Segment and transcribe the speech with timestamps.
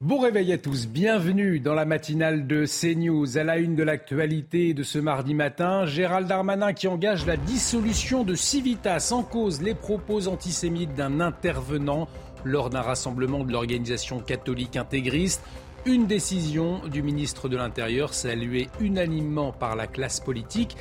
[0.00, 3.36] Bon réveil à tous, bienvenue dans la matinale de CNews.
[3.36, 8.22] À la une de l'actualité de ce mardi matin, Gérald Darmanin qui engage la dissolution
[8.22, 12.06] de Civitas en cause les propos antisémites d'un intervenant
[12.44, 15.42] lors d'un rassemblement de l'organisation catholique intégriste.
[15.84, 20.76] Une décision du ministre de l'Intérieur saluée unanimement par la classe politique.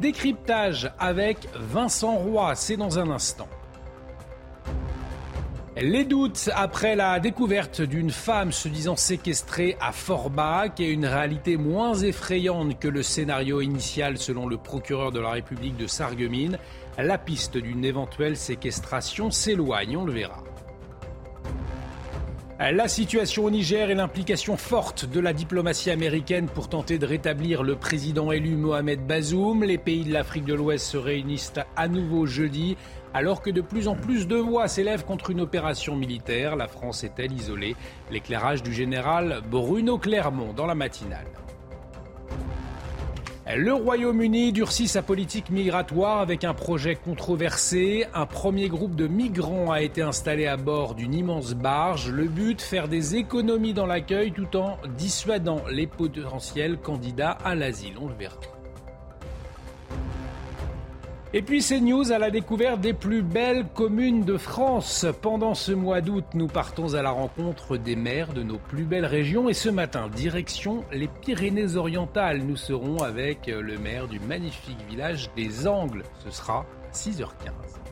[0.00, 3.48] Décryptage avec Vincent Roy, c'est dans un instant.
[5.84, 11.56] Les doutes après la découverte d'une femme se disant séquestrée à Forbach et une réalité
[11.56, 16.56] moins effrayante que le scénario initial selon le procureur de la République de Sarreguemines,
[16.98, 20.44] la piste d'une éventuelle séquestration s'éloigne, on le verra.
[22.60, 27.64] La situation au Niger et l'implication forte de la diplomatie américaine pour tenter de rétablir
[27.64, 29.64] le président élu Mohamed Bazoum.
[29.64, 32.76] Les pays de l'Afrique de l'Ouest se réunissent à nouveau jeudi
[33.14, 36.56] alors que de plus en plus de voix s'élèvent contre une opération militaire.
[36.56, 37.76] La France est-elle isolée?
[38.10, 41.26] L'éclairage du général Bruno Clermont dans la matinale.
[43.54, 48.06] Le Royaume-Uni durcit sa politique migratoire avec un projet controversé.
[48.14, 52.08] Un premier groupe de migrants a été installé à bord d'une immense barge.
[52.08, 57.94] Le but, faire des économies dans l'accueil tout en dissuadant les potentiels candidats à l'asile.
[58.00, 58.36] On le verra.
[61.34, 65.06] Et puis c'est news à la découverte des plus belles communes de France.
[65.22, 69.06] Pendant ce mois d'août, nous partons à la rencontre des maires de nos plus belles
[69.06, 69.48] régions.
[69.48, 72.42] Et ce matin, direction les Pyrénées-Orientales.
[72.42, 76.02] Nous serons avec le maire du magnifique village des Angles.
[76.22, 77.82] Ce sera 6h15.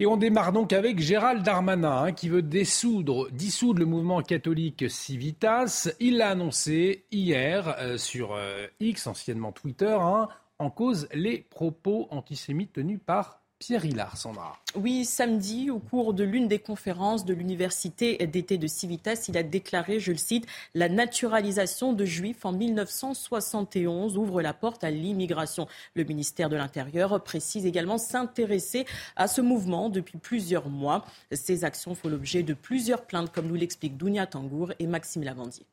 [0.00, 4.90] Et on démarre donc avec Gérald Darmanin, hein, qui veut dissoudre, dissoudre, le mouvement catholique
[4.90, 5.88] Civitas.
[6.00, 9.96] Il l'a annoncé hier euh, sur euh, X, anciennement Twitter.
[9.96, 10.26] Hein
[10.62, 14.58] en cause les propos antisémites tenus par Pierre Hillard, Sandra.
[14.74, 19.44] Oui, samedi, au cours de l'une des conférences de l'université d'été de Civitas, il a
[19.44, 25.68] déclaré, je le cite, la naturalisation de juifs en 1971 ouvre la porte à l'immigration.
[25.94, 28.84] Le ministère de l'Intérieur précise également s'intéresser
[29.14, 31.04] à ce mouvement depuis plusieurs mois.
[31.30, 35.66] Ces actions font l'objet de plusieurs plaintes, comme nous l'expliquent Dounia Tangour et Maxime Lavandier.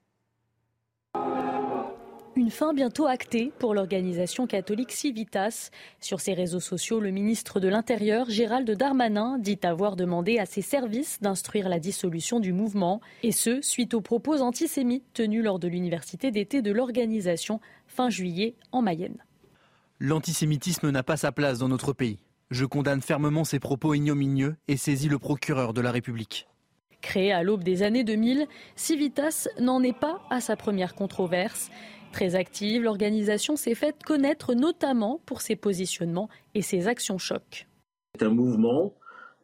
[2.35, 5.71] Une fin bientôt actée pour l'organisation catholique Civitas.
[5.99, 10.61] Sur ses réseaux sociaux, le ministre de l'Intérieur, Gérald Darmanin, dit avoir demandé à ses
[10.61, 15.67] services d'instruire la dissolution du mouvement, et ce, suite aux propos antisémites tenus lors de
[15.67, 19.23] l'université d'été de l'organisation fin juillet en Mayenne.
[19.99, 22.19] L'antisémitisme n'a pas sa place dans notre pays.
[22.51, 26.47] Je condamne fermement ces propos ignominieux et saisis le procureur de la République.
[27.01, 31.69] Créé à l'aube des années 2000, Civitas n'en est pas à sa première controverse.
[32.11, 37.67] Très active, l'organisation s'est faite connaître notamment pour ses positionnements et ses actions chocs.
[38.17, 38.95] C'est un mouvement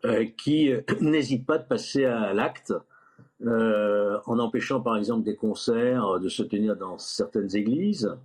[0.05, 2.73] euh, qui euh, n'hésite pas de passer à l'acte
[3.45, 8.15] euh, en empêchant par exemple des concerts de se tenir dans certaines églises,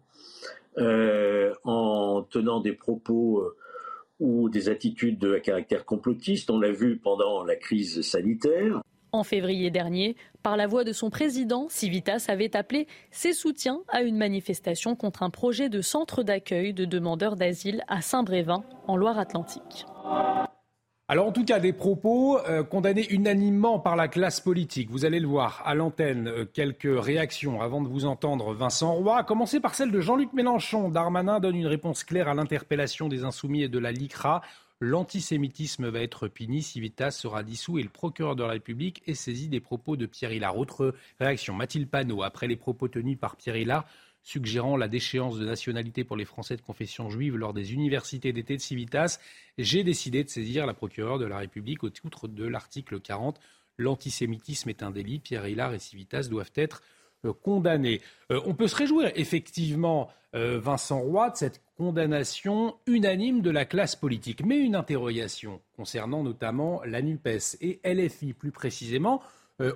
[1.64, 3.52] en tenant des propos
[4.18, 6.50] ou des attitudes de caractère complotiste.
[6.50, 8.80] On l'a vu pendant la crise sanitaire.
[9.12, 14.02] En février dernier, par la voix de son président, Civitas avait appelé ses soutiens à
[14.02, 19.86] une manifestation contre un projet de centre d'accueil de demandeurs d'asile à Saint-Brévin, en Loire-Atlantique.
[21.08, 24.90] Alors en tout cas, des propos euh, condamnés unanimement par la classe politique.
[24.90, 29.18] Vous allez le voir à l'antenne, euh, quelques réactions avant de vous entendre Vincent Roy.
[29.18, 30.88] À commencer par celle de Jean-Luc Mélenchon.
[30.88, 34.40] Darmanin donne une réponse claire à l'interpellation des insoumis et de la LICRA.
[34.82, 39.48] L'antisémitisme va être puni, Civitas sera dissous et le procureur de la République est saisi
[39.48, 40.56] des propos de Pierre Hillard.
[40.56, 43.86] Autre réaction, Mathilde Panot, après les propos tenus par Pierre Hillard,
[44.22, 48.56] suggérant la déchéance de nationalité pour les Français de confession juive lors des universités d'été
[48.56, 49.18] de Civitas,
[49.58, 53.38] j'ai décidé de saisir la procureure de la République au titre de l'article 40.
[53.76, 55.18] L'antisémitisme est un délit.
[55.18, 56.82] Pierre Hillard et Civitas doivent être
[57.26, 58.00] euh, condamnés.
[58.32, 63.64] Euh, on peut se réjouir effectivement, euh, Vincent Roy, de cette condamnation unanime de la
[63.64, 64.44] classe politique.
[64.44, 69.22] Mais une interrogation concernant notamment la NUPES et LFI plus précisément.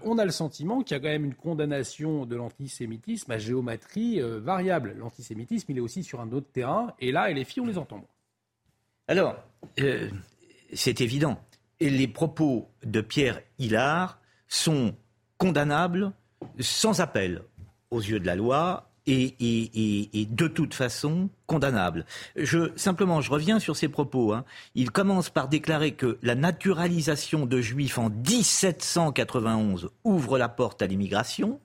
[0.03, 4.21] on a le sentiment qu'il y a quand même une condamnation de l'antisémitisme à géométrie
[4.21, 4.95] variable.
[4.99, 8.05] L'antisémitisme, il est aussi sur un autre terrain, et là, LFI, on les entend.
[9.09, 9.37] Alors,
[10.75, 11.41] c'est évident.
[11.81, 14.95] Les propos de Pierre Hillard sont
[15.39, 16.13] condamnables
[16.61, 17.41] sans appel
[17.91, 22.07] aux yeux de la loi et, de toute façon condamnable.
[22.37, 24.33] Je, simplement, je reviens sur ses propos.
[24.33, 24.45] Hein.
[24.75, 30.87] Il commence par déclarer que la naturalisation de juifs en 1791 ouvre la porte à
[30.87, 31.61] l'immigration.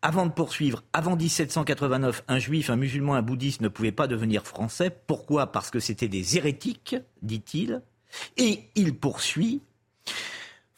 [0.00, 4.46] Avant de poursuivre, avant 1789, un juif, un musulman, un bouddhiste ne pouvaient pas devenir
[4.46, 4.96] français.
[5.06, 5.50] Pourquoi?
[5.50, 7.82] Parce que c'était des hérétiques, dit-il.
[8.36, 9.60] Et il poursuit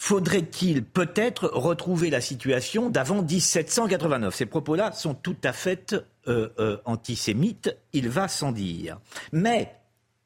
[0.01, 5.95] faudrait-il peut-être retrouver la situation d'avant 1789 Ces propos-là sont tout à fait
[6.27, 8.99] euh, euh, antisémites, il va sans dire.
[9.31, 9.77] Mais,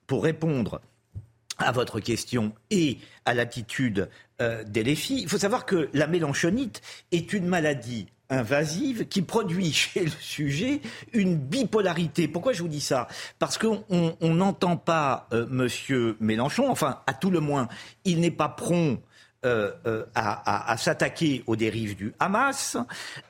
[0.07, 0.81] pour répondre
[1.59, 4.09] à votre question et à l'attitude
[4.41, 6.81] euh, des il faut savoir que la mélanchonite
[7.11, 10.83] est une maladie invasive qui produit chez le sujet
[11.13, 12.29] une bipolarité.
[12.29, 13.09] Pourquoi je vous dis ça?
[13.41, 13.85] Parce qu'on
[14.21, 15.47] n'entend pas M.
[15.51, 17.67] Monsieur Mélenchon, enfin à tout le moins,
[18.05, 19.01] il n'est pas prompt
[19.45, 22.79] euh, euh, à, s'attaquer aux dérives du Hamas.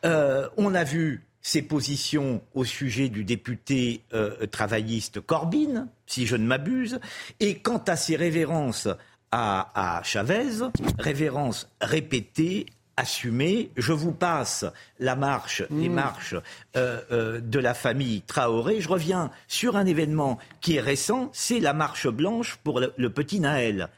[0.04, 4.02] Euh, on a vu ses positions au sujet du député
[4.50, 7.00] travailliste Corbyn, si je ne m'abuse.
[7.40, 8.88] Et quant à ses révérences
[9.30, 10.62] à, Chavez,
[10.98, 13.70] révérences répétées, assumées.
[13.76, 14.64] Je vous passe
[15.00, 15.92] la marche, les mmh.
[15.92, 16.36] marches
[16.74, 18.80] de la famille Traoré.
[18.80, 23.40] Je reviens sur un événement qui est récent, c'est la marche blanche pour le petit
[23.40, 23.90] Naël.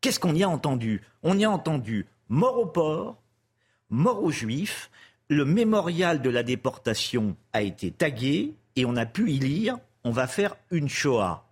[0.00, 1.02] Qu'est-ce qu'on y a entendu?
[1.22, 3.22] On y a entendu mort au port,
[3.90, 4.90] mort aux juifs,
[5.28, 10.10] le mémorial de la déportation a été tagué et on a pu y lire on
[10.10, 11.46] va faire une Shoah.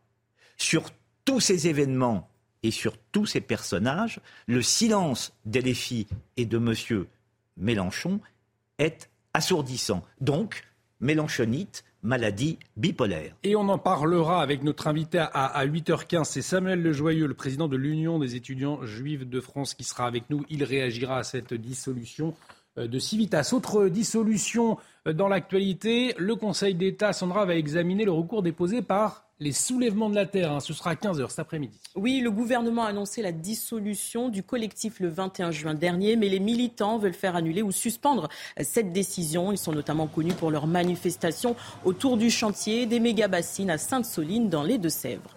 [0.56, 0.90] Sur
[1.24, 2.28] tous ces événements
[2.62, 6.06] et sur tous ces personnages, le silence d'Elefi
[6.36, 7.06] et de M.
[7.56, 8.20] Mélenchon
[8.78, 10.04] est assourdissant.
[10.20, 10.64] Donc,
[11.00, 13.34] Mélenchonite, maladie bipolaire.
[13.42, 16.24] Et on en parlera avec notre invité à, 8h15.
[16.24, 20.30] C'est Samuel Lejoyeux, le président de l'Union des étudiants juifs de France, qui sera avec
[20.30, 20.44] nous.
[20.48, 22.34] Il réagira à cette dissolution
[22.78, 23.50] euh, de Civitas.
[23.52, 29.27] Autre dissolution euh, dans l'actualité, le Conseil d'État, Sandra, va examiner le recours déposé par
[29.40, 30.52] les soulèvements de la terre.
[30.52, 30.60] Hein.
[30.60, 31.78] Ce sera à 15h cet après-midi.
[31.94, 36.40] Oui, le gouvernement a annoncé la dissolution du collectif le 21 juin dernier, mais les
[36.40, 38.28] militants veulent faire annuler ou suspendre
[38.60, 39.52] cette décision.
[39.52, 44.62] Ils sont notamment connus pour leurs manifestations autour du chantier des méga-bassines à Sainte-Soline dans
[44.62, 45.34] les Deux-Sèvres.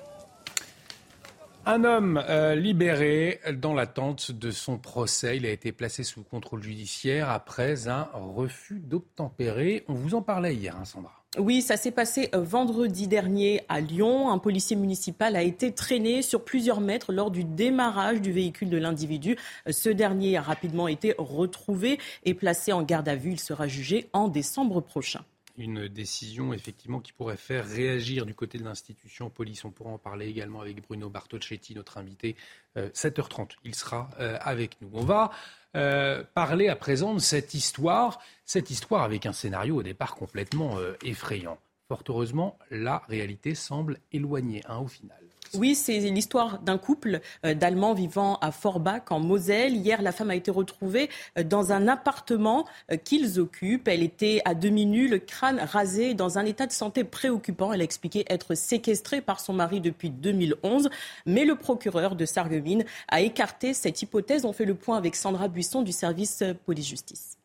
[1.63, 5.37] Un homme euh, libéré dans l'attente de son procès.
[5.37, 9.85] Il a été placé sous contrôle judiciaire après un refus d'obtempérer.
[9.87, 11.20] On vous en parlait hier, hein, Sandra.
[11.37, 14.29] Oui, ça s'est passé euh, vendredi dernier à Lyon.
[14.29, 18.75] Un policier municipal a été traîné sur plusieurs mètres lors du démarrage du véhicule de
[18.77, 19.37] l'individu.
[19.65, 23.31] Euh, ce dernier a rapidement été retrouvé et placé en garde à vue.
[23.31, 25.21] Il sera jugé en décembre prochain
[25.61, 29.63] une décision effectivement qui pourrait faire réagir du côté de l'institution police.
[29.63, 32.35] On pourra en parler également avec Bruno Bartocchetti, notre invité,
[32.75, 33.41] 7h30.
[33.41, 34.89] Euh, Il sera avec nous.
[34.93, 35.31] On va
[35.77, 40.77] euh, parler à présent de cette histoire, cette histoire avec un scénario au départ complètement
[40.77, 41.57] euh, effrayant.
[41.87, 45.30] Fort heureusement, la réalité semble éloignée hein, au final.
[45.55, 49.75] Oui, c'est l'histoire d'un couple euh, d'Allemands vivant à Forbach, en Moselle.
[49.75, 53.89] Hier, la femme a été retrouvée euh, dans un appartement euh, qu'ils occupent.
[53.89, 57.73] Elle était à demi nue, le crâne rasé, dans un état de santé préoccupant.
[57.73, 60.89] Elle a expliqué être séquestrée par son mari depuis 2011.
[61.25, 64.45] Mais le procureur de Sarreguemines a écarté cette hypothèse.
[64.45, 67.40] On fait le point avec Sandra Buisson du service police-justice.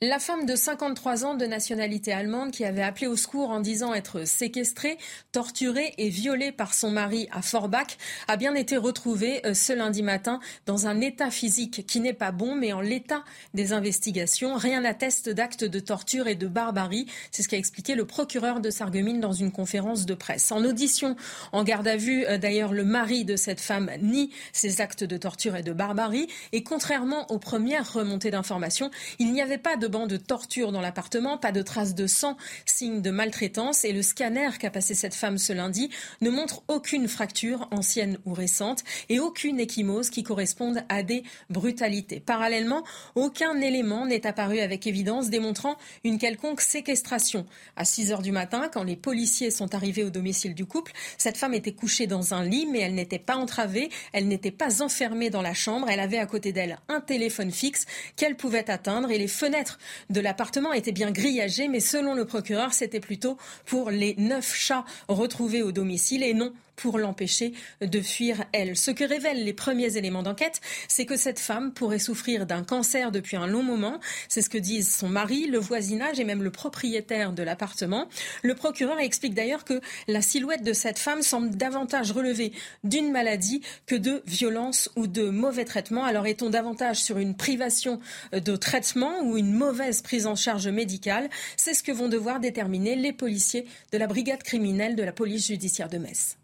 [0.00, 3.94] La femme de 53 ans de nationalité allemande qui avait appelé au secours en disant
[3.94, 4.98] être séquestrée,
[5.30, 7.96] torturée et violée par son mari à Forbach
[8.26, 12.32] a bien été retrouvée euh, ce lundi matin dans un état physique qui n'est pas
[12.32, 13.22] bon, mais en l'état
[13.54, 14.56] des investigations.
[14.56, 17.06] Rien n'atteste d'actes de torture et de barbarie.
[17.30, 20.50] C'est ce qu'a expliqué le procureur de Sarreguemines dans une conférence de presse.
[20.50, 21.14] En audition,
[21.52, 25.16] en garde à vue, euh, d'ailleurs, le mari de cette femme nie ces actes de
[25.16, 26.26] torture et de barbarie.
[26.50, 28.90] Et contrairement aux premières remontées d'informations,
[29.20, 32.36] il n'y avait pas de de de torture dans l'appartement, pas de traces de sang,
[32.66, 33.84] signe de maltraitance.
[33.84, 38.32] Et le scanner qu'a passé cette femme ce lundi ne montre aucune fracture ancienne ou
[38.32, 42.20] récente et aucune échymose qui corresponde à des brutalités.
[42.20, 42.82] Parallèlement,
[43.14, 47.46] aucun élément n'est apparu avec évidence démontrant une quelconque séquestration.
[47.76, 51.36] À 6 heures du matin, quand les policiers sont arrivés au domicile du couple, cette
[51.36, 55.30] femme était couchée dans un lit, mais elle n'était pas entravée, elle n'était pas enfermée
[55.30, 57.86] dans la chambre, elle avait à côté d'elle un téléphone fixe
[58.16, 59.73] qu'elle pouvait atteindre et les fenêtres
[60.10, 64.84] de l'appartement était bien grillagé, mais selon le procureur, c'était plutôt pour les neuf chats
[65.08, 68.76] retrouvés au domicile et non pour l'empêcher de fuir elle.
[68.76, 73.12] Ce que révèlent les premiers éléments d'enquête, c'est que cette femme pourrait souffrir d'un cancer
[73.12, 74.00] depuis un long moment.
[74.28, 78.08] C'est ce que disent son mari, le voisinage et même le propriétaire de l'appartement.
[78.42, 82.52] Le procureur explique d'ailleurs que la silhouette de cette femme semble davantage relever
[82.82, 86.04] d'une maladie que de violence ou de mauvais traitement.
[86.04, 88.00] Alors est-on davantage sur une privation
[88.32, 91.28] de traitement ou une mauvaise prise en charge médicale?
[91.56, 95.46] C'est ce que vont devoir déterminer les policiers de la brigade criminelle de la police
[95.46, 96.36] judiciaire de Metz.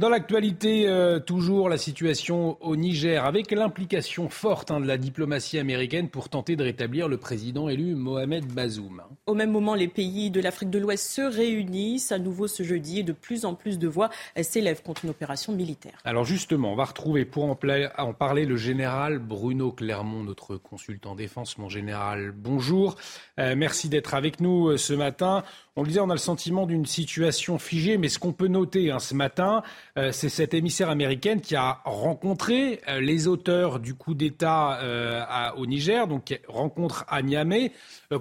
[0.00, 5.58] Dans l'actualité, euh, toujours la situation au Niger, avec l'implication forte hein, de la diplomatie
[5.58, 9.02] américaine pour tenter de rétablir le président élu Mohamed Bazoum.
[9.26, 13.00] Au même moment, les pays de l'Afrique de l'Ouest se réunissent à nouveau ce jeudi
[13.00, 14.08] et de plus en plus de voix
[14.40, 15.98] s'élèvent contre une opération militaire.
[16.06, 17.58] Alors justement, on va retrouver pour en,
[17.98, 21.58] en parler le général Bruno Clermont, notre consultant défense.
[21.58, 22.96] Mon général, bonjour.
[23.38, 25.44] Euh, merci d'être avec nous euh, ce matin.
[25.80, 28.90] On le disait, on a le sentiment d'une situation figée, mais ce qu'on peut noter
[28.90, 29.62] hein, ce matin,
[29.96, 35.22] euh, c'est cette émissaire américaine qui a rencontré euh, les auteurs du coup d'État euh,
[35.56, 37.72] au Niger, donc rencontre à Niamey.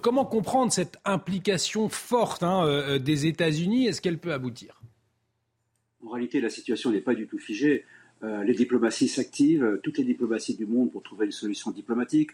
[0.02, 3.88] comment comprendre cette implication forte hein, des États-Unis?
[3.88, 4.82] Est-ce qu'elle peut aboutir?
[6.06, 7.84] En réalité, la situation n'est pas du tout figée.
[8.24, 12.32] les diplomaties s'activent, toutes les diplomaties du monde pour trouver une solution diplomatique.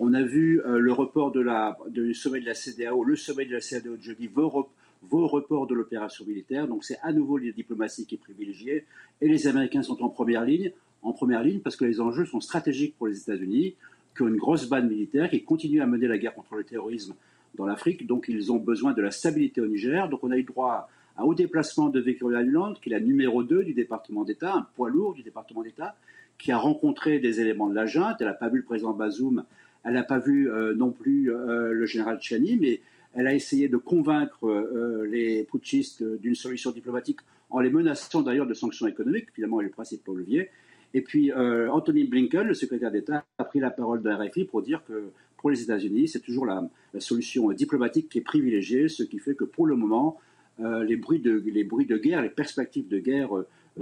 [0.00, 3.44] On a vu euh, le report de la, du sommet de la CDAO, le sommet
[3.44, 4.66] de la CDAO de jeudi vos,
[5.12, 6.66] reports de l'opération militaire.
[6.66, 8.86] Donc c'est à nouveau les diplomatie qui est privilégiée.
[9.20, 10.72] Et les Américains sont en première ligne,
[11.02, 13.76] en première ligne parce que les enjeux sont stratégiques pour les États-Unis,
[14.16, 17.14] qui ont une grosse bande militaire, qui continue à mener la guerre contre le terrorisme
[17.54, 18.04] dans l'Afrique.
[18.06, 20.08] Donc ils ont besoin de la stabilité au Niger.
[20.08, 23.44] Donc on a eu droit à, au déplacement de Victoria Nuland, qui est la numéro
[23.44, 25.94] 2 du département d'État, un poids lourd du département d'État,
[26.36, 28.16] qui a rencontré des éléments de la junte.
[28.18, 29.44] Elle n'a pas vu le président Bazoum
[29.84, 32.80] elle n'a pas vu euh, non plus euh, le général Chani, mais
[33.14, 38.46] elle a essayé de convaincre euh, les putschistes d'une solution diplomatique en les menaçant d'ailleurs
[38.46, 39.28] de sanctions économiques.
[39.32, 40.50] Finalement, est le principal levier.
[40.94, 44.80] Et puis, Anthony Blinken, le secrétaire d'État, a pris la parole de RFI pour dire
[44.86, 46.68] que pour les États-Unis, c'est toujours la,
[47.00, 50.20] solution diplomatique qui est privilégiée, ce qui fait que pour le moment,
[50.60, 53.30] les, bruits de, les bruits de guerre, les perspectives de guerre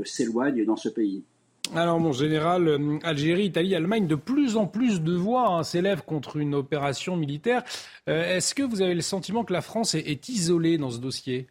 [0.05, 1.23] s'éloignent dans ce pays.
[1.75, 6.05] Alors, mon général, euh, Algérie, Italie, Allemagne, de plus en plus de voix hein, s'élèvent
[6.05, 7.63] contre une opération militaire.
[8.09, 11.47] Euh, est-ce que vous avez le sentiment que la France est, isolée dans ce dossier?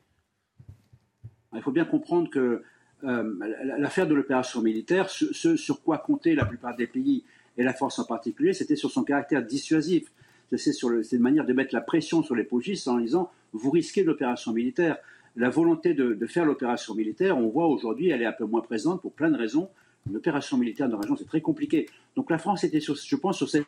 [1.56, 2.62] Il faut bien comprendre que
[3.04, 3.34] euh,
[3.80, 7.24] l'affaire de l'opération militaire, ce, sur quoi comptaient la plupart des pays
[7.58, 10.12] et la France en particulier, c'était sur son caractère dissuasif.
[10.56, 10.74] C'est
[11.14, 14.98] une manière de mettre la pression sur les putschistes en disant vous risquez l'opération militaire.
[15.36, 18.62] La volonté de, de faire l'opération militaire, on voit aujourd'hui, elle est un peu moins
[18.62, 19.70] présente pour plein de raisons
[20.10, 21.88] une opération militaire dans la région, c'est très compliqué.
[22.16, 23.66] Donc la France était, sur, je pense, sur cette,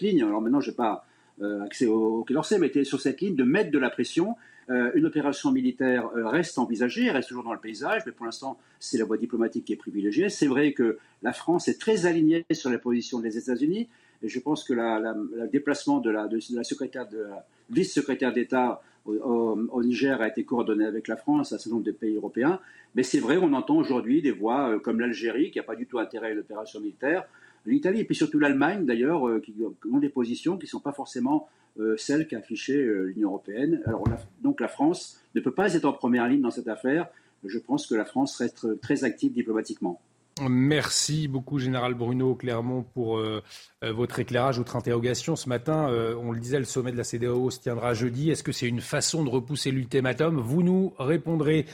[0.00, 0.22] ligne.
[0.22, 1.06] Alors maintenant, je n'ai pas
[1.40, 4.34] euh, accès au, Quai d'Orsay, mais était sur cette ligne de mettre de la pression.
[4.68, 8.58] Euh, une opération militaire euh, reste envisagée, reste toujours dans le paysage, mais pour l'instant,
[8.80, 10.28] c'est la voie diplomatique qui est privilégiée.
[10.28, 13.88] C'est vrai que la France est très alignée sur la position des États-Unis,
[14.22, 16.28] et je pense que le déplacement de la,
[16.64, 17.06] secrétaire
[17.70, 22.16] vice-secrétaire d'État au, Niger a été coordonné avec la France, un certain nombre de pays
[22.16, 22.60] européens.
[22.94, 25.86] Mais c'est vrai, on entend aujourd'hui des voix euh, comme l'Algérie, qui n'a pas du
[25.86, 27.24] tout intérêt à l'opération militaire,
[27.66, 29.54] l'Italie et puis surtout l'Allemagne d'ailleurs, euh, qui
[29.90, 31.48] ont des positions qui ne sont pas forcément
[31.78, 33.82] euh, celles qu'a affichées l'Union européenne.
[33.84, 34.04] Alors,
[34.42, 37.08] donc la France ne peut pas être en première ligne dans cette affaire.
[37.44, 40.00] Je pense que la France reste très active diplomatiquement.
[40.42, 43.42] Merci beaucoup, Général Bruno Clermont, pour euh,
[43.82, 45.34] euh, votre éclairage, votre interrogation.
[45.34, 48.30] Ce matin, euh, on le disait, le sommet de la CDAO se tiendra jeudi.
[48.30, 50.38] Est-ce que c'est une façon de repousser l'ultimatum?
[50.38, 51.64] Vous nous répondrez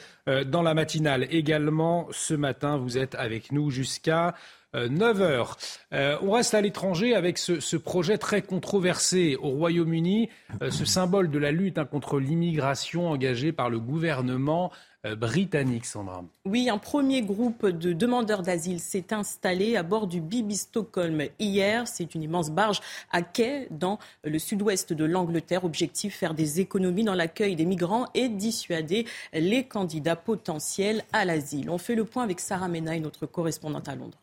[0.47, 2.07] dans la matinale également.
[2.13, 4.37] Ce matin, vous êtes avec nous jusqu'à
[4.75, 5.57] 9 heures.
[5.91, 10.29] on reste à l'étranger avec ce, projet très controversé au Royaume-Uni,
[10.71, 16.25] ce symbole de la lutte hein, contre l'immigration engagée par le gouvernement euh, britannique, Sandra.
[16.45, 21.89] Oui, un premier groupe de demandeurs d'asile s'est installé à bord du Bibi Stockholm hier.
[21.89, 22.81] C'est une immense barge
[23.11, 25.65] à quai dans le sud-ouest de l'Angleterre.
[25.65, 31.71] Objectif faire des économies dans l'accueil des migrants et dissuader les candidats potentiels à l'asile.
[31.71, 34.22] On fait le point avec Sarah Menaille, notre correspondante à Londres.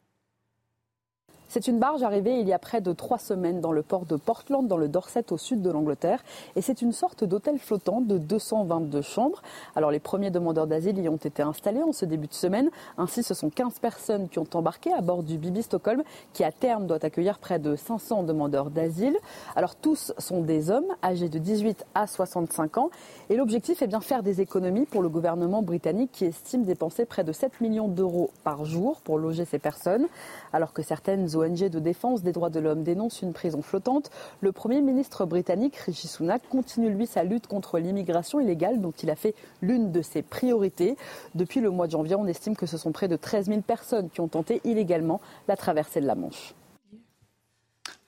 [1.52, 4.18] C'est une barge arrivée il y a près de trois semaines dans le port de
[4.18, 6.24] Portland, dans le Dorset, au sud de l'Angleterre.
[6.56, 9.42] Et c'est une sorte d'hôtel flottant de 222 chambres.
[9.76, 12.70] Alors les premiers demandeurs d'asile y ont été installés en ce début de semaine.
[13.00, 16.04] Ainsi, ce sont 15 personnes qui ont embarqué à bord du Bibi Stockholm,
[16.34, 19.18] qui à terme doit accueillir près de 500 demandeurs d'asile.
[19.56, 22.92] Alors tous sont des hommes âgés de 18 à 65 ans.
[23.32, 27.24] Et l'objectif est bien faire des économies pour le gouvernement britannique qui estime dépenser près
[27.24, 30.06] de 7 millions d'euros par jour pour loger ces personnes.
[30.54, 34.52] Alors que certaines ONG de défense des droits de l'homme dénonce une prison flottante, le
[34.52, 39.16] Premier ministre britannique Rishi Sunak continue lui sa lutte contre l'immigration illégale dont il a
[39.16, 40.96] fait l'une de ses priorités.
[41.36, 44.10] Depuis le mois de janvier, on estime que ce sont près de 13 000 personnes
[44.10, 46.54] qui ont tenté illégalement la traversée de la Manche.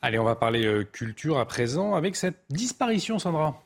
[0.02, 3.62] Allez, on va parler euh, culture à présent avec cette disparition, Sandra.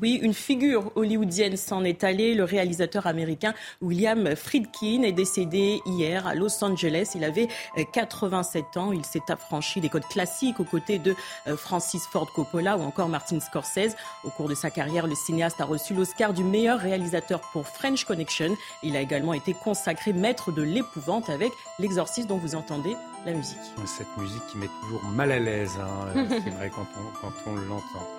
[0.00, 2.34] Oui, une figure hollywoodienne s'en est allée.
[2.34, 7.12] Le réalisateur américain William Friedkin est décédé hier à Los Angeles.
[7.14, 7.48] Il avait
[7.92, 8.92] 87 euh, ans.
[8.92, 13.08] Il s'est affranchi des codes classiques aux côtés de euh, Francis Ford Coppola ou encore
[13.08, 13.96] Martin Scorsese.
[14.24, 18.04] Au cours de sa carrière, le cinéaste a reçu l'Oscar du meilleur réalisateur pour French
[18.04, 18.56] Connection.
[18.82, 22.94] Il a également été consacré maître de l'épouvante avec l'exorcisme dont vous entendez
[23.26, 23.58] la musique.
[23.86, 26.24] Cette musique qui met toujours mal à l'aise, hein.
[26.28, 28.17] c'est vrai quand on, quand on l'entend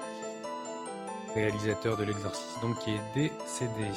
[1.35, 3.87] réalisateur de l'exorcisme, donc qui est décédé.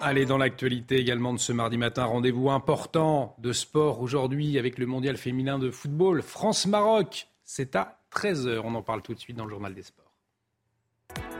[0.00, 4.86] Allez, dans l'actualité également de ce mardi matin, rendez-vous important de sport aujourd'hui avec le
[4.86, 6.22] mondial féminin de football.
[6.22, 8.62] France-Maroc, c'est à 13h.
[8.64, 10.12] On en parle tout de suite dans le journal des sports.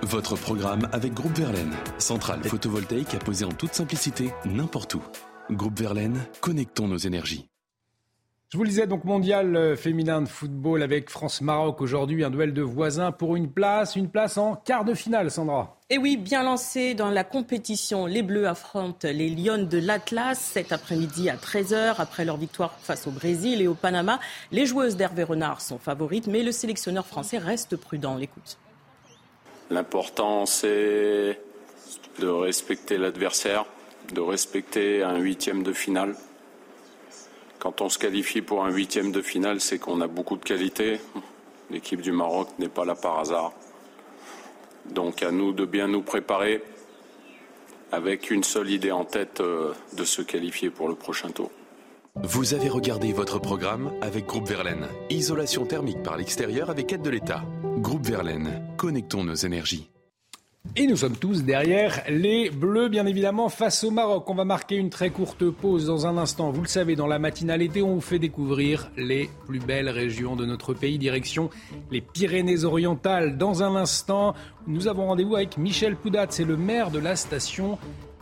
[0.02, 5.02] Votre programme avec Groupe Verlaine, centrale photovoltaïque à poser en toute simplicité n'importe où.
[5.50, 7.51] Groupe Verlaine, connectons nos énergies.
[8.52, 12.52] Je vous le disais donc mondial euh, féminin de football avec France-Maroc aujourd'hui, un duel
[12.52, 15.78] de voisins pour une place, une place en quart de finale, Sandra.
[15.88, 20.70] Et oui, bien lancé dans la compétition, les Bleus affrontent les Lions de l'Atlas cet
[20.70, 24.20] après-midi à 13h après leur victoire face au Brésil et au Panama.
[24.50, 28.18] Les joueuses d'Hervé Renard sont favorites, mais le sélectionneur français reste prudent.
[28.18, 28.58] L'écoute.
[29.70, 31.40] L'important, c'est
[32.20, 33.64] de respecter l'adversaire,
[34.14, 36.16] de respecter un huitième de finale.
[37.62, 41.00] Quand on se qualifie pour un huitième de finale, c'est qu'on a beaucoup de qualité.
[41.70, 43.52] L'équipe du Maroc n'est pas là par hasard.
[44.90, 46.64] Donc à nous de bien nous préparer
[47.92, 51.52] avec une seule idée en tête euh, de se qualifier pour le prochain tour.
[52.16, 54.88] Vous avez regardé votre programme avec Groupe Verlaine.
[55.08, 57.44] Isolation thermique par l'extérieur avec aide de l'État.
[57.78, 59.88] Groupe Verlaine, connectons nos énergies.
[60.74, 64.30] Et nous sommes tous derrière les Bleus, bien évidemment, face au Maroc.
[64.30, 66.50] On va marquer une très courte pause dans un instant.
[66.50, 70.34] Vous le savez, dans la matinale été, on vous fait découvrir les plus belles régions
[70.34, 71.50] de notre pays, direction
[71.90, 73.36] les Pyrénées-Orientales.
[73.36, 74.34] Dans un instant,
[74.66, 77.78] nous avons rendez-vous avec Michel Poudat, c'est le maire de la station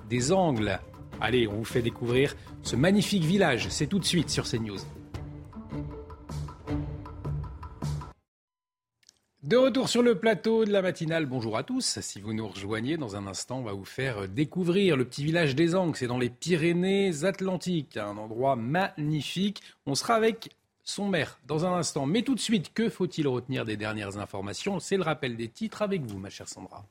[0.09, 0.81] des Angles.
[1.21, 3.69] Allez, on vous fait découvrir ce magnifique village.
[3.69, 4.81] C'est tout de suite sur CNews.
[9.43, 11.99] De retour sur le plateau de la matinale, bonjour à tous.
[12.01, 15.55] Si vous nous rejoignez dans un instant, on va vous faire découvrir le petit village
[15.55, 15.97] des Angles.
[15.97, 19.63] C'est dans les Pyrénées-Atlantiques, un endroit magnifique.
[19.87, 20.51] On sera avec
[20.85, 22.05] son maire dans un instant.
[22.05, 24.79] Mais tout de suite, que faut-il retenir des dernières informations?
[24.79, 26.85] C'est le rappel des titres avec vous, ma chère Sandra.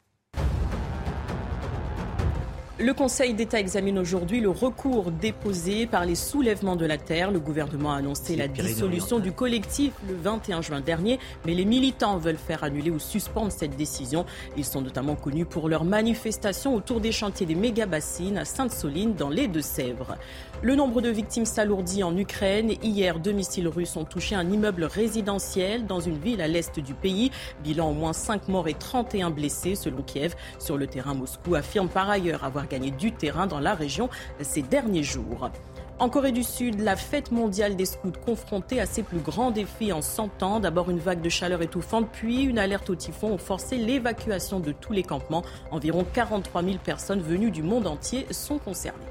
[2.81, 7.29] Le Conseil d'État examine aujourd'hui le recours déposé par les soulèvements de la terre.
[7.29, 12.17] Le gouvernement a annoncé la dissolution du collectif le 21 juin dernier, mais les militants
[12.17, 14.25] veulent faire annuler ou suspendre cette décision.
[14.55, 19.29] Ils sont notamment connus pour leurs manifestations autour des chantiers des méga-bassines à Sainte-Soline dans
[19.29, 20.15] les Deux-Sèvres.
[20.61, 22.73] Le nombre de victimes s'alourdit en Ukraine.
[22.83, 26.93] Hier, deux missiles russes ont touché un immeuble résidentiel dans une ville à l'est du
[26.93, 27.31] pays.
[27.63, 30.35] Bilan au moins 5 morts et 31 blessés selon Kiev.
[30.59, 34.09] Sur le terrain, Moscou affirme par ailleurs avoir gagné du terrain dans la région
[34.41, 35.49] ces derniers jours.
[35.97, 39.93] En Corée du Sud, la fête mondiale des scouts confrontée à ses plus grands défis
[39.93, 40.59] en 100 ans.
[40.59, 44.73] D'abord une vague de chaleur étouffante, puis une alerte au typhon ont forcé l'évacuation de
[44.73, 45.43] tous les campements.
[45.71, 49.05] Environ 43 000 personnes venues du monde entier sont concernées.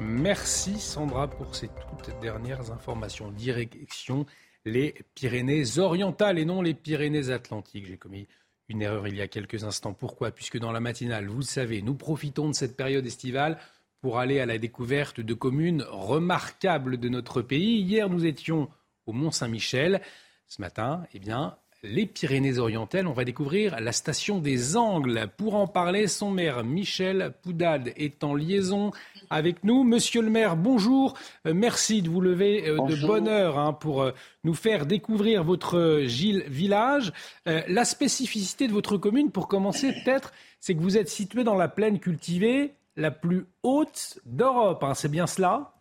[0.00, 3.30] Merci Sandra pour ces toutes dernières informations.
[3.30, 4.26] Direction
[4.64, 7.86] les Pyrénées-Orientales et non les Pyrénées-Atlantiques.
[7.86, 8.28] J'ai commis
[8.68, 9.92] une erreur il y a quelques instants.
[9.92, 10.30] Pourquoi?
[10.30, 13.58] Puisque dans la matinale, vous le savez, nous profitons de cette période estivale
[14.00, 17.80] pour aller à la découverte de communes remarquables de notre pays.
[17.80, 18.68] Hier, nous étions
[19.06, 20.00] au Mont-Saint-Michel.
[20.46, 23.06] Ce matin, eh bien, les Pyrénées-Orientales.
[23.06, 25.28] On va découvrir la station des Angles.
[25.36, 28.92] Pour en parler, son maire Michel Poudade est en liaison
[29.30, 29.82] avec nous.
[29.82, 31.14] Monsieur le maire, bonjour.
[31.46, 34.12] Euh, merci de vous lever euh, de bonne heure hein, pour euh,
[34.44, 37.12] nous faire découvrir votre Gilles village.
[37.46, 41.68] la spécificité de votre commune, pour commencer peut-être, c'est que vous êtes situé dans la
[41.68, 44.84] plaine cultivée la plus haute d'Europe.
[44.84, 44.94] Hein.
[44.94, 45.74] c'est bien cela?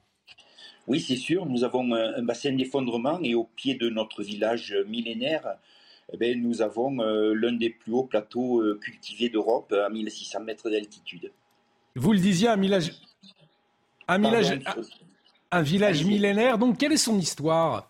[0.87, 1.45] Oui, c'est sûr.
[1.45, 5.57] Nous avons un bassin d'effondrement et au pied de notre village millénaire,
[6.13, 10.41] eh ben, nous avons euh, l'un des plus hauts plateaux euh, cultivés d'Europe à 1600
[10.41, 11.31] mètres d'altitude.
[11.95, 12.91] Vous le disiez, un village,
[14.07, 14.59] un village,
[15.51, 16.57] un, village millénaire.
[16.57, 17.87] Donc, quelle est son histoire?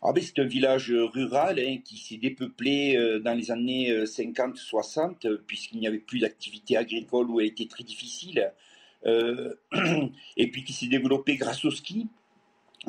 [0.00, 5.38] Ah ben, c'est un village rural hein, qui s'est dépeuplé euh, dans les années 50-60,
[5.38, 8.52] puisqu'il n'y avait plus d'activité agricole où elle était très difficile,
[9.04, 12.08] et puis qui s'est développé grâce au ski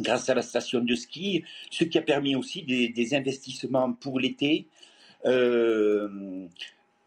[0.02, 4.68] grâce à la station de ski, ce qui a permis aussi des, investissements pour l'été.
[5.26, 6.48] Euh,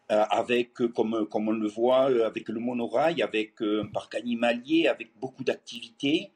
[0.09, 5.43] avec, comme, comme on le voit, avec le monorail, avec un parc animalier, avec beaucoup
[5.43, 6.29] d'activités.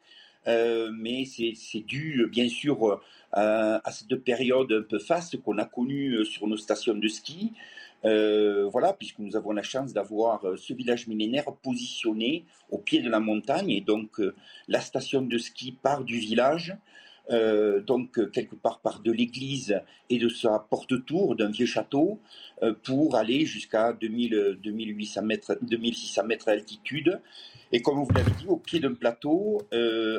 [0.47, 2.99] mais c'est dû bien sûr
[3.33, 7.53] à, cette période un peu faste qu'on a connue sur nos stations de ski.
[8.71, 13.19] Voilà, puisque nous avons la chance d'avoir ce village millénaire positionné au pied de la
[13.19, 14.21] montagne, et donc
[14.67, 16.77] la station de ski part du village,
[17.29, 22.21] euh, donc euh, quelque part par de l'église et de sa porte-tour d'un vieux château
[22.63, 27.19] euh, pour aller jusqu'à 2800 mètres, 2600 mètres d'altitude.
[27.73, 29.61] Et comme vous l'avez dit, au pied d'un plateau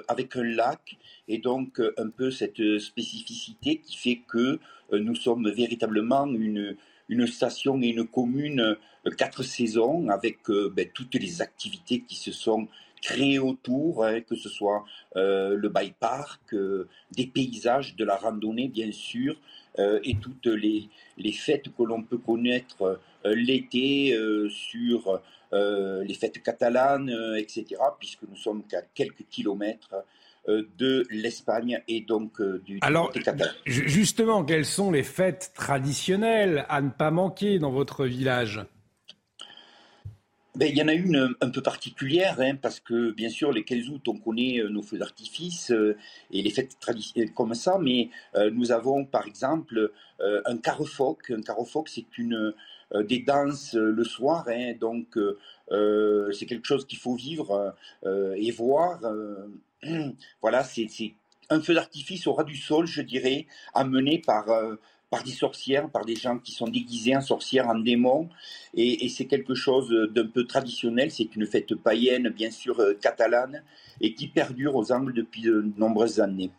[0.06, 0.98] avec un lac
[1.28, 4.60] et donc un peu cette spécificité qui fait que
[4.92, 6.76] nous sommes véritablement une,
[7.08, 8.76] une station et une commune
[9.16, 12.68] quatre saisons avec ben, toutes les activités qui se sont
[13.00, 14.84] créer autour, hein, que ce soit
[15.16, 19.36] euh, le bike park, euh, des paysages, de la randonnée bien sûr,
[19.78, 24.16] euh, et toutes les, les fêtes que l'on peut connaître l'été
[24.48, 25.20] sur
[25.52, 27.64] les fêtes catalanes, etc.,
[27.98, 29.94] puisque nous sommes qu'à quelques kilomètres
[30.48, 33.12] de l'Espagne et donc du Alors,
[33.66, 38.60] justement, quelles sont les fêtes traditionnelles à ne pas manquer dans votre village?
[40.58, 43.62] Ben, il y en a une un peu particulière, hein, parce que bien sûr, les
[43.62, 45.96] 15 août, on connaît euh, nos feux d'artifice euh,
[46.32, 51.30] et les fêtes traditionnelles comme ça, mais euh, nous avons par exemple un carrefoc.
[51.30, 52.52] Un carrefoc, c'est une
[53.04, 55.16] des danses le soir, hein, donc
[55.70, 57.74] c'est quelque chose qu'il faut vivre
[58.06, 59.00] et voir.
[60.42, 60.88] voilà, c'est
[61.50, 64.46] un feu d'artifice au ras du sol, je dirais, amené par
[65.10, 68.28] par des sorcières, par des gens qui sont déguisés en sorcières, en démons.
[68.74, 71.10] Et, c'est quelque chose d'un peu traditionnel.
[71.10, 73.62] C'est une fête païenne, bien sûr, euh, catalane,
[74.00, 76.50] et qui perdure aux Angles depuis de nombreuses années.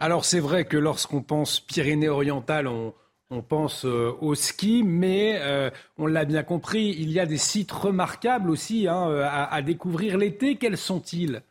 [0.00, 2.94] Alors c'est vrai que lorsqu'on pense Pyrénées-Orientales, on,
[3.36, 7.72] pense euh, au ski, mais euh, on l'a bien compris, il y a des sites
[7.72, 10.56] remarquables aussi hein, à, à découvrir l'été.
[10.56, 11.42] Quels sont-ils?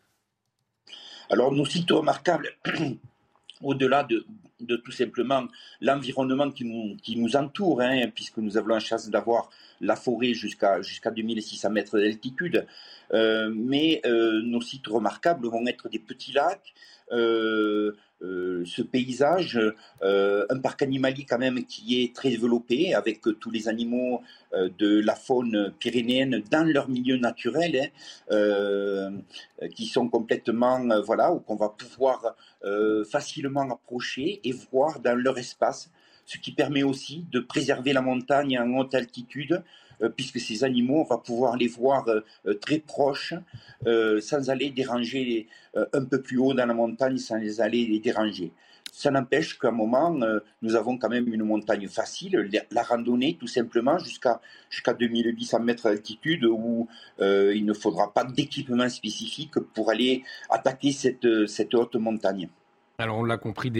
[1.29, 2.49] Alors nos sites remarquables,
[3.61, 4.25] au-delà de,
[4.77, 5.47] tout simplement
[5.81, 9.49] l'environnement qui nous, entoure, hein, puisque nous avons la chance d'avoir
[9.81, 12.65] la forêt jusqu'à jusqu'à 2600 mètres d'altitude.
[13.13, 16.73] Euh, mais euh, nos sites remarquables vont être des petits lacs,
[17.11, 19.59] euh, euh, ce paysage,
[20.01, 24.21] euh, un parc animalier quand même qui est très développé avec tous les animaux
[24.53, 27.91] de la faune pyrénéenne dans leur milieu naturel,
[28.31, 29.11] hein,
[29.75, 32.35] qui sont complètement voilà où qu'on va pouvoir
[33.09, 35.91] facilement approcher et voir dans leur espace,
[36.25, 39.61] ce qui permet aussi de préserver la montagne en haute altitude euh,
[40.15, 43.33] puisque ces animaux, on va pouvoir les voir euh, euh, très proches,
[44.21, 48.51] sans aller déranger un peu plus haut dans la montagne, sans les aller déranger.
[48.91, 50.17] Ça n'empêche qu'à un moment,
[50.61, 55.83] nous avons quand même une montagne facile, la randonnée tout simplement jusqu'à jusqu'à 2800 mètres
[55.83, 56.87] d'altitude où
[57.19, 62.49] il ne faudra pas d'équipement spécifique pour aller attaquer cette haute montagne.
[62.99, 63.71] Alors on l'a compris,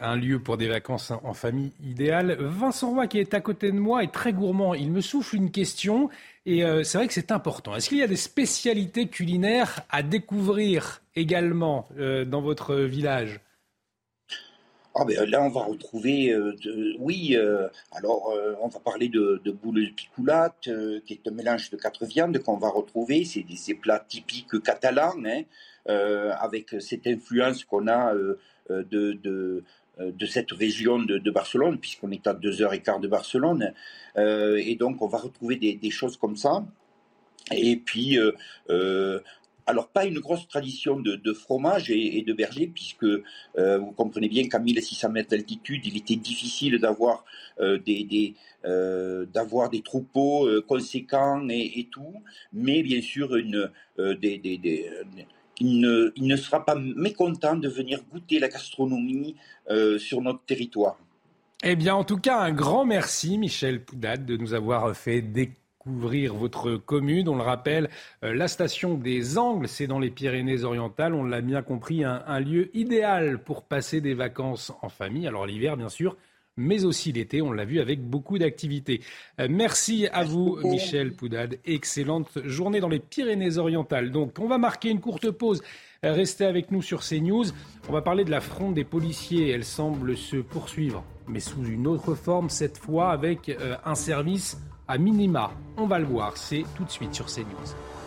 [0.00, 2.36] un lieu pour des vacances en famille idéal.
[2.40, 4.74] Vincent Roy qui est à côté de moi est très gourmand.
[4.74, 6.10] Il me souffle une question
[6.46, 7.76] et euh, c'est vrai que c'est important.
[7.76, 13.38] Est-ce qu'il y a des spécialités culinaires à découvrir également euh, dans votre village?
[14.96, 16.52] Ah ben là, on va retrouver, euh,
[16.98, 17.38] oui,
[17.92, 20.68] alors on va parler de, de boule de picoulate,
[21.06, 23.24] qui est un mélange de quatre viandes qu'on va retrouver.
[23.24, 25.42] C'est des plats typiques catalans, hein,
[25.86, 28.38] avec cette influence qu'on a euh,
[28.70, 29.64] euh, de,
[29.98, 33.74] de cette région de, Barcelone, puisqu'on est à deux heures et quart de Barcelone.
[34.16, 36.64] et donc, on va retrouver des, choses comme ça.
[37.52, 38.18] Et puis,
[39.66, 44.58] alors, pas une grosse tradition de, fromage et, de berger, puisque vous comprenez bien qu'à
[44.58, 47.24] 1600 mètres d'altitude, il était difficile d'avoir
[47.60, 52.22] des, d'avoir des troupeaux conséquents et, tout,
[52.54, 54.38] mais bien sûr, une, des,
[55.60, 55.80] il
[56.16, 59.36] ne, sera pas mécontent de venir goûter la gastronomie
[59.70, 60.98] euh, sur notre territoire.
[61.62, 66.34] Eh bien, en tout cas, un grand merci, Michel Poudade, de nous avoir fait découvrir
[66.34, 67.28] votre commune.
[67.28, 67.90] On le rappelle,
[68.24, 71.12] euh, la station des Angles, c'est dans les Pyrénées-Orientales.
[71.12, 75.28] On l'a bien compris, un lieu idéal pour passer des vacances en famille.
[75.28, 76.16] Alors l'hiver, bien sûr,
[76.60, 77.42] mais aussi l'été.
[77.42, 79.00] On l'a vu avec beaucoup d'activités.
[79.40, 81.58] Euh, merci à vous, Michel Poudade.
[81.64, 84.10] Excellente journée dans les Pyrénées-Orientales.
[84.10, 85.62] Donc, on va marquer une courte pause.
[86.04, 87.46] Euh, restez avec nous sur CNews.
[87.88, 89.50] On va parler de la fronde des policiers.
[89.50, 94.58] Elle semble se poursuivre, mais sous une autre forme, cette fois avec euh, un service
[94.86, 95.52] à minima.
[95.76, 96.36] On va le voir.
[96.36, 97.99] C'est tout de suite sur CNews.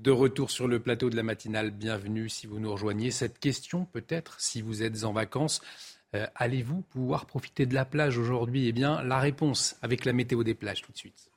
[0.00, 3.10] De retour sur le plateau de la matinale, bienvenue si vous nous rejoignez.
[3.10, 5.60] Cette question peut-être, si vous êtes en vacances,
[6.14, 8.66] euh, allez-vous pouvoir profiter de la plage aujourd'hui?
[8.66, 11.30] Eh bien, la réponse avec la météo des plages tout de suite.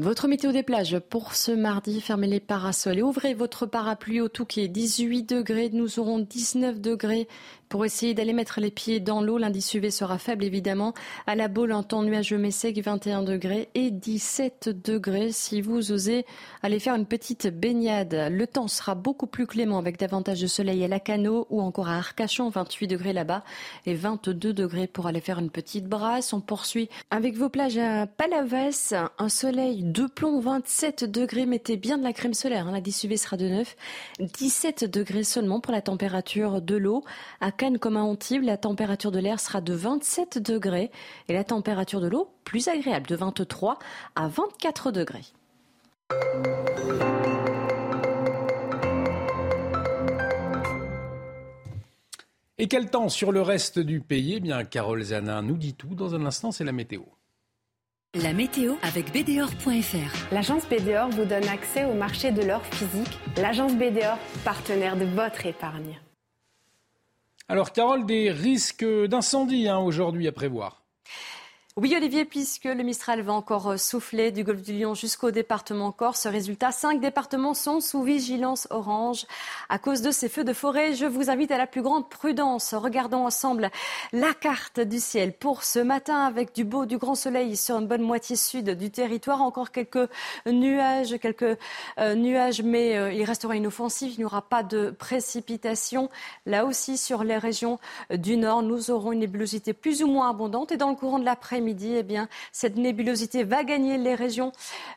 [0.00, 4.26] Votre météo des plages pour ce mardi, fermez les parasols et ouvrez votre parapluie au
[4.56, 7.28] est 18 degrés, nous aurons 19 degrés
[7.74, 9.36] pour essayer d'aller mettre les pieds dans l'eau.
[9.36, 10.94] L'indice UV sera faible évidemment.
[11.26, 15.90] À la boule, un temps nuageux mais sec, 21 degrés et 17 degrés si vous
[15.90, 16.24] osez
[16.62, 18.28] aller faire une petite baignade.
[18.30, 21.88] Le temps sera beaucoup plus clément avec davantage de soleil à la Cano ou encore
[21.88, 23.42] à Arcachon, 28 degrés là-bas
[23.86, 26.32] et 22 degrés pour aller faire une petite brasse.
[26.32, 31.44] On poursuit avec vos plages à Palavas, un soleil de plomb, 27 degrés.
[31.44, 32.68] Mettez bien de la crème solaire.
[32.68, 32.72] Hein.
[32.72, 33.76] L'indice UV sera de 9,
[34.20, 37.02] 17 degrés seulement pour la température de l'eau.
[37.78, 40.90] Comme à Antibes, la température de l'air sera de 27 degrés
[41.28, 43.78] et la température de l'eau plus agréable, de 23
[44.14, 45.24] à 24 degrés.
[52.58, 54.34] Et quel temps sur le reste du pays?
[54.36, 55.94] Eh bien, Carole Zanin nous dit tout.
[55.94, 57.02] Dans un instant, c'est la météo.
[58.14, 60.32] La météo avec BDOR.fr.
[60.32, 63.18] L'agence BDOR vous donne accès au marché de l'or physique.
[63.38, 65.98] L'agence BDOR, partenaire de votre épargne.
[67.48, 70.83] Alors, Carole, des risques d'incendie hein, aujourd'hui à prévoir.
[71.76, 75.90] Oui, Olivier, puisque le Mistral va encore euh, souffler du golfe du Lion jusqu'au département
[75.90, 76.28] Corse.
[76.28, 79.26] Résultat, cinq départements sont sous vigilance orange
[79.68, 80.94] à cause de ces feux de forêt.
[80.94, 82.74] Je vous invite à la plus grande prudence.
[82.74, 83.72] Regardons ensemble
[84.12, 87.88] la carte du ciel pour ce matin avec du beau, du grand soleil sur une
[87.88, 89.42] bonne moitié sud du territoire.
[89.42, 90.08] Encore quelques
[90.46, 91.58] nuages, quelques
[91.98, 94.14] euh, nuages, mais euh, il restera inoffensif.
[94.14, 96.08] Il n'y aura pas de précipitation.
[96.46, 97.80] Là aussi, sur les régions
[98.12, 101.24] du nord, nous aurons une nébulosité plus ou moins abondante et dans le courant de
[101.24, 104.52] l'après midi eh bien, cette nébulosité va gagner les régions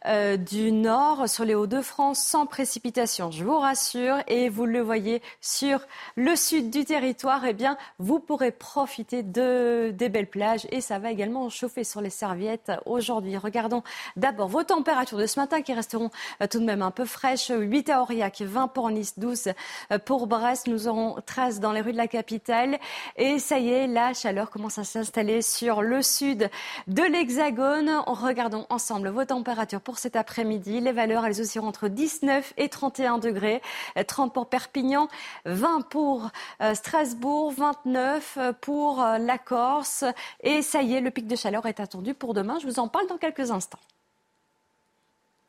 [0.05, 3.31] euh, du nord sur les Hauts-de-France sans précipitation.
[3.31, 5.79] Je vous rassure et vous le voyez sur
[6.15, 10.99] le sud du territoire, eh bien, vous pourrez profiter de, des belles plages et ça
[10.99, 13.37] va également chauffer sur les serviettes aujourd'hui.
[13.37, 13.83] Regardons
[14.15, 17.51] d'abord vos températures de ce matin qui resteront euh, tout de même un peu fraîches.
[17.55, 19.49] 8 à Aurillac, 20 pour Nice, 12
[19.91, 20.67] euh, pour Brest.
[20.67, 22.77] Nous aurons 13 dans les rues de la capitale.
[23.15, 26.49] Et ça y est, la chaleur commence à s'installer sur le sud
[26.87, 28.03] de l'Hexagone.
[28.05, 30.79] Regardons ensemble vos températures pour cet après-midi.
[30.79, 33.61] Les valeurs, elles oscillent entre 19 et 31 degrés.
[34.07, 35.07] 30 pour Perpignan,
[35.45, 36.29] 20 pour
[36.61, 40.03] euh, Strasbourg, 29 pour euh, la Corse.
[40.41, 42.59] Et ça y est, le pic de chaleur est attendu pour demain.
[42.59, 43.79] Je vous en parle dans quelques instants.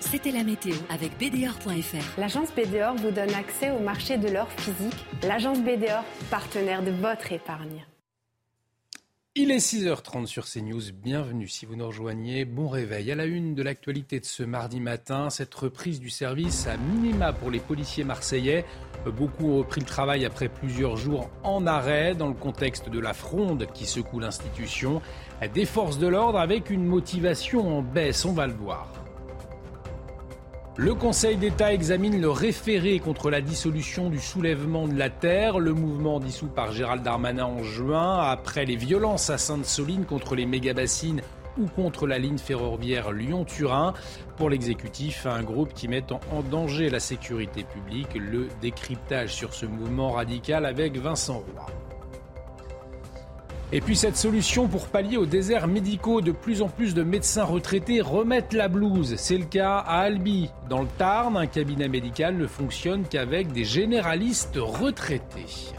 [0.00, 2.20] C'était la météo avec BDOR.fr.
[2.20, 4.94] L'agence BDOR vous donne accès au marché de l'or physique.
[5.24, 7.84] L'agence BDOR, partenaire de votre épargne.
[9.40, 10.90] Il est 6h30 sur CNews.
[10.92, 12.44] Bienvenue si vous nous rejoignez.
[12.44, 13.12] Bon réveil.
[13.12, 17.32] À la une de l'actualité de ce mardi matin, cette reprise du service à minima
[17.32, 18.64] pour les policiers marseillais.
[19.06, 23.12] Beaucoup ont repris le travail après plusieurs jours en arrêt dans le contexte de la
[23.12, 25.00] fronde qui secoue l'institution.
[25.54, 29.07] Des forces de l'ordre avec une motivation en baisse, on va le voir.
[30.80, 35.72] Le Conseil d'État examine le référé contre la dissolution du soulèvement de la Terre, le
[35.72, 41.20] mouvement dissous par Gérald Darmanin en juin, après les violences à Sainte-Soline contre les méga-bassines
[41.58, 43.92] ou contre la ligne ferroviaire Lyon-Turin.
[44.36, 49.66] Pour l'exécutif, un groupe qui met en danger la sécurité publique, le décryptage sur ce
[49.66, 51.66] mouvement radical avec Vincent Roy.
[53.70, 57.44] Et puis cette solution pour pallier aux déserts médicaux, de plus en plus de médecins
[57.44, 59.16] retraités remettent la blouse.
[59.18, 60.48] C'est le cas à Albi.
[60.70, 65.74] Dans le Tarn, un cabinet médical ne fonctionne qu'avec des généralistes retraités.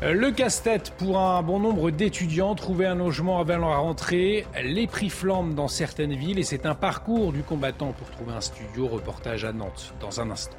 [0.00, 5.10] Le casse-tête pour un bon nombre d'étudiants, trouver un logement avant la rentrée, les prix
[5.10, 8.88] flambent dans certaines villes et c'est un parcours du combattant pour trouver un studio.
[8.88, 10.56] Reportage à Nantes dans un instant.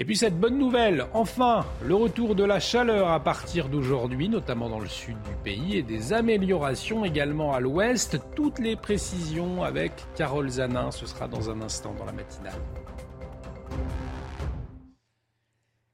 [0.00, 4.70] Et puis cette bonne nouvelle, enfin, le retour de la chaleur à partir d'aujourd'hui, notamment
[4.70, 8.18] dans le sud du pays, et des améliorations également à l'ouest.
[8.34, 12.54] Toutes les précisions avec Carole Zanin, ce sera dans un instant dans la matinale.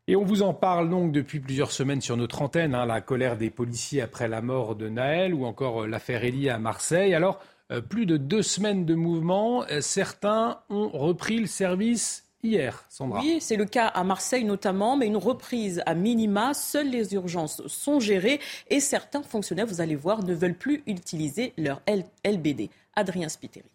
[0.07, 3.37] Et on vous en parle donc depuis plusieurs semaines sur notre antenne, hein, la colère
[3.37, 7.13] des policiers après la mort de Naël ou encore euh, l'affaire Elie à Marseille.
[7.13, 7.41] Alors,
[7.73, 13.21] euh, plus de deux semaines de mouvement, euh, certains ont repris le service hier, Sandra.
[13.21, 16.55] Oui, c'est le cas à Marseille notamment, mais une reprise à minima.
[16.55, 21.53] Seules les urgences sont gérées et certains fonctionnaires, vous allez voir, ne veulent plus utiliser
[21.57, 21.83] leur
[22.25, 22.71] LBD.
[22.95, 23.69] Adrien Spiteri.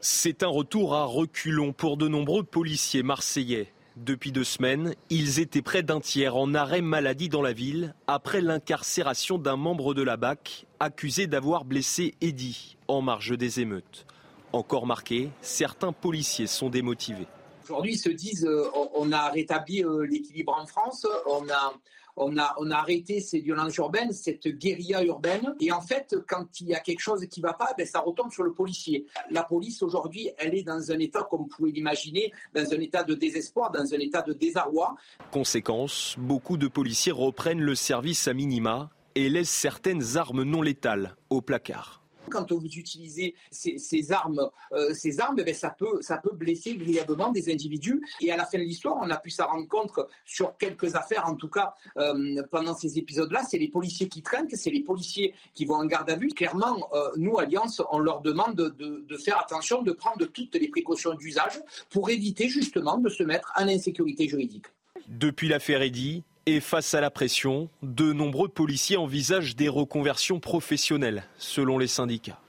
[0.00, 3.72] C'est un retour à reculons pour de nombreux policiers marseillais.
[3.96, 8.40] Depuis deux semaines, ils étaient près d'un tiers en arrêt maladie dans la ville après
[8.40, 14.06] l'incarcération d'un membre de la BAC accusé d'avoir blessé Eddy en marge des émeutes
[14.52, 17.26] encore marqué, certains policiers sont démotivés.
[17.64, 21.74] Aujourd'hui, ils se disent euh, on a rétabli euh, l'équilibre en France, on a,
[22.16, 25.54] on a, on a arrêté ces violences urbaines, cette guérilla urbaine.
[25.60, 28.00] Et en fait, quand il y a quelque chose qui ne va pas, ben, ça
[28.00, 29.06] retombe sur le policier.
[29.30, 33.04] La police, aujourd'hui, elle est dans un état, comme vous pouvez l'imaginer, dans un état
[33.04, 34.96] de désespoir, dans un état de désarroi.
[35.30, 41.16] Conséquence, beaucoup de policiers reprennent le service à minima et laissent certaines armes non létales
[41.30, 41.97] au placard
[42.28, 47.30] quand vous utilisez ces, armes, euh, ces armes ben, ça, peut, ça peut blesser grièvement
[47.30, 48.02] des individus.
[48.20, 49.90] Et à la fin de l'histoire, on a pu s'en rendre compte
[50.24, 54.48] sur quelques affaires, en tout cas euh, pendant ces épisodes-là, c'est les policiers qui traînent,
[54.50, 56.28] c'est les policiers qui vont en garde à vue.
[56.28, 60.68] Clairement, euh, nous, Alliance, on leur demande de, de faire attention, de prendre toutes les
[60.68, 61.60] précautions d'usage
[61.90, 64.66] pour éviter justement de se mettre en insécurité juridique.
[65.08, 71.24] Depuis l'affaire Eddy, et face à la pression, de nombreux policiers envisagent des reconversions professionnelles,
[71.36, 72.40] selon les syndicats.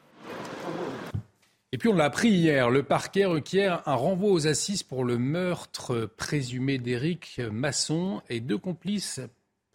[1.74, 5.18] Et puis on l'a appris hier, le parquet requiert un renvoi aux assises pour le
[5.18, 9.20] meurtre présumé d'Éric Masson et deux complices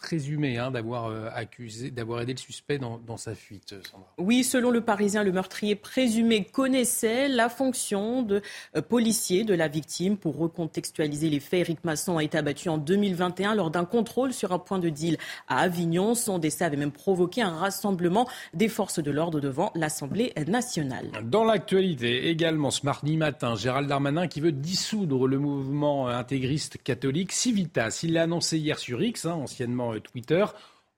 [0.05, 3.73] présumé hein, d'avoir euh, accusé, d'avoir aidé le suspect dans, sa fuite.
[3.73, 3.81] Euh,
[4.19, 8.43] oui, selon le Parisien, le meurtrier présumé connaissait la fonction de
[8.77, 10.19] euh, policier de la victime.
[10.19, 14.53] Pour recontextualiser les faits, Eric Masson a été abattu en 2021 lors d'un contrôle sur
[14.53, 15.17] un point de deal
[15.49, 16.14] à Avignon.
[16.14, 21.12] Son décès avait même provoqué un rassemblement des forces de l'ordre devant l'Assemblée nationale.
[21.25, 27.33] Dans l'actualité également, ce mardi matin, Gérald Darmanin qui veut dissoudre le mouvement intégriste catholique
[27.33, 28.01] Civitas.
[28.03, 30.45] Il l'a annoncé hier sur X, hein, anciennement euh, Twitter.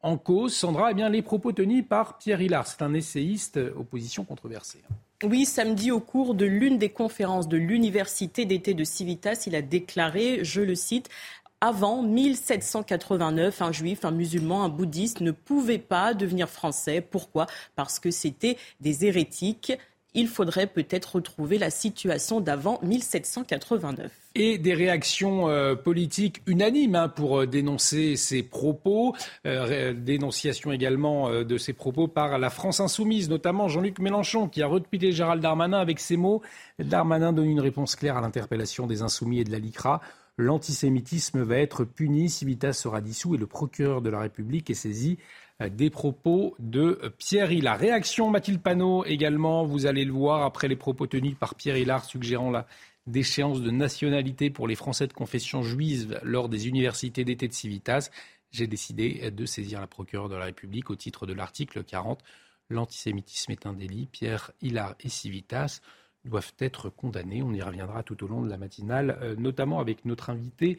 [0.03, 2.67] En cause, Sandra, eh bien, les propos tenus par Pierre Hillard.
[2.67, 4.83] C'est un essayiste euh, opposition controversée.
[5.23, 9.63] Oui, samedi, au cours de l'une des conférences de l'université d'été de Civitas, il a
[9.63, 11.09] déclaré, je le cite,
[11.63, 17.01] avant 1789, un juif, un musulman, un bouddhiste ne pouvaient pas devenir français.
[17.01, 17.47] Pourquoi?
[17.75, 19.73] Parce que c'était des hérétiques
[20.17, 24.11] il faudrait peut-être retrouver la situation d'avant 1789.
[24.35, 29.15] Et des réactions euh, politiques unanimes hein, pour euh, dénoncer ces propos,
[29.47, 34.67] euh, dénonciation également de ces propos par la France insoumise, notamment Jean-Luc Mélenchon qui a
[34.67, 36.43] retweeté Gérald Darmanin avec ces mots.
[36.79, 40.01] Darmanin donne une réponse claire à l'interpellation des insoumis et de la LICRA.
[40.39, 45.19] L'antisémitisme va être puni, Civitas sera dissous et le procureur de la République est saisi
[45.61, 47.79] des propos de Pierre Hillard.
[47.79, 52.05] Réaction Mathilde Panot également, vous allez le voir après les propos tenus par Pierre Hillard
[52.05, 52.67] suggérant la
[53.07, 58.11] déchéance de nationalité pour les Français de confession juive lors des universités d'été de Civitas.
[58.51, 62.23] J'ai décidé de saisir la procureure de la République au titre de l'article 40.
[62.69, 64.07] L'antisémitisme est un délit.
[64.07, 65.81] Pierre Hillard et Civitas
[66.25, 67.43] doivent être condamnés.
[67.43, 70.79] On y reviendra tout au long de la matinale, euh, notamment avec notre invité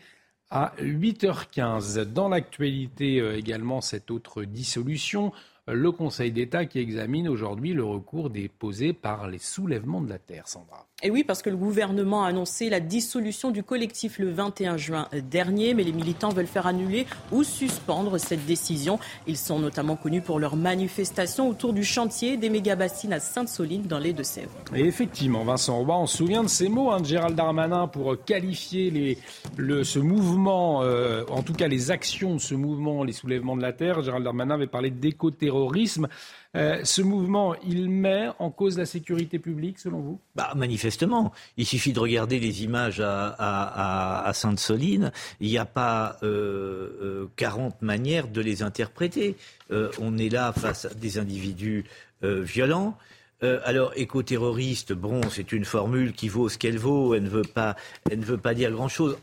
[0.50, 2.04] à 8h15.
[2.06, 5.32] Dans l'actualité euh, également, cette autre dissolution
[5.68, 10.48] le Conseil d'État qui examine aujourd'hui le recours déposé par les soulèvements de la terre,
[10.48, 10.88] Sandra.
[11.04, 15.08] Et oui, parce que le gouvernement a annoncé la dissolution du collectif le 21 juin
[15.30, 18.98] dernier, mais les militants veulent faire annuler ou suspendre cette décision.
[19.28, 24.00] Ils sont notamment connus pour leur manifestation autour du chantier des méga-bassines à Sainte-Soline dans
[24.00, 24.50] les Deux-Sèvres.
[24.76, 28.18] Et effectivement, Vincent Roy, on se souvient de ces mots hein, de Gérald Darmanin pour
[28.26, 29.20] qualifier
[29.56, 33.72] ce mouvement, euh, en tout cas les actions de ce mouvement, les soulèvements de la
[33.72, 34.02] terre.
[34.02, 36.08] Gérald Darmanin avait parlé d'éco-terrorisme terrorisme.
[36.56, 40.20] Euh, ce mouvement, il met en cause la sécurité publique, selon vous?
[40.36, 41.34] Bah, Manifestement.
[41.58, 45.12] Il suffit de regarder les images à, Sainte-Soline.
[45.40, 49.36] Il n'y a pas euh, 40 euh, manières de les interpréter.
[49.72, 51.86] Euh, on est là face à des individus
[52.24, 52.98] violents.
[53.42, 57.14] alors, éco-terroriste, bon, c'est une formule qui vaut ce qu'elle vaut.
[57.14, 57.76] Elle ne veut pas,
[58.10, 59.18] elle ne veut pas dire grand-chose.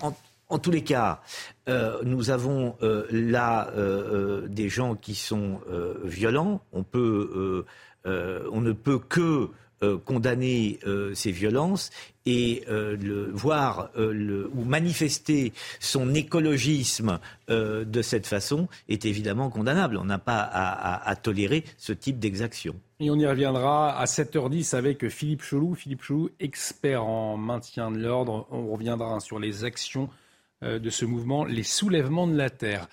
[0.58, 1.20] Tous les cas,
[1.68, 5.60] euh, nous avons euh, là euh, des gens qui sont
[6.04, 6.62] violents.
[6.72, 7.64] On, peut,
[8.04, 9.50] on ne peut que
[10.04, 10.78] condamner
[11.14, 11.90] ces violences
[12.24, 19.96] et le, voir ou manifester son écologisme de cette façon est évidemment condamnable.
[19.98, 22.74] On n'a pas à, tolérer ce type d'exaction.
[23.00, 25.74] Et on y reviendra à 7h10 avec Philippe Chelou.
[25.74, 28.46] Philippe Chelou, expert en maintien de l'ordre.
[28.50, 30.08] On reviendra sur les actions
[30.62, 32.88] de ce mouvement, les soulèvements de la terre.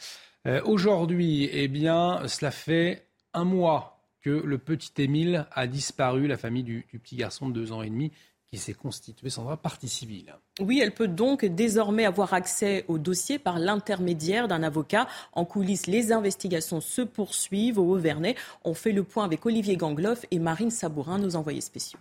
[0.47, 6.37] Euh, aujourd'hui, eh bien, cela fait un mois que le petit Émile a disparu, la
[6.37, 8.11] famille du, petit garçon de deux ans et demi
[8.51, 10.35] qui s'est constituée sans partie civile.
[10.59, 15.07] Oui, elle peut donc désormais avoir accès au dossier par l'intermédiaire d'un avocat.
[15.31, 18.35] En coulisses, les investigations se poursuivent au Haut-Vernay.
[18.65, 21.99] On fait le point avec Olivier Gangloff et Marine Sabourin, nos envoyés spéciaux.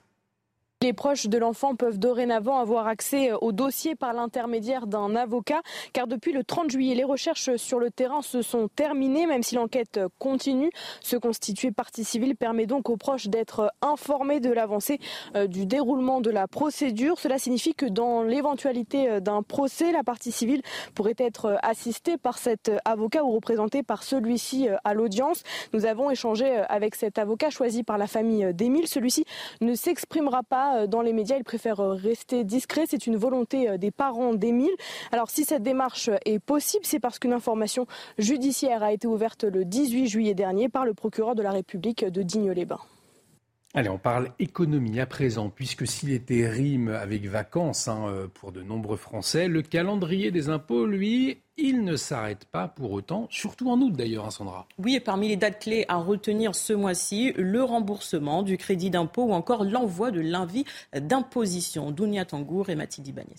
[0.83, 5.61] Les proches de l'enfant peuvent dorénavant avoir accès au dossier par l'intermédiaire d'un avocat,
[5.93, 9.57] car depuis le 30 juillet, les recherches sur le terrain se sont terminées, même si
[9.57, 10.71] l'enquête continue.
[11.03, 15.01] Se constituer partie civile permet donc aux proches d'être informés de l'avancée
[15.37, 17.19] euh, du déroulement de la procédure.
[17.19, 20.63] Cela signifie que dans l'éventualité euh, d'un procès, la partie civile
[20.94, 25.42] pourrait être assistée par cet avocat ou représentée par celui-ci euh, à l'audience.
[25.75, 28.88] Nous avons échangé avec cet avocat choisi par la famille d'Émile.
[28.88, 29.27] Celui-ci
[29.61, 31.37] ne s'exprimera pas euh, dans les médias.
[31.37, 32.85] Il préfère euh, rester discret.
[32.88, 34.75] C'est une volonté euh, des parents d'Émile.
[35.12, 37.87] Alors si cette démarche est possible, c'est parce qu'une information
[38.18, 42.23] judiciaire a été ouverte le 18 juillet dernier par le procureur de la République de
[42.23, 42.81] Digne-les-Bains.
[43.73, 48.50] Allez, on parle économie à présent, puisque s'il était rime avec vacances hein, euh, pour
[48.50, 53.71] de nombreux Français, le calendrier des impôts, lui, il ne s'arrête pas pour autant, surtout
[53.71, 54.66] en août d'ailleurs, hein, Sandra.
[54.79, 59.27] Oui, et parmi les dates clés à retenir ce mois-ci, le remboursement du crédit d'impôt
[59.27, 61.92] ou encore l'envoi de l'invit d'imposition.
[61.92, 63.37] Dounia Tangour et Mathilde Ibanez.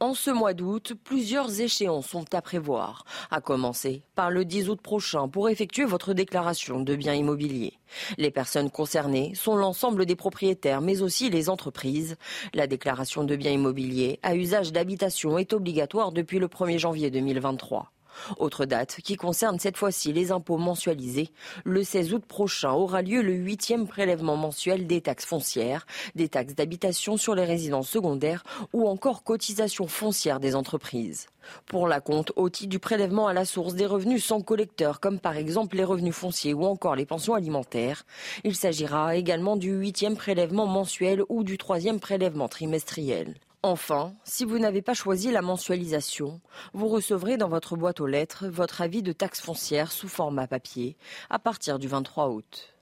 [0.00, 4.80] En ce mois d'août, plusieurs échéances sont à prévoir, à commencer par le 10 août
[4.80, 7.78] prochain pour effectuer votre déclaration de biens immobiliers.
[8.16, 12.16] Les personnes concernées sont l'ensemble des propriétaires, mais aussi les entreprises.
[12.54, 17.90] La déclaration de biens immobiliers à usage d'habitation est obligatoire depuis le 1er janvier 2023.
[18.38, 21.30] Autre date qui concerne cette fois-ci les impôts mensualisés.
[21.64, 26.54] Le 16 août prochain aura lieu le huitième prélèvement mensuel des taxes foncières, des taxes
[26.54, 31.26] d'habitation sur les résidences secondaires ou encore cotisation foncière des entreprises.
[31.66, 35.18] Pour la compte au titre du prélèvement à la source des revenus sans collecteur, comme
[35.18, 38.04] par exemple les revenus fonciers ou encore les pensions alimentaires.
[38.44, 43.34] Il s'agira également du huitième prélèvement mensuel ou du troisième prélèvement trimestriel.
[43.68, 46.40] Enfin, si vous n'avez pas choisi la mensualisation,
[46.72, 50.96] vous recevrez dans votre boîte aux lettres votre avis de taxe foncière sous format papier
[51.28, 52.77] à partir du 23 août.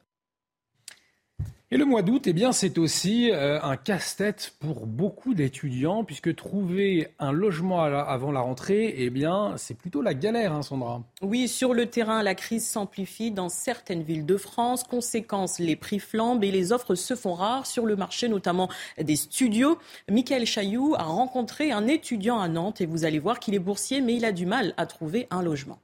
[1.73, 6.33] Et le mois d'août, eh bien, c'est aussi euh, un casse-tête pour beaucoup d'étudiants, puisque
[6.37, 11.03] trouver un logement avant la rentrée, eh bien, c'est plutôt la galère, hein, Sandra.
[11.23, 14.85] Oui, sur le terrain, la crise s'amplifie dans certaines villes de France.
[14.85, 18.69] Conséquence, les prix flambent et les offres se font rares sur le marché, notamment
[19.03, 19.77] des studios.
[20.09, 24.01] Michael Chailloux a rencontré un étudiant à Nantes et vous allez voir qu'il est boursier,
[24.03, 25.81] mais il a du mal à trouver un logement.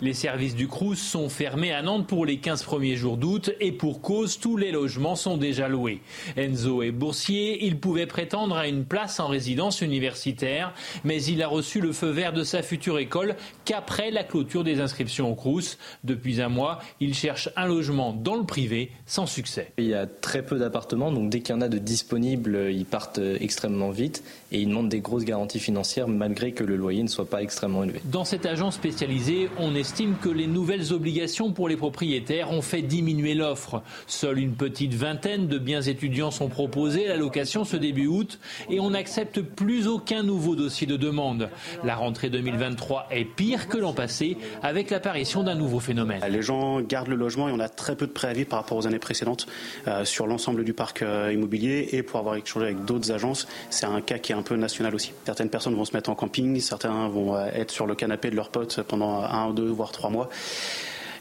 [0.00, 3.70] Les services du Crous sont fermés à Nantes pour les 15 premiers jours d'août et
[3.70, 6.00] pour cause, tous les logements sont déjà loués.
[6.36, 10.74] Enzo est boursier, il pouvait prétendre à une place en résidence universitaire,
[11.04, 14.80] mais il a reçu le feu vert de sa future école qu'après la clôture des
[14.80, 15.78] inscriptions au Crous.
[16.02, 19.70] Depuis un mois, il cherche un logement dans le privé sans succès.
[19.78, 22.84] Il y a très peu d'appartements, donc dès qu'il y en a de disponibles, ils
[22.84, 27.08] partent extrêmement vite et ils demandent des grosses garanties financières malgré que le loyer ne
[27.08, 28.00] soit pas extrêmement élevé.
[28.06, 32.62] Dans cette agence spécialisée, on est estime que les nouvelles obligations pour les propriétaires ont
[32.62, 33.82] fait diminuer l'offre.
[34.06, 38.38] Seule une petite vingtaine de biens étudiants sont proposés à la location ce début août
[38.70, 41.50] et on n'accepte plus aucun nouveau dossier de demande.
[41.84, 46.22] La rentrée 2023 est pire que l'an passé avec l'apparition d'un nouveau phénomène.
[46.30, 48.86] Les gens gardent le logement et on a très peu de préavis par rapport aux
[48.86, 49.46] années précédentes
[49.86, 53.84] euh, sur l'ensemble du parc euh, immobilier et pour avoir échangé avec d'autres agences, c'est
[53.84, 55.12] un cas qui est un peu national aussi.
[55.26, 58.36] Certaines personnes vont se mettre en camping, certains vont euh, être sur le canapé de
[58.36, 60.28] leurs potes pendant un ou deux voire trois mois.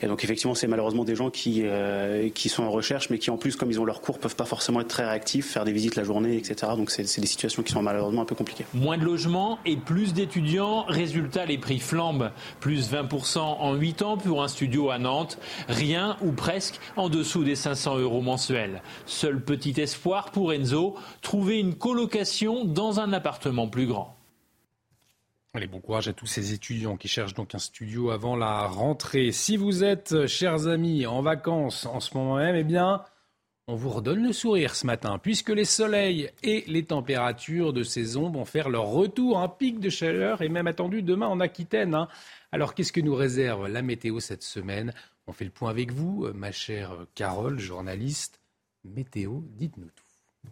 [0.04, 3.32] Et donc effectivement, c'est malheureusement des gens qui, euh, qui sont en recherche, mais qui
[3.32, 5.72] en plus, comme ils ont leur cours, peuvent pas forcément être très réactifs, faire des
[5.72, 6.74] visites la journée, etc.
[6.76, 8.66] Donc c'est des situations qui sont malheureusement un peu compliquées.
[8.74, 10.84] Moins de logements et plus d'étudiants.
[10.89, 12.32] Résultat, les prix flambent.
[12.60, 15.38] Plus 20% en 8 ans pour un studio à Nantes.
[15.70, 18.82] Rien ou presque en dessous des 500 euros mensuels.
[19.06, 24.18] Seul petit espoir pour Enzo, trouver une colocation dans un appartement plus grand.
[25.56, 29.32] Allez, bon courage à tous ces étudiants qui cherchent donc un studio avant la rentrée.
[29.32, 33.04] Si vous êtes, chers amis, en vacances en ce moment même, eh bien,
[33.68, 38.32] on vous redonne le sourire ce matin, puisque les soleils et les températures de saison
[38.32, 39.38] vont faire leur retour.
[39.38, 41.93] Un pic de chaleur est même attendu demain en Aquitaine.
[41.93, 42.08] Hein.
[42.51, 44.91] Alors, qu'est-ce que nous réserve la météo cette semaine?
[45.28, 48.41] On fait le point avec vous, ma chère Carole, journaliste.
[48.84, 50.49] Météo, dites-nous tout.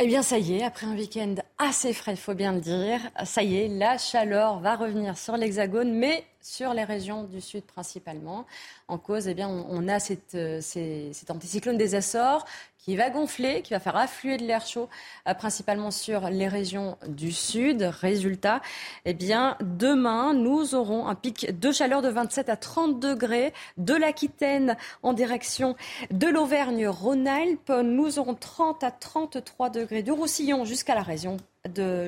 [0.00, 2.98] Eh bien, ça y est, après un week-end assez frais, il faut bien le dire,
[3.24, 7.64] ça y est, la chaleur va revenir sur l'Hexagone, mais sur les régions du sud
[7.64, 8.44] principalement.
[8.86, 9.98] En cause, eh bien, on, a
[10.34, 12.44] euh, cet anticyclone des Açores
[12.76, 14.90] qui va gonfler, qui va faire affluer de l'air chaud,
[15.26, 17.82] euh, principalement sur les régions du sud.
[17.82, 18.60] Résultat,
[19.06, 23.94] eh bien, demain, nous aurons un pic de chaleur de 27 à 30 degrés de
[23.94, 25.76] l'Aquitaine en direction
[26.10, 27.72] de l'Auvergne-Rhône-Alpes.
[27.82, 31.38] Nous aurons 30 à 33 degrés du Roussillon jusqu'à la région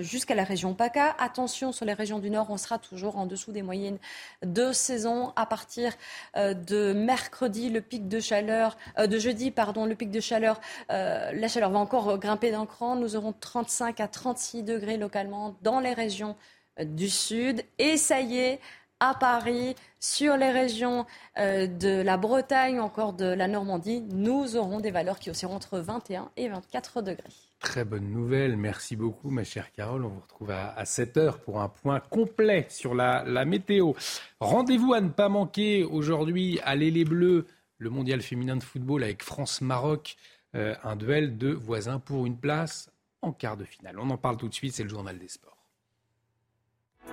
[0.02, 1.16] jusqu'à la région PACA.
[1.18, 3.98] Attention, sur les régions du Nord, on sera toujours en dessous des moyennes
[4.42, 5.32] de saison.
[5.34, 5.94] À partir
[6.36, 10.60] euh, de mercredi, le pic de chaleur, euh, de jeudi, pardon, le pic de chaleur,
[10.92, 12.96] euh, la chaleur va encore grimper d'un cran.
[12.96, 16.36] Nous aurons 35 à 36 degrés localement dans les régions
[16.78, 17.64] du Sud.
[17.78, 18.60] Et ça y est,
[19.00, 21.04] à Paris, sur les régions
[21.36, 26.30] de la Bretagne, encore de la Normandie, nous aurons des valeurs qui oscilleront entre 21
[26.36, 27.24] et 24 degrés.
[27.58, 28.56] Très bonne nouvelle.
[28.56, 30.04] Merci beaucoup, ma chère Carole.
[30.04, 33.92] On vous retrouve à, 7 heures pour un point complet sur la, météo.
[34.40, 37.46] Rendez-vous à ne pas manquer aujourd'hui à l'Ailé Bleu,
[37.78, 40.16] le mondial féminin de football avec France-Maroc.
[40.54, 42.90] Euh, un duel de voisins pour une place
[43.20, 43.98] en quart de finale.
[43.98, 45.55] On en parle tout de suite, c'est le journal des sports.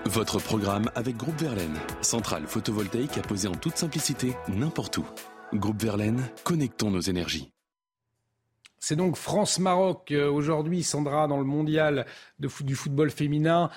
[0.06, 5.06] Votre programme avec Groupe Verlaine, centrale photovoltaïque à poser en toute simplicité n'importe où.
[5.54, 7.52] Groupe Verlaine, connectons nos énergies.
[8.80, 12.06] C'est donc France-Maroc euh, aujourd'hui, Sandra, dans le mondial
[12.38, 13.70] du football féminin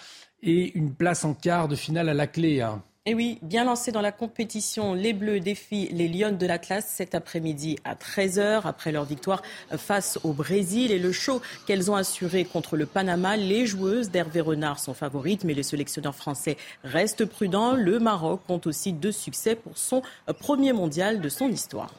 [0.42, 2.60] et une place en quart de finale à la clé.
[2.60, 2.82] Hein.
[3.08, 6.88] Et oui, bien lancé dans la compétition, les Bleus défient les Lyonnes de la classe
[6.88, 9.42] cet après-midi à 13h après leur victoire
[9.76, 13.36] face au Brésil et le show qu'elles ont assuré contre le Panama.
[13.36, 17.74] Les joueuses d'Hervé Renard sont favorites, mais les sélectionneurs français restent prudents.
[17.74, 20.02] Le Maroc compte aussi deux succès pour son
[20.40, 21.92] premier mondial de son histoire.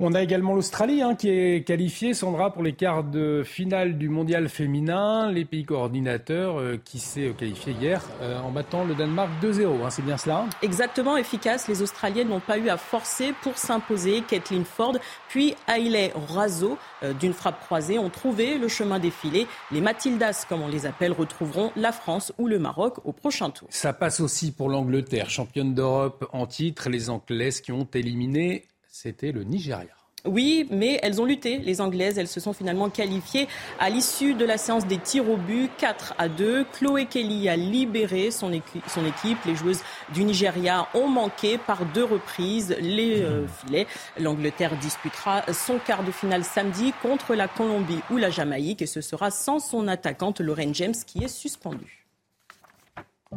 [0.00, 4.08] On a également l'Australie hein, qui est qualifiée, Sandra, pour les quarts de finale du
[4.08, 5.30] mondial féminin.
[5.30, 9.84] Les pays coordinateurs euh, qui s'est qualifié hier euh, en battant le Danemark 2-0.
[9.84, 11.68] Hein, c'est bien cela Exactement efficace.
[11.68, 14.22] Les Australiennes n'ont pas eu à forcer pour s'imposer.
[14.22, 14.96] Kathleen Ford
[15.28, 19.46] puis Hailey Razo, euh, d'une frappe croisée, ont trouvé le chemin défilé.
[19.70, 23.68] Les Matildas, comme on les appelle, retrouveront la France ou le Maroc au prochain tour.
[23.70, 26.88] Ça passe aussi pour l'Angleterre, championne d'Europe en titre.
[26.88, 28.64] Les Anglaises qui ont éliminé
[28.94, 29.90] c'était le Nigeria.
[30.24, 32.16] Oui, mais elles ont lutté, les Anglaises.
[32.16, 33.48] Elles se sont finalement qualifiées
[33.80, 36.64] à l'issue de la séance des tirs au but, 4 à 2.
[36.72, 39.44] Chloé Kelly a libéré son, équipe.
[39.44, 39.82] Les joueuses
[40.14, 43.88] du Nigeria ont manqué par deux reprises les euh, filets.
[44.18, 49.00] L'Angleterre disputera son quart de finale samedi contre la Colombie ou la Jamaïque et ce
[49.00, 52.03] sera sans son attaquante Lorraine James qui est suspendue.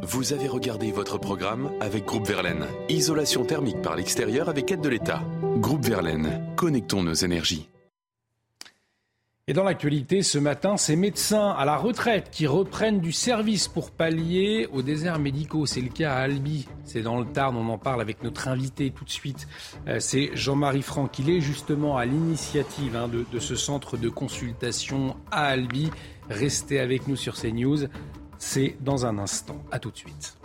[0.04, 2.66] Vous avez regardé votre programme avec Groupe Verlaine.
[2.88, 5.22] Isolation thermique par l'extérieur avec aide de l'État.
[5.58, 7.70] Groupe Verlaine, connectons nos énergies.
[9.50, 13.92] Et dans l'actualité, ce matin, ces médecins à la retraite qui reprennent du service pour
[13.92, 15.66] pallier aux déserts médicaux.
[15.66, 18.92] C'est le cas à Albi, c'est dans le Tarn, on en parle avec notre invité
[18.92, 19.48] tout de suite.
[19.88, 24.10] Euh, c'est Jean-Marie Franck, il est justement à l'initiative hein, de, de ce centre de
[24.10, 25.90] consultation à Albi.
[26.30, 27.88] Restez avec nous sur CNews.
[28.40, 29.62] C'est dans un instant.
[29.72, 30.38] À tout de suite.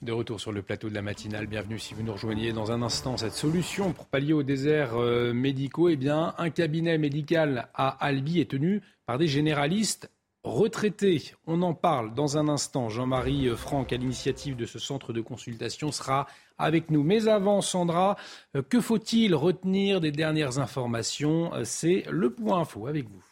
[0.00, 2.80] De retour sur le plateau de la matinale, bienvenue si vous nous rejoignez dans un
[2.80, 3.18] instant.
[3.18, 8.40] Cette solution pour pallier aux déserts euh, médicaux, eh bien, un cabinet médical à Albi
[8.40, 10.10] est tenu par des généralistes
[10.42, 11.34] retraités.
[11.46, 12.88] On en parle dans un instant.
[12.88, 16.26] Jean-Marie euh, Franck, à l'initiative de ce centre de consultation, sera
[16.56, 17.02] avec nous.
[17.02, 18.16] Mais avant, Sandra,
[18.56, 21.50] euh, que faut-il retenir des dernières informations?
[21.64, 23.22] C'est le point info avec vous.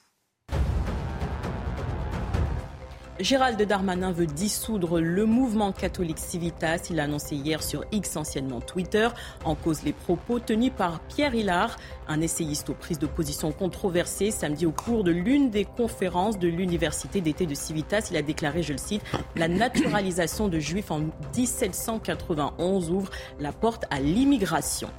[3.20, 6.86] Gérald Darmanin veut dissoudre le mouvement catholique Civitas.
[6.88, 9.08] Il l'a annoncé hier sur X, anciennement Twitter.
[9.44, 14.30] En cause les propos tenus par Pierre Hillard, un essayiste aux prises de position controversées.
[14.30, 18.62] Samedi, au cours de l'une des conférences de l'université d'été de Civitas, il a déclaré,
[18.62, 19.02] je le cite,
[19.34, 21.00] la naturalisation de juifs en
[21.36, 23.10] 1791 ouvre
[23.40, 24.90] la porte à l'immigration.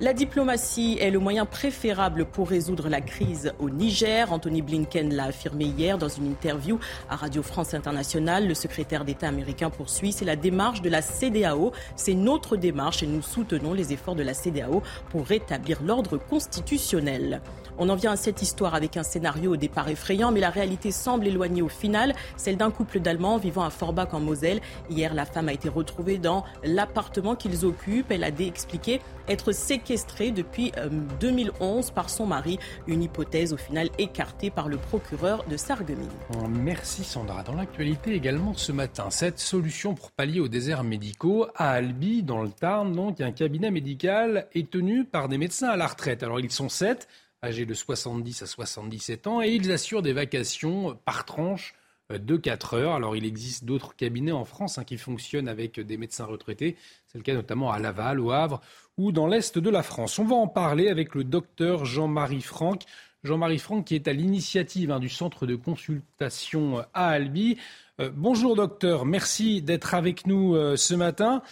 [0.00, 4.32] La diplomatie est le moyen préférable pour résoudre la crise au Niger.
[4.32, 6.78] Anthony Blinken l'a affirmé hier dans une interview
[7.10, 8.46] à Radio France Internationale.
[8.46, 10.12] Le secrétaire d'État américain poursuit.
[10.12, 11.72] C'est la démarche de la CDAO.
[11.96, 17.40] C'est notre démarche et nous soutenons les efforts de la CDAO pour rétablir l'ordre constitutionnel.
[17.80, 20.90] On en vient à cette histoire avec un scénario au départ effrayant, mais la réalité
[20.90, 24.60] semble éloignée au final, celle d'un couple d'Allemands vivant à Forbach en Moselle.
[24.90, 28.10] Hier, la femme a été retrouvée dans l'appartement qu'ils occupent.
[28.10, 30.72] Elle a expliqué être séquestrée depuis
[31.20, 32.58] 2011 euh, par son mari,
[32.88, 36.08] une hypothèse au final écartée par le procureur de Sarreguemines.
[36.48, 37.42] Merci Sandra.
[37.42, 42.42] Dans l'actualité également ce matin, cette solution pour pallier aux déserts médicaux à Albi, dans
[42.42, 46.22] le Tarn, donc un cabinet médical est tenu par des médecins à la retraite.
[46.22, 47.06] Alors ils sont sept
[47.42, 51.74] âgés de 70 à 77 ans, et ils assurent des vacations par tranche
[52.12, 52.94] euh, de 4 heures.
[52.94, 56.76] Alors il existe d'autres cabinets en France hein, qui fonctionnent avec des médecins retraités.
[57.06, 58.60] C'est le cas notamment à Laval, au Havre
[58.96, 60.18] ou dans l'Est de la France.
[60.18, 62.82] On va en parler avec le docteur Jean-Marie Franck.
[63.24, 67.58] Jean-Marie Franck qui est à l'initiative hein, du centre de consultation à Albi.
[68.00, 71.42] Euh, bonjour docteur, merci d'être avec nous euh, ce matin.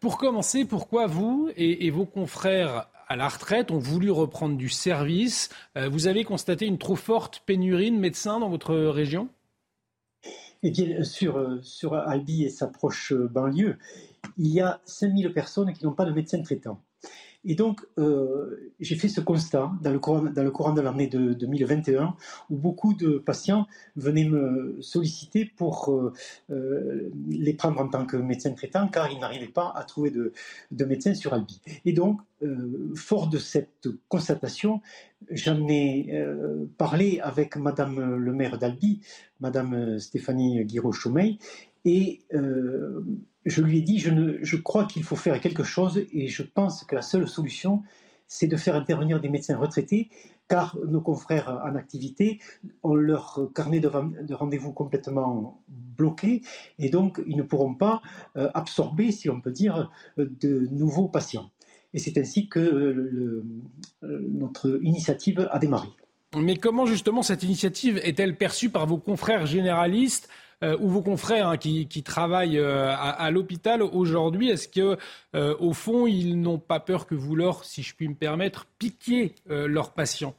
[0.00, 5.50] pour commencer, pourquoi vous et vos confrères à la retraite ont voulu reprendre du service.
[5.76, 9.28] vous avez constaté une trop forte pénurie de médecins dans votre région?
[10.62, 13.78] Eh sur, sur Albi et sa proche banlieue,
[14.36, 16.82] il y a 5000 personnes qui n'ont pas de médecin traitant.
[17.48, 22.14] Et donc, euh, j'ai fait ce constat dans le courant, de l'année de, 2021,
[22.50, 26.12] où beaucoup de patients venaient me solliciter pour euh,
[26.50, 30.34] euh, les prendre en tant que médecin traitant, car ils n'arrivaient pas à trouver de,
[30.72, 31.60] de médecin sur Albi.
[31.86, 32.20] Et donc,
[32.94, 34.80] fort de cette constatation,
[35.28, 36.24] j'en ai
[36.76, 39.00] parlé avec Madame le maire d'Albi,
[39.40, 41.38] Madame Stéphanie Guiraud-Chaumeil,
[41.84, 42.20] et
[43.48, 46.42] je lui ai dit, je, ne, je crois qu'il faut faire quelque chose et je
[46.42, 47.82] pense que la seule solution,
[48.26, 50.10] c'est de faire intervenir des médecins retraités,
[50.48, 52.40] car nos confrères en activité
[52.82, 56.42] ont leur carnet de, rendez-vous complètement bloqué,
[56.78, 58.02] et donc ils ne pourront pas
[58.36, 61.50] euh, absorber, si on peut dire, de nouveaux patients.
[61.94, 63.44] Et c'est ainsi que euh,
[64.02, 65.88] notre initiative a démarré.
[66.36, 70.28] Mais comment justement cette initiative est-elle perçue par vos confrères généralistes?
[70.28, 74.98] euh, ou vos confrères hein, qui, travaillent euh, à, l'hôpital aujourd'hui, est-ce que
[75.34, 78.66] euh, au fond ils n'ont pas peur que vous leur, si je puis me permettre,
[78.78, 80.34] piquiez leurs patients?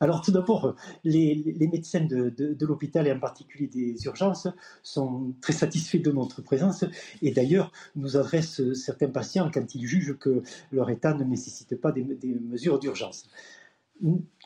[0.00, 4.46] Alors tout d'abord, les, médecins de, l'hôpital et en particulier des urgences
[4.82, 6.84] sont très satisfaits de notre présence
[7.20, 11.90] et d'ailleurs nous adressent certains patients quand ils jugent que leur état ne nécessite pas
[11.90, 13.28] des mesures d'urgence.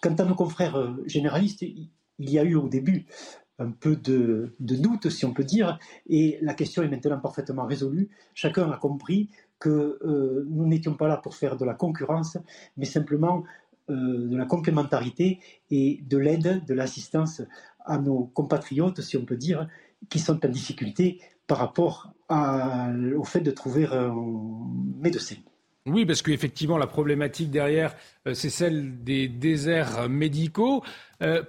[0.00, 3.06] Quant à nos confrères généralistes, il y a eu au début
[3.62, 8.08] un peu de, doute, si on peut dire, et la question est maintenant parfaitement résolue.
[8.34, 12.36] Chacun a compris que euh, nous n'étions pas là pour faire de la concurrence,
[12.76, 13.44] mais simplement
[13.90, 15.38] euh, de la complémentarité
[15.70, 17.42] et de l'aide, de l'assistance
[17.84, 19.68] à nos compatriotes, si on peut dire,
[20.08, 24.14] qui sont en difficulté par rapport au fait de trouver un
[24.98, 25.36] médecin.
[25.84, 27.94] Oui, parce qu'effectivement, la problématique derrière,
[28.26, 30.82] euh, c'est celle des déserts médicaux.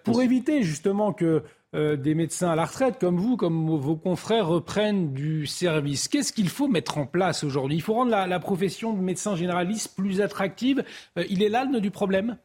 [0.03, 1.43] pour éviter justement que
[1.76, 6.07] euh, des médecins à la retraite comme vous, comme vos confrères reprennent du service.
[6.07, 7.78] Qu'est-ce qu'il faut mettre en place aujourd'hui?
[7.78, 10.84] Il faut rendre la, profession de médecin généraliste plus attractive.
[11.17, 12.38] Euh, il est nœud du problème?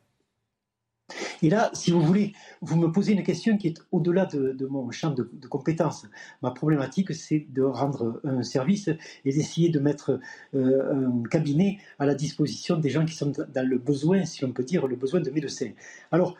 [1.43, 4.91] Et là, si vous voulez, vous me posez une question qui est au-delà de, mon
[4.91, 6.07] champ de, compétences.
[6.43, 8.89] Ma problématique, c'est de rendre un service
[9.25, 10.21] et d'essayer de mettre
[10.55, 14.53] euh, un cabinet à la disposition des gens qui sont dans le besoin, si on
[14.53, 15.71] peut dire, le besoin de médecins.
[16.13, 16.37] Alors,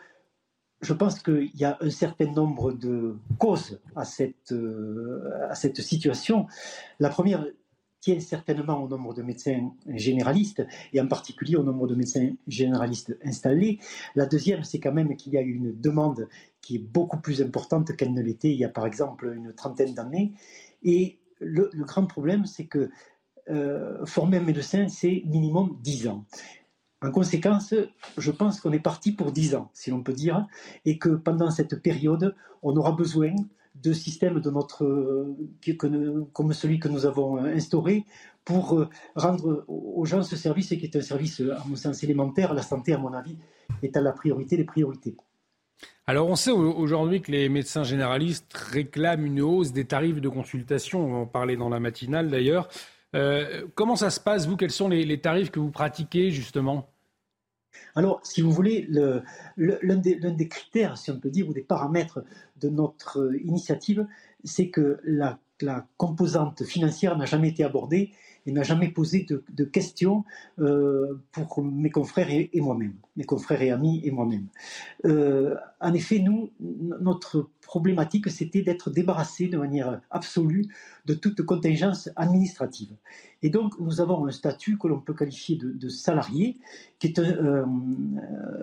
[0.81, 5.81] je pense qu'il y a un certain nombre de causes à cette, euh, à cette
[5.81, 6.47] situation.
[6.99, 7.45] La première
[7.99, 13.17] tient certainement au nombre de médecins généralistes, et en particulier au nombre de médecins généralistes
[13.23, 13.79] installés.
[14.15, 16.27] La deuxième, c'est quand même qu'il y a une demande
[16.61, 19.93] qui est beaucoup plus importante qu'elle ne l'était il y a par exemple une trentaine
[19.93, 20.33] d'années.
[20.83, 22.89] Et le, grand problème, c'est que
[23.49, 26.25] euh, former un médecin, c'est minimum 10 ans.
[27.01, 27.73] En conséquence,
[28.17, 30.45] je pense qu'on est parti pour 10 ans, si l'on peut dire,
[30.85, 33.33] et que pendant cette période, on aura besoin
[33.75, 35.25] de systèmes de notre,
[36.33, 38.05] comme celui que nous avons instauré
[38.43, 42.53] pour euh, rendre aux gens ce service qui est un service, à mon sens, élémentaire.
[42.53, 43.37] La santé, à mon avis,
[43.83, 45.15] est à la priorité des priorités.
[46.07, 51.05] Alors on sait aujourd'hui que les médecins généralistes réclament une hausse des tarifs de consultation.
[51.05, 52.67] On en parler dans la matinale d'ailleurs.
[53.15, 54.57] Euh, comment ça se passe, vous?
[54.57, 56.89] Quels sont les, tarifs que vous pratiquez, justement?
[57.95, 58.87] Alors, si vous voulez,
[59.57, 62.23] l'un des, critères, si on peut dire, ou des paramètres
[62.57, 64.07] de notre initiative,
[64.43, 65.39] c'est que la,
[65.97, 68.11] composante financière n'a jamais été abordée
[68.45, 70.23] et n'a jamais posé de, questions
[70.59, 74.47] euh, pour mes confrères et, moi-même, mes confrères et amis et moi-même.
[75.05, 80.67] Euh, en effet, nous, notre problématique, c'était d'être débarrassé de manière absolue
[81.05, 82.95] de toute contingence administrative.
[83.41, 86.57] Et donc, nous avons un statut que l'on peut qualifier de, salarié,
[86.99, 87.65] qui est un,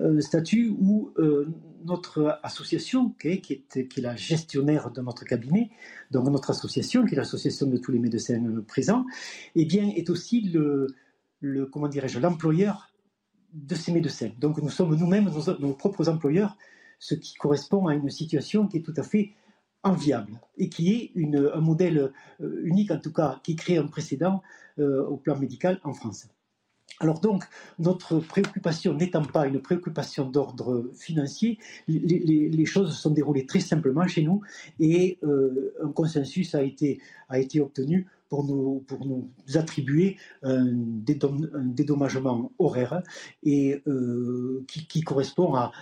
[0.03, 1.49] euh, statut où euh,
[1.85, 5.71] notre association, qui est, la gestionnaire de notre cabinet,
[6.11, 9.07] donc notre association, qui est l'association de tous les médecins présents,
[9.55, 10.95] eh bien, est aussi le,
[11.73, 12.91] comment dirais-je, l'employeur
[13.55, 14.31] de ces médecins.
[14.39, 16.57] Donc, nous sommes nous-mêmes nos propres employeurs
[16.99, 19.33] ce qui correspond à une situation qui est tout à fait
[19.83, 21.13] enviable et qui est
[21.55, 24.43] un modèle euh, unique, en tout cas, qui crée un précédent
[24.79, 26.29] euh, au plan médical en France.
[26.99, 27.45] Alors donc,
[27.79, 31.59] notre préoccupation n'étant pas une préoccupation d'ordre financier,
[31.89, 34.41] les, choses se sont déroulées très simplement chez nous
[34.81, 40.65] et euh, un consensus a été, a été obtenu pour nous, pour nous attribuer un,
[40.73, 43.03] dédommagement horaire
[43.43, 43.83] et
[44.67, 45.73] qui, qui, correspond à,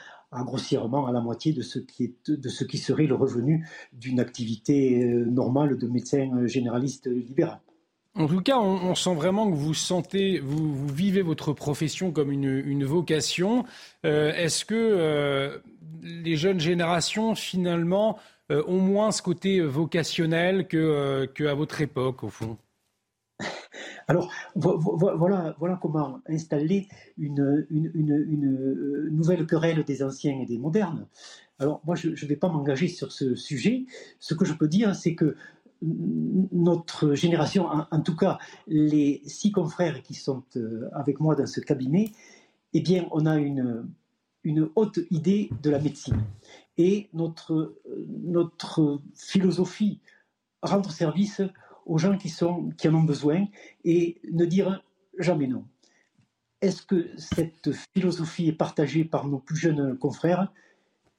[0.42, 4.18] grossièrement à la moitié de ce qui, est, de ce qui serait le revenu d'une
[4.18, 7.60] activité euh, normale de médecin généraliste libéral.
[8.16, 12.84] En tout cas, on, sent vraiment que vous sentez, vous, vivez votre profession comme une,
[12.84, 13.64] vocation.
[14.06, 15.58] Euh, est-ce que euh,
[16.00, 18.16] les jeunes générations, finalement,
[18.52, 22.56] euh, ont moins ce côté vocationnel que, à votre époque, au fond?
[24.08, 26.88] Alors, voilà, voilà comment installer
[27.18, 31.06] une, une, nouvelle querelle des anciens et des modernes.
[31.58, 33.86] Alors, moi, je ne vais pas m'engager sur ce sujet.
[34.18, 35.36] Ce que je peux dire, c'est que
[35.82, 41.60] notre génération, en, tout cas les six confrères qui sont euh, avec moi dans ce
[41.60, 42.10] cabinet,
[42.72, 43.86] eh bien, on a une,
[44.74, 46.22] haute idée de la médecine.
[46.76, 47.76] Et notre,
[48.24, 50.00] notre philosophie,
[50.62, 51.42] rendre service
[51.86, 53.46] aux gens qui, sont, qui en ont besoin
[53.84, 54.82] et ne dire
[55.18, 55.64] jamais non.
[56.60, 60.52] Est-ce que cette philosophie est partagée par nos plus jeunes confrères?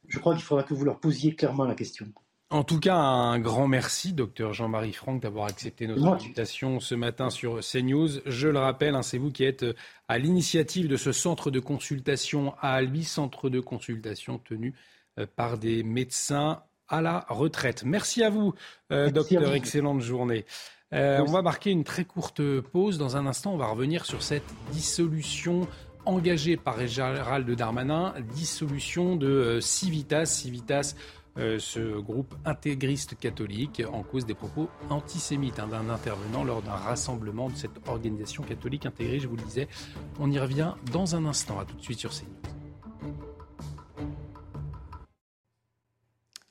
[0.07, 2.07] Je crois qu'il faudra que vous leur posiez clairement la question.
[2.51, 7.31] En tout cas, un grand merci, docteur Jean-Marie Franck, d'avoir accepté notre invitation ce matin
[7.31, 8.21] sur CNews.
[8.25, 9.73] Je le rappelle, hein, c'est vous qui êtes euh,
[10.07, 14.75] à l'initiative de ce centre de consultation à Albi, centre de consultation tenu
[15.17, 17.83] euh, par des médecins à la retraite.
[17.85, 18.53] Merci à vous,
[18.91, 19.53] euh, docteur.
[19.53, 20.45] Excellente journée.
[20.91, 22.97] on va marquer une très courte pause.
[22.97, 25.67] Dans un instant, on va revenir sur cette dissolution
[26.05, 30.25] engagée par Gérald Darmanin, dissolution de Civitas.
[30.25, 30.95] Civitas
[31.37, 36.71] euh, ce groupe intégriste catholique en cause des propos antisémites hein, d'un intervenant lors d'un
[36.71, 39.67] rassemblement de cette organisation catholique intégrée, je vous le disais.
[40.17, 41.59] On y revient dans un instant.
[41.59, 42.64] À tout de suite sur CNews.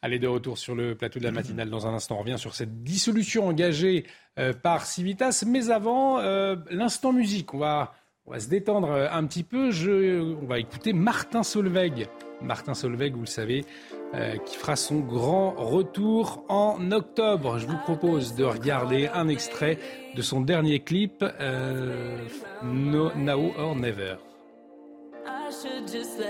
[0.04, 2.16] Allez, de retour sur le plateau de la matinale dans un instant.
[2.16, 4.04] On revient sur cette dissolution engagée
[4.38, 5.44] euh, par Civitas.
[5.46, 7.54] Mais avant, euh, l'instant musique.
[7.54, 7.94] On va,
[8.26, 9.70] on va se détendre un petit peu.
[9.70, 12.06] Je, on va écouter Martin Solveig.
[12.42, 13.64] Martin Solveig, vous le savez,
[14.12, 17.56] euh, qui fera son grand retour en octobre.
[17.56, 19.78] Je vous propose de regarder un extrait
[20.14, 22.18] de son dernier clip, euh,
[22.62, 24.16] no, Now or Never.
[25.26, 26.20] I should just.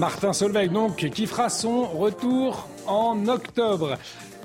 [0.00, 3.98] Martin Solveig, donc, qui fera son retour en octobre.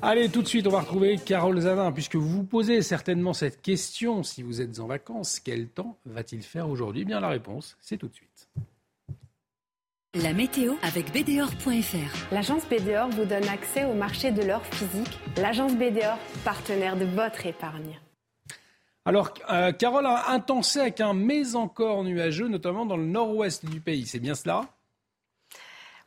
[0.08, 3.60] Allez, tout de suite, on va retrouver Carole Zanin, puisque vous vous posez certainement cette
[3.60, 5.40] question si vous êtes en vacances.
[5.40, 7.02] Quel temps va-t-il faire aujourd'hui?
[7.02, 8.48] Eh Bien, la réponse, c'est tout de suite.
[10.14, 12.32] La météo avec BDOR.fr.
[12.32, 15.18] L'agence BDOR vous donne accès au marché de l'or physique.
[15.38, 17.98] L'agence BDOR, partenaire de votre épargne.
[19.04, 23.80] Alors, euh, Carole, un temps sec, un mais encore nuageux, notamment dans le nord-ouest du
[23.80, 24.06] pays.
[24.06, 24.68] C'est bien cela?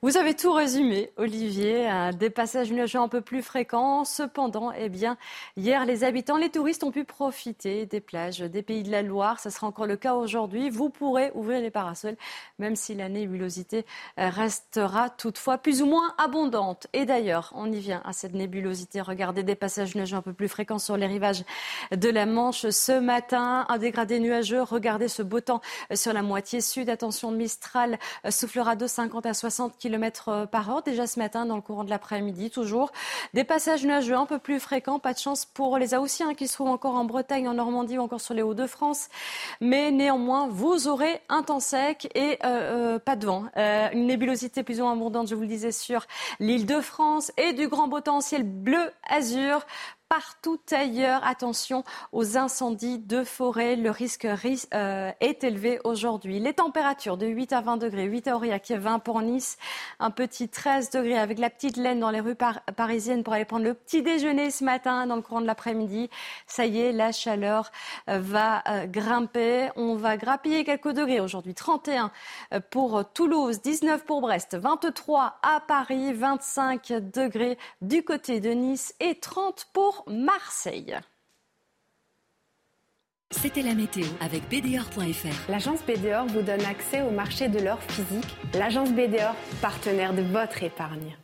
[0.01, 1.89] Vous avez tout résumé, Olivier.
[2.17, 4.05] Des passages nuageux un peu plus fréquents.
[4.05, 5.17] Cependant, eh bien,
[5.57, 9.41] hier, les habitants, les touristes ont pu profiter des plages des pays de la Loire.
[9.41, 10.69] Ce sera encore le cas aujourd'hui.
[10.69, 12.15] Vous pourrez ouvrir les parasols,
[12.59, 13.85] même si la nébulosité
[14.19, 16.87] euh, restera toutefois plus ou moins abondante.
[16.93, 19.01] Et d'ailleurs, on y vient à cette nébulosité.
[19.01, 21.43] Regardez des passages nuageux un peu plus fréquents sur les rivages
[21.91, 23.65] de la Manche ce matin.
[23.67, 24.61] Un dégradé nuageux.
[24.61, 25.59] Regardez ce beau temps
[25.93, 26.89] sur la moitié sud.
[26.89, 31.17] Attention, Mistral euh, soufflera de 50 à 60 km km euh, par heure déjà ce
[31.17, 32.51] matin dans le courant de l'après-midi.
[32.51, 32.91] Toujours
[33.33, 34.99] des passages nuageux un peu plus fréquents.
[34.99, 38.01] Pas de chance pour les Haussiens qui se trouvent encore en Bretagne, en Normandie ou
[38.01, 39.09] encore sur les Hauts-de-France.
[39.61, 43.45] Mais néanmoins, vous aurez un temps sec et euh, euh, pas de vent.
[43.55, 46.05] une nébulosité plus ou moins abondante, je vous le disais, sur
[46.39, 49.65] l'île de France et du grand beau temps ciel bleu azur
[50.09, 51.21] partout ailleurs.
[51.23, 53.75] Attention aux incendies de forêt.
[53.75, 56.39] Le risque euh, est élevé aujourd'hui.
[56.39, 58.05] Les températures de 8 à 20 degrés.
[58.05, 59.57] 8 à Aurillac, 20 pour Nice.
[59.99, 62.35] Un petit 13 degrés avec la petite laine dans les rues
[62.75, 66.09] parisiennes pour aller prendre le petit déjeuner ce matin dans le courant de l'après-midi.
[66.47, 67.71] Ça y est, la chaleur
[68.09, 69.69] euh, va euh, grimper.
[69.75, 71.53] On va grappiller quelques degrés aujourd'hui.
[71.53, 72.11] 31
[72.71, 79.19] pour Toulouse, 19 pour Brest, 23 à Paris, 25 degrés du côté de Nice et
[79.19, 80.95] 30 pour pour Marseille.
[83.31, 85.51] C'était la météo avec BDOR.fr.
[85.51, 88.25] L'agence BDOR vous donne accès au marché de l'or physique.
[88.53, 91.17] L'agence BDOR, partenaire de votre épargne.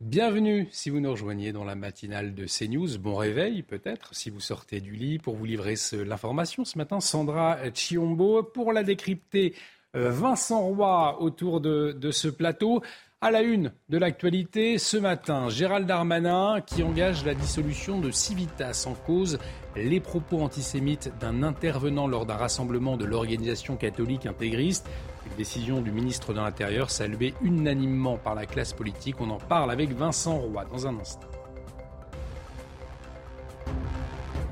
[0.00, 2.98] Bienvenue si vous nous rejoignez dans la matinale de CNews.
[2.98, 6.98] Bon réveil peut-être si vous sortez du lit pour vous livrer l'information ce matin.
[7.00, 9.54] Sandra Chiombo pour la décrypter.
[9.94, 12.82] Euh, Vincent Roy autour de, de ce plateau.
[13.24, 18.84] À la une de l'actualité ce matin, Gérald Darmanin qui engage la dissolution de Civitas
[18.88, 19.38] en cause
[19.76, 24.90] les propos antisémites d'un intervenant lors d'un rassemblement de l'organisation catholique intégriste.
[25.30, 29.20] Une décision du ministre de l'Intérieur saluée unanimement par la classe politique.
[29.20, 31.31] On en parle avec Vincent Roy dans un instant.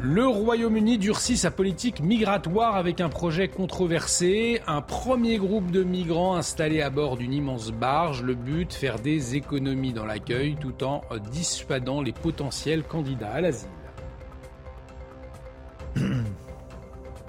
[0.03, 4.63] Le Royaume-Uni durcit sa politique migratoire avec un projet controversé.
[4.67, 8.23] Un premier groupe de migrants installés à bord d'une immense barge.
[8.23, 13.69] Le but, faire des économies dans l'accueil tout en dissuadant les potentiels candidats à l'asile.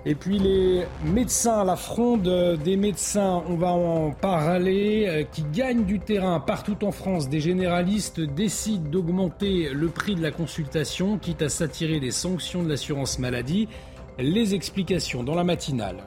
[0.04, 5.86] Et puis les médecins, la fronde des médecins, on va en parler, euh, qui gagnent
[5.86, 7.30] du terrain partout en France.
[7.30, 12.70] Des généralistes décident d'augmenter le prix de la consultation, quitte à s'attirer des sanctions de
[12.70, 13.68] l'assurance maladie.
[14.18, 15.98] Les explications dans la matinale.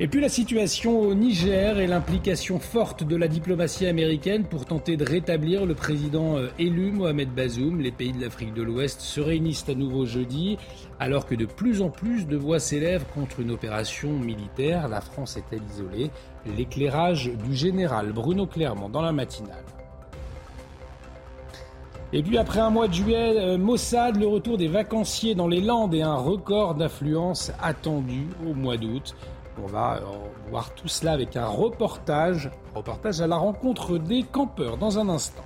[0.00, 4.96] Et puis la situation au Niger et l'implication forte de la diplomatie américaine pour tenter
[4.96, 7.78] de rétablir le président euh, élu Mohamed Bazoum.
[7.78, 10.56] Les pays de l'Afrique de l'Ouest se réunissent à nouveau jeudi,
[10.98, 14.88] alors que de plus en plus de voix s'élèvent contre une opération militaire.
[14.88, 16.10] La France est-elle isolée?
[16.56, 19.64] L'éclairage du général Bruno Clermont dans la matinale.
[22.14, 25.62] Et puis après un mois de juillet, euh, Mossad, le retour des vacanciers dans les
[25.62, 29.14] Landes et un record d'affluence attendu au mois d'août.
[29.62, 30.00] On va euh,
[30.50, 35.44] voir tout cela avec un reportage, reportage à la rencontre des campeurs dans un instant.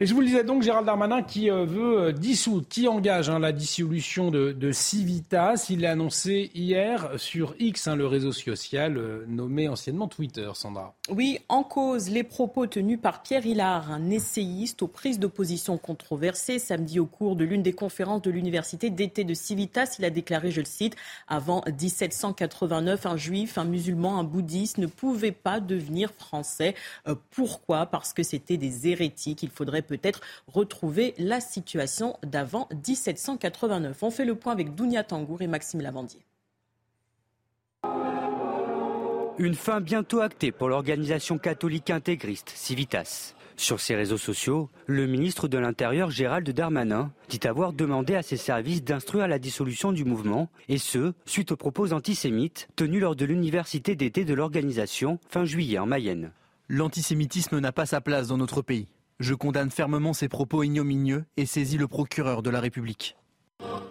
[0.00, 3.30] Et je vous le disais donc, Gérald Darmanin qui euh, veut euh, dissoudre, qui engage
[3.30, 5.66] hein, la dissolution de, Civitas.
[5.70, 10.96] Il l'a annoncé hier sur X, hein, le réseau social euh, nommé anciennement Twitter, Sandra.
[11.10, 16.58] Oui, en cause les propos tenus par Pierre Hillard, un essayiste aux prises d'opposition controversées.
[16.58, 20.50] Samedi, au cours de l'une des conférences de l'université d'été de Civitas, il a déclaré,
[20.50, 20.96] je le cite,
[21.28, 26.74] avant 1789, un juif, un musulman, un bouddhiste ne pouvaient pas devenir français.
[27.30, 27.86] pourquoi?
[27.86, 29.44] Parce que c'était des hérétiques.
[29.44, 34.02] Il faudrait peut-être retrouver la situation d'avant 1789.
[34.02, 36.20] On fait le point avec Dounia Tangour et Maxime Lavandier.
[39.36, 43.34] Une fin bientôt actée pour l'organisation catholique intégriste Civitas.
[43.56, 48.36] Sur ses réseaux sociaux, le ministre de l'Intérieur Gérald Darmanin dit avoir demandé à ses
[48.36, 53.24] services d'instruire la dissolution du mouvement, et ce, suite aux propos antisémites tenus lors de
[53.24, 56.32] l'université d'été de l'organisation fin juillet en Mayenne.
[56.68, 58.88] L'antisémitisme n'a pas sa place dans notre pays.
[59.20, 63.16] Je condamne fermement ces propos ignominieux et saisis le procureur de la République.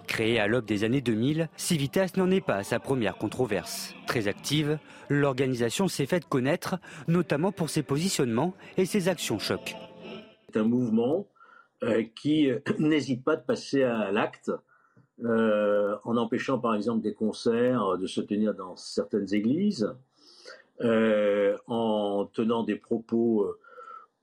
[0.05, 3.95] Créée à l'aube des années 2000, Civitas n'en est pas à sa première controverse.
[4.05, 6.76] Très active, l'organisation s'est faite connaître,
[7.07, 9.76] notamment pour ses positionnements et ses actions choc.
[10.49, 11.30] C'est un mouvement
[11.84, 14.51] euh, qui euh, n'hésite pas de passer à l'acte
[15.24, 19.89] euh, en empêchant par exemple des concerts de se tenir dans certaines églises,
[20.82, 23.55] en tenant des propos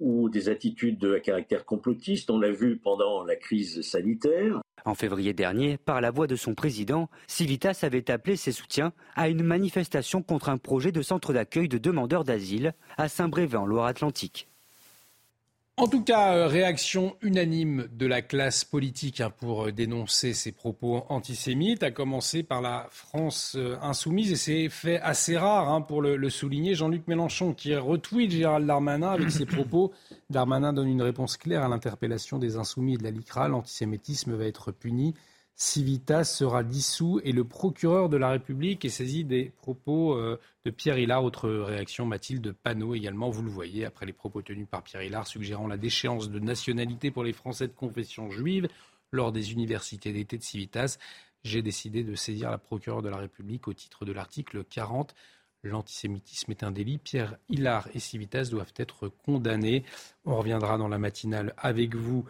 [0.01, 2.31] ou des attitudes à caractère complotiste.
[2.31, 4.61] On l'a vu pendant la crise sanitaire.
[4.85, 9.29] En février dernier, par la voix de son président, Civitas avait appelé ses soutiens à
[9.29, 14.49] une manifestation contre un projet de centre d'accueil de demandeurs d'asile à Saint-Brévin, Loire-Atlantique.
[15.81, 20.53] En tout cas, euh, réaction unanime de la classe politique hein, pour euh, dénoncer ces
[20.53, 25.81] propos antisémites, à commencer par la France euh, insoumise, et c'est fait assez rare hein,
[25.81, 26.75] pour le, souligner.
[26.75, 29.91] Jean-Luc Mélenchon qui retweet Gérald Darmanin avec ses propos.
[30.29, 33.49] Darmanin donne une réponse claire à l'interpellation des insoumis et de la LICRA.
[33.49, 35.15] L'antisémitisme va être puni.
[35.55, 40.71] Civitas sera dissous et le procureur de la République est saisi des propos euh, de
[40.71, 41.23] Pierre Hillard.
[41.23, 45.27] Autre réaction, Mathilde Panot également, vous le voyez, après les propos tenus par Pierre Hillard
[45.27, 48.69] suggérant la déchéance de nationalité pour les Français de confession juive
[49.13, 50.97] lors des universités d'été de Civitas.
[51.45, 55.15] J'ai décidé de saisir la procureure de la République au titre de l'article 40.
[55.63, 56.99] L'antisémitisme est un délit.
[56.99, 59.85] Pierre Hillard et Civitas doivent être condamnés.
[60.25, 62.25] On reviendra dans la matinale avec vous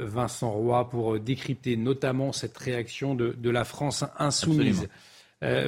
[0.00, 4.82] Vincent Roy pour euh, décrypter notamment cette réaction de, la France insoumise.
[4.82, 4.86] Euh,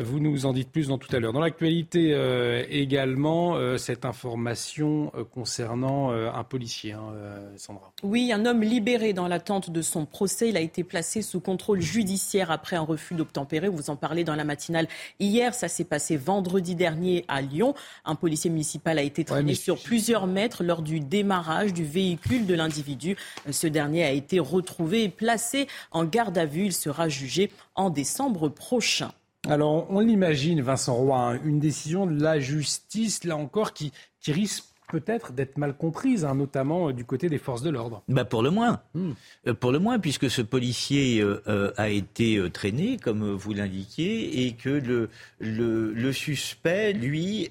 [0.02, 1.32] vous nous en dites plus dans tout à l'heure.
[1.32, 7.12] Dans l'actualité euh, également, euh, cette information concernant un policier, hein,
[7.56, 7.92] Sandra.
[8.02, 10.48] Oui, un homme libéré dans l'attente de son procès.
[10.48, 13.68] Il a été placé sous contrôle judiciaire après un refus d'obtempérer.
[13.68, 14.88] Vous en parlez dans la matinale
[15.20, 15.54] hier.
[15.54, 17.74] Ça s'est passé vendredi dernier à Lyon.
[18.04, 22.54] Un policier municipal a été traîné sur plusieurs mètres lors du démarrage du véhicule de
[22.54, 23.16] l'individu.
[23.50, 26.66] Ce dernier a été retrouvé et placé en garde à vue.
[26.66, 29.12] Il sera jugé en décembre prochain.
[29.48, 33.92] Alors, on l'imagine, Vincent Roy, hein, une décision de la justice, là encore, qui,
[34.26, 38.02] risque peut-être d'être mal comprise, hein, notamment euh, du côté des forces de l'ordre.
[38.08, 39.12] Bah pour le moins, hmm.
[39.46, 44.52] euh, pour le moins, puisque ce policier euh, a été traîné, comme vous l'indiquiez, et
[44.52, 47.50] que le, le, suspect, lui,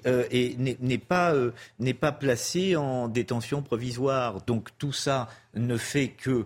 [0.58, 1.34] n'est pas,
[1.78, 4.42] n'est pas placé en détention provisoire.
[4.46, 6.44] Donc tout ça ne fait que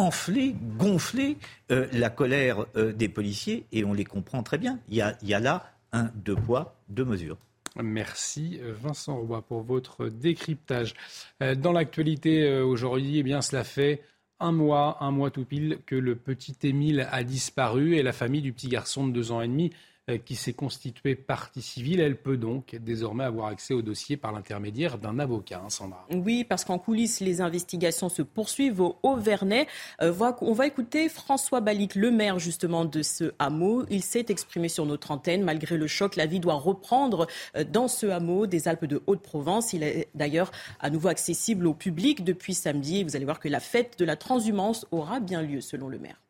[0.00, 1.36] enfler, gonfler
[1.70, 4.78] euh, la colère euh, des policiers et on les comprend très bien.
[4.88, 7.36] Il y a, là un deux poids, deux mesures.
[7.80, 10.94] Merci euh, Vincent Roy pour votre décryptage.
[11.40, 14.02] Dans l'actualité aujourd'hui, eh bien cela fait
[14.40, 18.42] un mois, un mois tout pile que le petit Émile a disparu et la famille
[18.42, 19.76] du petit garçon de deux ans et demi euh,
[20.18, 24.98] qui s'est constituée partie civile, elle peut donc désormais avoir accès au dossier par l'intermédiaire
[24.98, 26.06] d'un avocat, hein, Sandra.
[26.12, 29.66] Oui, parce qu'en coulisses, les investigations se poursuivent au Haut-Vernay.
[30.02, 33.84] Euh, on va écouter François Balic, le maire justement de ce hameau.
[33.90, 35.42] Il s'est exprimé sur notre antenne.
[35.42, 39.72] Malgré le choc, la vie doit reprendre euh, dans ce hameau des Alpes de Haute-Provence.
[39.72, 40.50] Il est d'ailleurs
[40.80, 43.04] à nouveau accessible au public depuis samedi.
[43.04, 46.20] Vous allez voir que la fête de la transhumance aura bien lieu, selon le maire.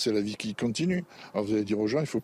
[0.00, 1.04] C'est la vie qui continue.
[1.34, 2.22] Alors vous allez dire aux gens, il faut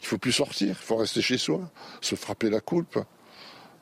[0.00, 1.68] faut plus sortir, il faut rester chez soi,
[2.00, 3.00] se frapper la coupe.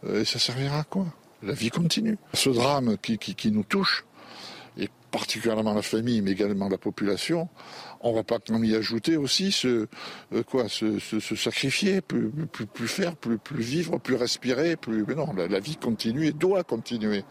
[0.05, 1.05] Euh, et ça servira à quoi?
[1.43, 2.17] La vie continue.
[2.33, 4.07] Ce drame qui, nous touche,
[4.79, 7.51] et particulièrement la famille, mais également la population,
[8.01, 9.89] on ne va pas quand y ajouter aussi ce
[10.33, 12.33] euh, quoi, se, sacrifier, plus,
[12.87, 15.05] faire, plus, plus vivre, plus respirer, plus.
[15.07, 17.25] Mais non, la vie continue et doit continuer.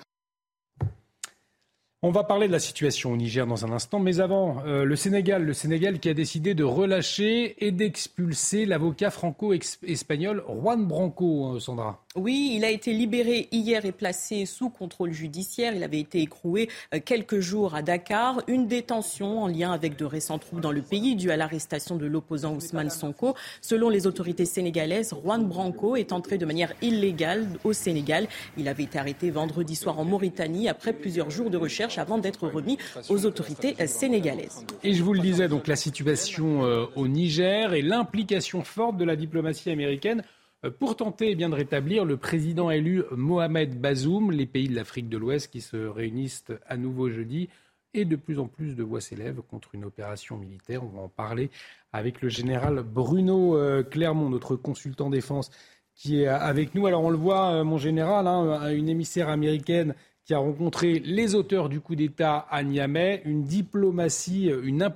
[2.04, 4.95] On va parler de la situation au Niger dans un instant, mais avant, euh, le
[4.95, 11.60] Sénégal, le Sénégal qui a décidé de relâcher et d'expulser l'avocat franco-espagnol Juan Branco, euh,
[11.60, 12.04] Sandra.
[12.18, 15.74] Oui, il a été libéré hier et placé sous contrôle judiciaire.
[15.74, 18.41] Il avait été écroué euh, quelques jours à Dakar.
[18.49, 22.05] Une détention en lien avec de récents troubles dans le pays due à l'arrestation de
[22.05, 23.34] l'opposant Ousmane Sonko.
[23.62, 28.28] Selon les autorités sénégalaises, Juan Branco est entré de manière illégale au Sénégal.
[28.57, 32.45] Il avait été arrêté vendredi soir en Mauritanie après plusieurs jours de recherche avant d'être
[32.49, 34.66] remis aux autorités sénégalaises.
[34.84, 39.05] Et je vous le disais, donc la situation euh, au Niger et l'implication forte de
[39.05, 40.24] la diplomatie américaine
[40.70, 45.09] pour tenter eh bien, de rétablir le président élu Mohamed Bazoum, les pays de l'Afrique
[45.09, 47.49] de l'Ouest qui se réunissent à nouveau jeudi
[47.95, 50.84] et de plus en plus de voix s'élèvent contre une opération militaire.
[50.84, 51.49] On va en parler
[51.91, 55.49] avec le général Bruno euh, Clermont, notre consultant défense,
[55.95, 56.86] qui est avec nous.
[56.86, 59.95] Alors on le voit, mon général, hein, une émissaire américaine
[60.26, 64.88] qui a rencontré les auteurs du coup d'État à Niamey, une diplomatie, une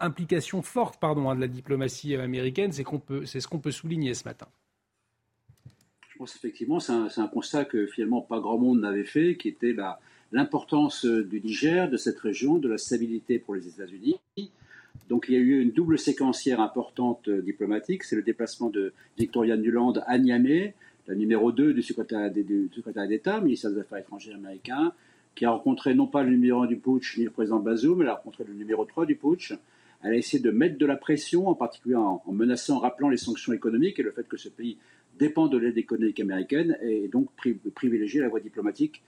[0.00, 2.82] implication forte pardon, hein, de la diplomatie américaine, c'est
[3.40, 4.46] ce qu'on peut souligner ce matin.
[6.16, 9.76] Je pense effectivement, c'est un, constat que finalement pas grand monde n'avait fait, qui était
[10.32, 14.18] l'importance du Niger, de cette région, de la stabilité pour les États-Unis.
[15.10, 18.94] Donc il y a eu une double séquencière importante euh, diplomatique, c'est le déplacement de
[19.18, 20.72] Victoria Nuland à Niamey,
[21.06, 24.94] la numéro 2 du secrétaire d'État, ministère des Affaires étrangères américain,
[25.34, 28.04] qui a rencontré non pas le numéro 1 du putsch ni le président Bazoum, mais
[28.04, 29.52] elle a rencontré le numéro 3 du putsch.
[30.02, 33.16] Elle a essayé de mettre de la pression, en particulier en, menaçant, en rappelant les
[33.16, 34.78] sanctions économiques et le fait que ce pays
[35.18, 37.28] dépend de l'aide économique américaine et donc
[37.74, 39.02] privilégier la voie diplomatique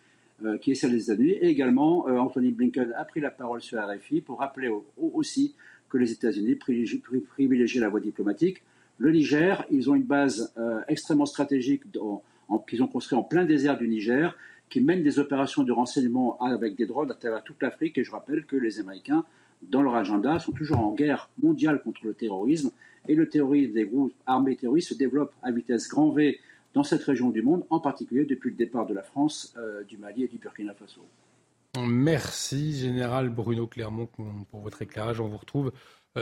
[0.44, 1.32] euh, qui est celle des États-Unis.
[1.32, 5.54] Et également, euh, Anthony Blinken a pris la parole sur RFI pour rappeler aussi
[5.90, 8.62] que les États-Unis privilégient la voie diplomatique
[8.98, 11.82] le Niger, ils ont une base euh, extrêmement stratégique
[12.66, 14.36] qu'ils ont construite en plein désert du Niger,
[14.68, 17.96] qui mène des opérations de renseignement avec des drones à travers toute l'Afrique.
[17.96, 19.24] Et je rappelle que les Américains,
[19.62, 22.70] dans leur agenda, sont toujours en guerre mondiale contre le terrorisme.
[23.06, 26.38] Et le terrorisme des groupes armés terroristes se développe à vitesse grand V
[26.74, 29.96] dans cette région du monde, en particulier depuis le départ de la France, euh, du
[29.96, 31.00] Mali et du Burkina Faso.
[31.86, 34.08] Merci, Général Bruno Clermont,
[34.50, 35.20] pour votre éclairage.
[35.20, 35.72] On vous retrouve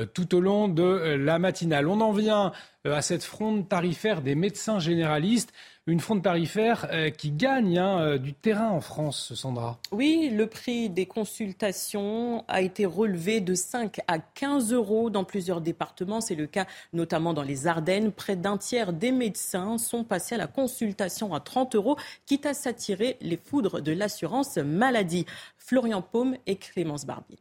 [0.05, 1.89] tout au long de euh, la matinale.
[1.89, 2.53] On en vient
[2.87, 5.53] euh, à cette fronde tarifaire des médecins généralistes,
[5.89, 9.79] une fronde tarifaire qui gagne hein, du terrain en France, Sandra.
[9.93, 15.61] Oui, le prix des consultations a été relevé de 5 à 15 euros dans plusieurs
[15.61, 16.21] départements.
[16.21, 18.11] C'est le cas notamment dans les Ardennes.
[18.11, 22.55] Près d'un tiers des médecins sont passés à la consultation à 30 euros, quitte à
[22.55, 25.25] s'attirer les foudres de l'assurance maladie.
[25.57, 27.39] Florian Paume et Clémence Barbier.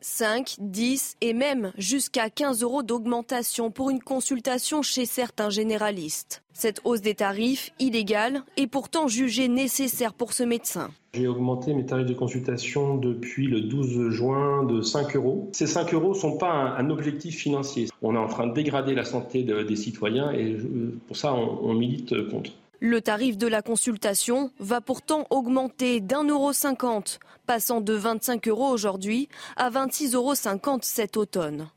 [0.00, 6.42] 5, 10 et même jusqu'à 15 euros d'augmentation pour une consultation chez certains généralistes.
[6.52, 10.90] Cette hausse des tarifs, illégale, est pourtant jugée nécessaire pour ce médecin.
[11.12, 15.50] J'ai augmenté mes tarifs de consultation depuis le 12 juin de 5 euros.
[15.52, 17.88] Ces 5 euros ne sont pas un, objectif financier.
[18.00, 20.56] On est en train de dégrader la santé des citoyens et
[21.06, 22.52] pour ça on milite contre.
[22.80, 28.68] Le tarif de la consultation va pourtant augmenter d'un euro cinquante, passant de 25 euros
[28.68, 30.34] aujourd'hui à 26,50 euros
[30.82, 31.68] cet automne.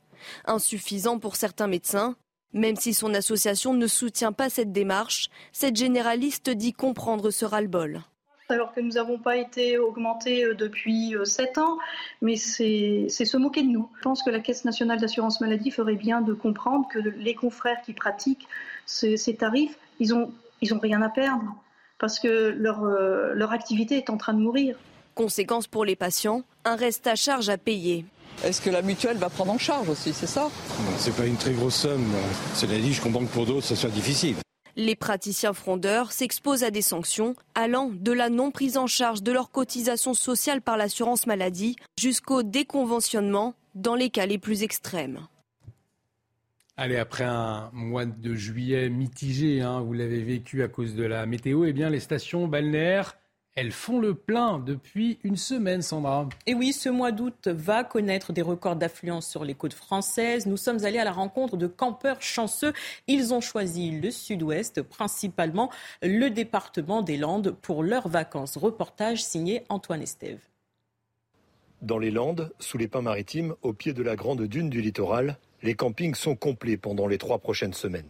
[0.44, 2.16] Insuffisant pour certains médecins,
[2.52, 8.02] même si son association ne soutient pas cette démarche, cette généraliste dit comprendre ce ras-le-bol
[8.48, 11.78] alors que nous n'avons pas été augmentés euh, depuis 7 euh, ans,
[12.20, 13.88] mais c'est se moquer de nous.
[13.98, 17.80] Je pense que la Caisse nationale d'assurance maladie ferait bien de comprendre que les confrères
[17.82, 18.48] qui pratiquent
[18.86, 21.54] ces, ces tarifs, ils ont ils n'ont rien à perdre
[21.98, 24.76] parce que leur, euh, leur activité est en train de mourir.
[25.14, 28.06] Conséquence pour les patients, un reste à charge à payer.
[28.42, 30.48] Est-ce que la mutuelle va prendre en charge aussi, c'est ça?
[30.96, 32.06] C'est pas une très grosse somme.
[32.54, 34.36] Cela dit, je comprends que pour d'autres, ça soit difficile.
[34.76, 39.32] Les praticiens frondeurs s'exposent à des sanctions allant de la non prise en charge de
[39.32, 45.20] leur cotisation sociale par l'assurance maladie jusqu'au déconventionnement dans les cas les plus extrêmes.
[46.76, 51.26] Allez, après un mois de juillet mitigé, hein, vous l'avez vécu à cause de la
[51.26, 53.16] météo, eh bien les stations balnéaires
[53.56, 56.28] elles font le plein depuis une semaine, Sandra.
[56.46, 60.46] Et oui, ce mois d'août va connaître des records d'affluence sur les côtes françaises.
[60.46, 62.72] Nous sommes allés à la rencontre de campeurs chanceux.
[63.08, 68.56] Ils ont choisi le sud-ouest, principalement le département des Landes, pour leurs vacances.
[68.56, 70.40] Reportage signé Antoine Estève.
[71.82, 75.38] Dans les Landes, sous les pins maritimes, au pied de la grande dune du littoral,
[75.62, 78.08] les campings sont complets pendant les trois prochaines semaines.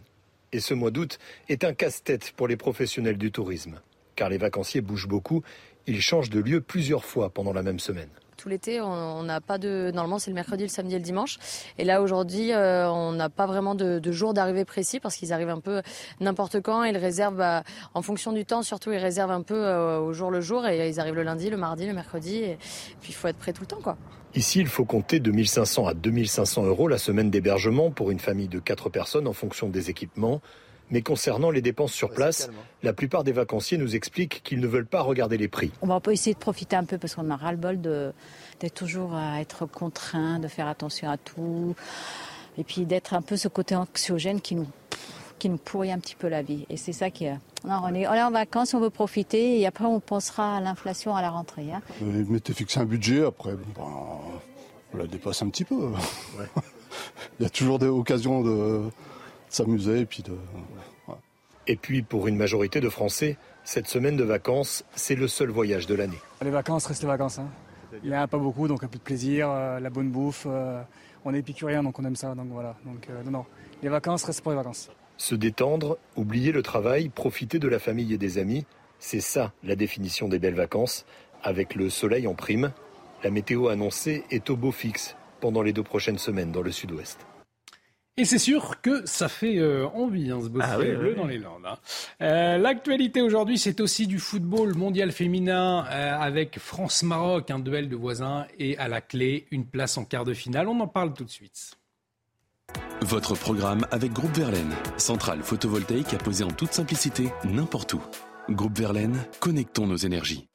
[0.51, 3.81] Et ce mois d'août est un casse-tête pour les professionnels du tourisme.
[4.15, 5.43] Car les vacanciers bougent beaucoup,
[5.87, 8.09] ils changent de lieu plusieurs fois pendant la même semaine
[8.41, 9.91] tout l'été, on n'a pas de.
[9.93, 11.37] Normalement, c'est le mercredi, le samedi et le dimanche.
[11.77, 15.49] Et là, aujourd'hui, euh, on n'a pas vraiment de, jour d'arrivée précis parce qu'ils arrivent
[15.49, 15.81] un peu
[16.19, 16.83] n'importe quand.
[16.83, 17.63] Ils réservent, bah,
[17.93, 20.89] en fonction du temps, surtout, ils réservent un peu euh, au jour le jour et
[20.89, 22.37] ils arrivent le lundi, le mardi, le mercredi.
[22.37, 22.57] Et
[23.01, 23.97] puis, il faut être prêt tout le temps, quoi.
[24.33, 28.47] Ici, il faut compter de 1500 à 2500 euros la semaine d'hébergement pour une famille
[28.47, 30.41] de 4 personnes en fonction des équipements.
[30.91, 32.49] Mais concernant les dépenses sur place,
[32.83, 35.71] la plupart des vacanciers nous expliquent qu'ils ne veulent pas regarder les prix.
[35.81, 39.41] On va pas essayer de profiter un peu parce qu'on a ras-le-bol d'être toujours à
[39.41, 41.75] être contraint, de faire attention à tout.
[42.57, 44.67] Et puis d'être un peu ce côté anxiogène qui nous,
[45.39, 46.65] qui nous pourrit un petit peu la vie.
[46.69, 49.99] Et c'est ça qui est on est, en vacances, on veut profiter et après on
[49.99, 51.71] pensera à l'inflation à la rentrée.
[51.71, 51.81] Hein.
[52.01, 53.83] Euh, mettez fixé un budget, après ben,
[54.93, 55.75] on la dépasse un petit peu.
[57.39, 58.81] Il y a toujours des occasions de
[59.53, 60.33] s'amuser et puis de.
[61.67, 65.85] Et puis pour une majorité de Français, cette semaine de vacances, c'est le seul voyage
[65.85, 66.17] de l'année.
[66.41, 67.37] Les vacances restent les vacances.
[67.37, 67.47] Hein.
[68.03, 70.47] Il n'y a pas beaucoup, donc un peu de plaisir, euh, la bonne bouffe.
[70.49, 70.81] Euh,
[71.23, 72.33] on est épicurien, donc on aime ça.
[72.33, 72.75] Donc voilà.
[72.85, 73.45] Donc non, non,
[73.83, 74.89] les vacances restent pour les vacances.
[75.17, 78.65] Se détendre, oublier le travail, profiter de la famille et des amis,
[78.97, 81.05] c'est ça la définition des belles vacances.
[81.43, 82.71] Avec le soleil en prime,
[83.23, 87.19] la météo annoncée est au beau fixe pendant les deux prochaines semaines dans le sud-ouest.
[88.17, 91.37] Et c'est sûr que ça fait euh, envie, hein, ce beau ah bleu dans les
[91.37, 91.65] Landes.
[91.65, 91.77] Hein.
[92.21, 97.95] Euh, l'actualité aujourd'hui, c'est aussi du football mondial féminin euh, avec France-Maroc, un duel de
[97.95, 100.67] voisins et à la clé, une place en quart de finale.
[100.67, 101.77] On en parle tout de suite.
[103.01, 108.01] Votre programme avec Groupe Verlaine, centrale photovoltaïque à poser en toute simplicité n'importe où.
[108.49, 110.50] Groupe Verlaine, connectons nos énergies.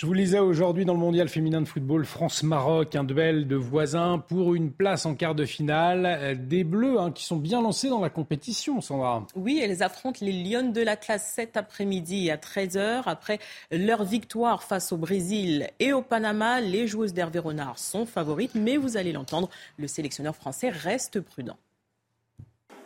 [0.00, 4.20] Je vous lisais aujourd'hui dans le mondial féminin de football France-Maroc, un duel de voisins
[4.20, 6.06] pour une place en quart de finale.
[6.06, 9.26] Euh, des Bleus hein, qui sont bien lancés dans la compétition, Sandra.
[9.34, 13.02] Oui, elles affrontent les Lyonnes de la classe cet après-midi à 13h.
[13.06, 13.40] Après
[13.72, 18.76] leur victoire face au Brésil et au Panama, les joueuses d'Hervé Renard sont favorites, mais
[18.76, 21.56] vous allez l'entendre, le sélectionneur français reste prudent.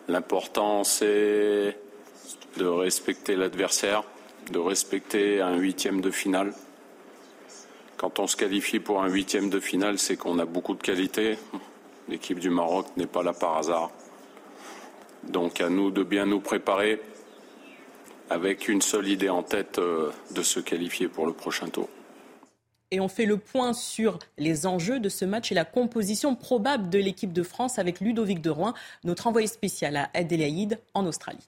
[0.09, 1.77] L'important, c'est
[2.57, 4.03] de respecter l'adversaire,
[4.51, 6.55] de respecter un huitième de finale.
[8.03, 11.39] Quand on se qualifie pour un huitième de finale, c'est qu'on a beaucoup de qualité.
[12.09, 13.93] L'équipe du Maroc n'est pas là par hasard.
[15.23, 17.01] Donc à nous de bien nous préparer
[18.29, 21.89] avec une seule idée en tête euh, de se qualifier pour le prochain tour.
[22.91, 26.91] Et on fait le point sur les enjeux de ce match et la composition probable
[26.91, 28.75] de l'équipe de France avec Ludovic de Rouen,
[29.05, 31.47] notre envoyé spécial à Adélaïde en Australie.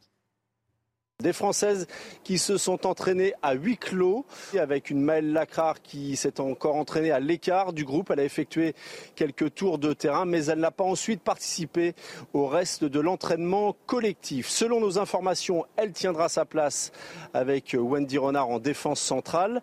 [1.24, 1.86] Des Françaises
[2.22, 4.26] qui se sont entraînées à huis clos,
[4.58, 8.10] avec une Maëlle Lacrar qui s'est encore entraînée à l'écart du groupe.
[8.10, 8.74] Elle a effectué
[9.14, 11.94] quelques tours de terrain, mais elle n'a pas ensuite participé
[12.34, 14.50] au reste de l'entraînement collectif.
[14.50, 16.92] Selon nos informations, elle tiendra sa place
[17.32, 19.62] avec Wendy Renard en défense centrale.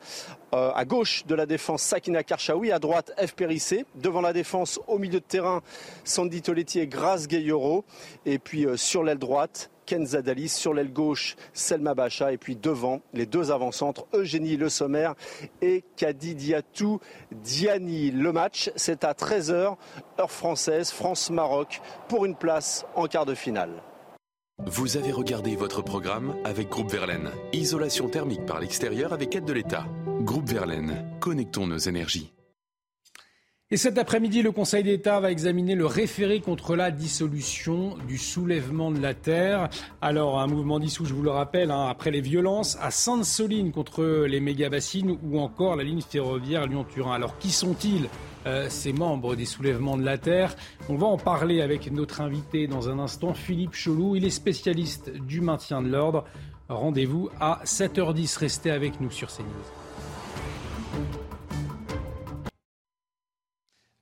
[0.53, 2.72] Euh, à gauche de la défense, Sakina Karchaoui.
[2.72, 3.34] À droite, F.
[3.34, 3.86] Périssé.
[3.95, 5.62] Devant la défense, au milieu de terrain,
[6.03, 7.86] Sandy Toletti et Grace Gayoro.
[8.26, 10.50] Et puis euh, sur l'aile droite, Ken Zadalis.
[10.50, 12.34] Sur l'aile gauche, Selma Bacha.
[12.34, 15.12] Et puis devant, les deux avant-centres, Eugénie Le Sommer
[15.62, 16.99] et Kadi Diatou
[17.32, 18.12] Diani.
[18.12, 19.76] Le match, c'est à 13h,
[20.20, 23.82] heure française, France-Maroc, pour une place en quart de finale.
[24.66, 27.32] Vous avez regardé votre programme avec Groupe Verlaine.
[27.52, 29.86] Isolation thermique par l'extérieur avec aide de l'État.
[30.22, 32.32] Groupe Verlaine, connectons nos énergies.
[33.73, 38.91] Et cet après-midi, le Conseil d'État va examiner le référé contre la dissolution du soulèvement
[38.91, 39.69] de la Terre.
[40.02, 44.26] Alors, un mouvement dissous, je vous le rappelle, hein, après les violences à Sainte-Soline contre
[44.27, 47.14] les méga-bassines ou encore la ligne ferroviaire Lyon-Turin.
[47.14, 48.10] Alors, qui sont-ils
[48.45, 50.57] euh, ces membres des soulèvements de la Terre?
[50.89, 54.18] On va en parler avec notre invité dans un instant, Philippe Cholou.
[54.18, 56.26] Il est spécialiste du maintien de l'ordre.
[56.68, 58.38] Rendez-vous à 7h10.
[58.38, 59.48] Restez avec nous sur CNews.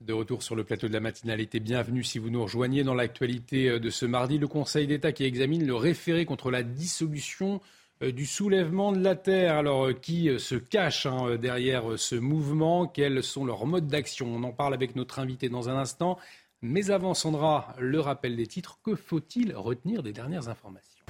[0.09, 3.69] De retour sur le plateau de la matinalité, bienvenue si vous nous rejoignez dans l'actualité
[3.69, 4.39] euh, de ce mardi.
[4.39, 7.61] Le Conseil d'État qui examine le référé contre la dissolution
[8.01, 9.55] euh, du soulèvement de la Terre.
[9.55, 12.87] Alors, euh, qui se cache hein, derrière ce mouvement?
[12.87, 14.33] Quels sont leurs modes d'action?
[14.33, 16.17] On en parle avec notre invité dans un instant.
[16.63, 18.79] Mais avant, Sandra, le rappel des titres.
[18.83, 21.05] Que faut-il retenir des dernières informations?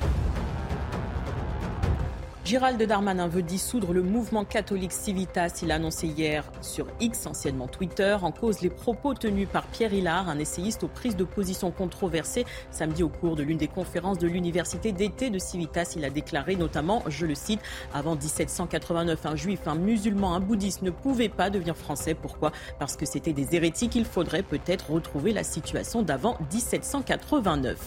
[2.50, 5.60] Gérald Darmanin veut dissoudre le mouvement catholique Civitas.
[5.62, 9.94] Il a annoncé hier sur X, anciennement Twitter, en cause les propos tenus par Pierre
[9.94, 12.48] Hillard, un essayiste aux prises de position controversées.
[12.72, 16.56] Samedi, au cours de l'une des conférences de l'université d'été de Civitas, il a déclaré
[16.56, 17.60] notamment, je le cite,
[17.94, 22.16] avant 1789, un juif, un musulman, un bouddhiste ne pouvaient pas devenir français.
[22.16, 22.52] Pourquoi?
[22.80, 23.96] Parce que c'était des hérétiques.
[23.96, 27.78] Il faudrait peut-être retrouver la situation d'avant 1789.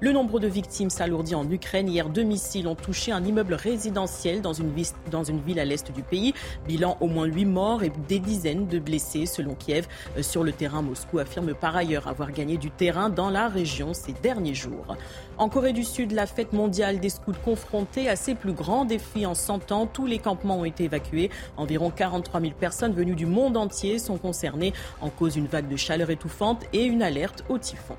[0.00, 1.88] Le nombre de victimes s'alourdit en Ukraine.
[1.88, 4.07] Hier, deux missiles ont touché un immeuble résidentiel
[4.42, 6.34] dans une, ville à l'est du pays.
[6.66, 9.86] Bilan au moins huit morts et des dizaines de blessés, selon Kiev.
[10.16, 13.94] Euh, sur le terrain, Moscou affirme par ailleurs avoir gagné du terrain dans la région
[13.94, 14.96] ces derniers jours.
[15.36, 19.26] En Corée du Sud, la fête mondiale des scouts confrontée à ses plus grands défis
[19.26, 19.86] en 100 ans.
[19.86, 21.30] Tous les campements ont été évacués.
[21.56, 25.76] Environ 43 000 personnes venues du monde entier sont concernées en cause une vague de
[25.76, 27.96] chaleur étouffante et une alerte au typhon.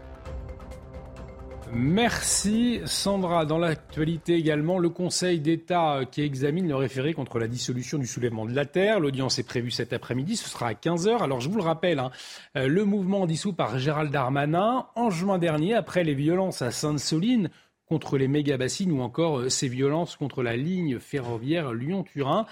[1.72, 3.46] Merci Sandra.
[3.46, 8.08] Dans l'actualité également, le Conseil d'État euh, qui examine le référé contre la dissolution du
[8.08, 9.00] soulèvement de la Terre.
[9.00, 11.22] L'audience est prévue cet après-midi, ce sera à 15h.
[11.22, 12.12] Alors je vous le rappelle, hein,
[12.58, 17.50] euh, le mouvement dissous par Gérald Darmanin en juin dernier, après les violences à Sainte-Soline
[17.88, 22.48] contre les méga-bassines ou encore euh, ces violences contre la ligne ferroviaire Lyon-Turin.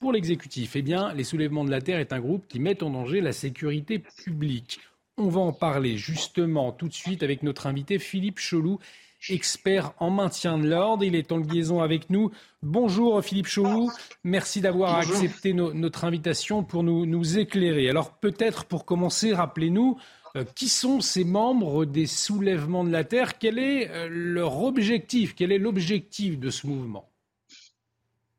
[0.00, 2.90] Pour l'exécutif, eh bien, les soulèvements de la Terre est un groupe qui met en
[2.90, 4.80] danger la sécurité publique.
[5.16, 8.80] On va en parler justement tout de suite avec notre invité Philippe Cholou,
[9.28, 11.04] expert en maintien de l'ordre.
[11.04, 12.32] Il est en liaison avec nous.
[12.64, 13.92] Bonjour Philippe Cholou,
[14.24, 17.88] merci d'avoir accepté notre invitation pour nous, éclairer.
[17.88, 19.98] Alors peut-être pour commencer, rappelez-nous
[20.34, 23.38] euh, qui sont ces membres des soulèvements de la Terre?
[23.38, 25.36] Quel est euh, leur objectif?
[25.36, 27.13] Quel est l'objectif de ce mouvement?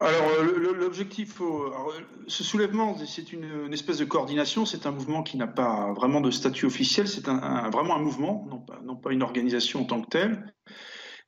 [0.06, 1.42] Alors, euh, l'objectif,
[2.28, 4.66] ce soulèvement, c'est une, espèce de coordination.
[4.66, 7.08] C'est un mouvement qui n'a pas vraiment de statut officiel.
[7.08, 8.48] C'est un, vraiment un mouvement,
[8.84, 10.54] non pas, une organisation en tant que telle,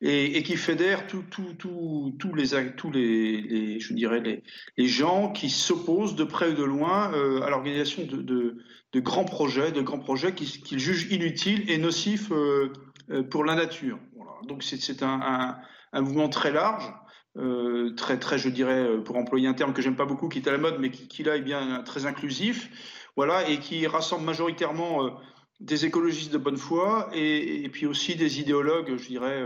[0.00, 1.24] et, qui fédère tous
[2.92, 4.42] les, les, dirais
[4.76, 8.56] les, gens qui s'opposent de près ou de loin euh, à l'organisation de,
[8.96, 12.72] grands projets, de grands projets qu'ils jugent inutiles et nocifs euh,
[13.30, 13.98] pour la nature.
[14.46, 15.58] Donc, c'est un,
[15.94, 16.92] mouvement très large.
[17.38, 20.38] Euh, très, très, je dirais, euh, pour employer un terme que j'aime pas beaucoup, qui
[20.38, 22.68] est à la mode, mais qui, là est bien très inclusif,
[23.16, 25.10] voilà, et qui rassemble majoritairement euh,
[25.60, 29.44] des écologistes de bonne foi et, puis aussi des idéologues, je dirais,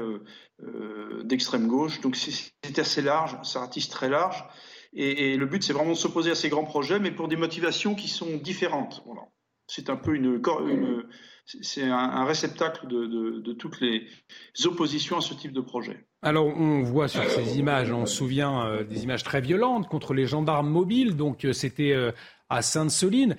[1.25, 2.03] d'extrême gauche.
[2.03, 4.45] Donc c'est assez large, ça ratisse très large.
[4.93, 7.95] Et, le but, c'est vraiment de s'opposer à ces grands projets, mais pour des motivations
[7.95, 9.03] qui sont différentes.
[9.07, 9.23] Voilà.
[9.67, 11.05] C'est un peu une, une
[11.45, 14.07] c'est un, réceptacle de, toutes les
[14.65, 16.05] oppositions à ce type de projet.
[16.23, 20.15] Alors on voit sur ces images, on se souvient euh, des images très violentes contre
[20.15, 22.13] les gendarmes mobiles, donc euh, c'était euh,
[22.49, 23.37] à Sainte-Soline.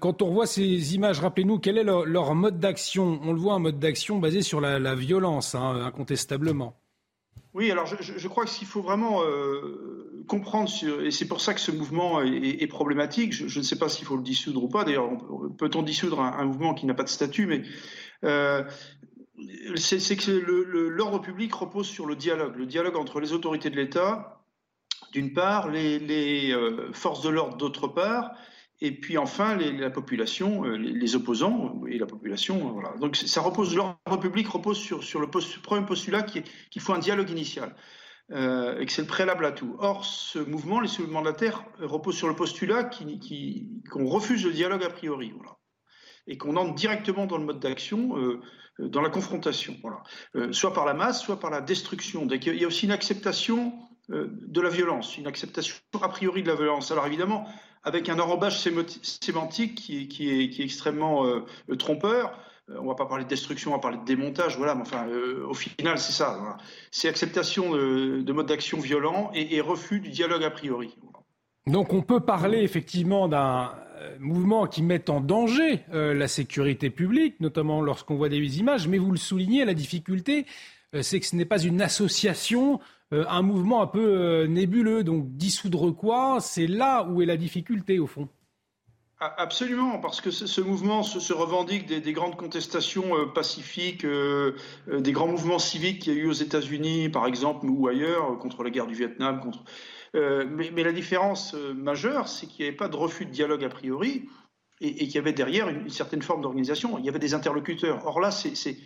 [0.00, 3.20] quand on voit ces images, rappelez-nous quel est leur, mode d'action?
[3.22, 6.74] On le voit un mode d'action basé sur la, violence, hein, incontestablement.
[7.54, 9.22] Oui, alors je, crois qu'il faut vraiment
[10.28, 10.70] comprendre,
[11.02, 13.32] et c'est pour ça que ce mouvement est, problématique.
[13.32, 14.84] Je, ne sais pas s'il faut le dissoudre ou pas.
[14.84, 15.10] D'ailleurs,
[15.56, 17.62] peut-on dissoudre un, mouvement qui n'a pas de statut Mais
[18.24, 18.62] euh,
[19.76, 24.42] c'est que l'ordre public repose sur le dialogue, le dialogue entre les autorités de l'État,
[25.12, 28.32] d'une part, les, euh, forces de l'ordre, d'autre part,
[28.80, 32.72] et puis enfin la population, euh, les, opposants et la population.
[32.72, 32.94] Voilà.
[33.00, 36.98] Donc ça repose, l'ordre public repose sur, sur le premier postulat qui qu'il faut un
[36.98, 37.74] dialogue initial.
[38.30, 39.76] et que c'est le préalable à tout.
[39.78, 42.84] Or, ce mouvement, les soulèvements de la Terre, repose sur le postulat
[43.90, 45.32] qu'on refuse le dialogue a priori.
[45.34, 45.58] Voilà
[46.28, 48.40] et qu'on entre directement dans le mode d'action, euh,
[48.80, 50.02] euh, dans la confrontation, voilà.
[50.36, 52.28] Euh, soit par la masse, soit par la destruction.
[52.30, 53.72] il y a aussi une acceptation
[54.08, 56.90] de la violence, une acceptation a priori de la violence.
[56.90, 57.46] Alors évidemment,
[57.84, 61.24] avec un enrobage sémantique qui est, extrêmement
[61.78, 62.38] trompeur.
[62.68, 64.74] On ne va pas parler de destruction, on va parler de démontage, voilà.
[64.74, 65.06] Mais enfin,
[65.48, 66.58] au final, c'est ça.
[66.90, 70.96] C'est acceptation de, de mode d'action violent et, refus du dialogue a priori.
[71.68, 76.88] Donc on peut parler effectivement d'un euh, mouvements qui mettent en danger euh, la sécurité
[76.88, 78.88] publique, notamment lorsqu'on voit des images.
[78.88, 80.46] Mais vous le soulignez, la difficulté,
[80.94, 82.80] euh, c'est que ce n'est pas une association,
[83.10, 85.04] un mouvement un peu nébuleux.
[85.04, 88.28] Donc dissoudre quoi C'est là où est la difficulté, au fond.
[89.20, 96.02] Absolument, parce que ce mouvement se, revendique des, grandes contestations pacifiques, des grands mouvements civiques
[96.02, 99.40] qu'il y a eu aux États-Unis, par exemple, ou ailleurs, contre la guerre du Vietnam,
[99.40, 99.64] contre
[100.14, 103.64] euh, mais, la différence euh, majeure, c'est qu'il n'y avait pas de refus de dialogue
[103.64, 104.28] a priori
[104.80, 106.98] et, qu'il y avait derrière une, certaine forme d'organisation.
[106.98, 108.06] Il y avait des interlocuteurs.
[108.06, 108.76] Or là, c'est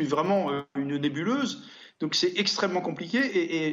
[0.00, 1.68] vraiment euh, une nébuleuse.
[2.00, 3.18] Donc c'est extrêmement compliqué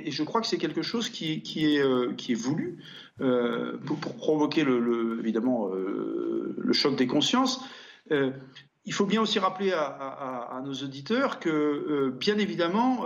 [0.08, 2.84] et, je crois que c'est quelque chose qui, est, qui est voulu
[3.18, 7.66] pour, provoquer le, évidemment le choc des consciences.
[8.10, 13.06] il faut bien aussi rappeler à, à nos auditeurs que, bien évidemment,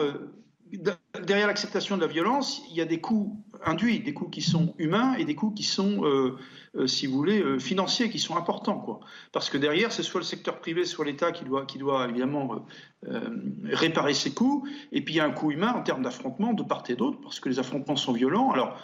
[1.23, 4.73] derrière l'acceptation de la violence, il y a des coûts induits, des coûts qui sont
[4.77, 6.37] humains et des coûts qui sont, euh,
[6.75, 8.79] euh, si vous voulez, euh, financiers, qui sont importants.
[8.79, 8.99] Quoi.
[9.31, 12.65] Parce que derrière, c'est soit le secteur privé, soit l'État qui doit, évidemment
[13.65, 14.67] réparer ces coûts.
[14.91, 17.19] Et puis il y a un coût humain en termes d'affrontements de part et d'autre,
[17.21, 18.51] parce que les affrontements sont violents.
[18.51, 18.79] Alors,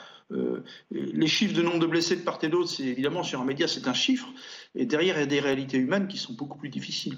[0.91, 3.67] les chiffres de nombre de blessés de part et d'autre, c'est évidemment sur un média,
[3.67, 4.27] c'est un chiffre.
[4.75, 7.17] Et derrière, il y a des réalités humaines qui sont beaucoup plus difficiles.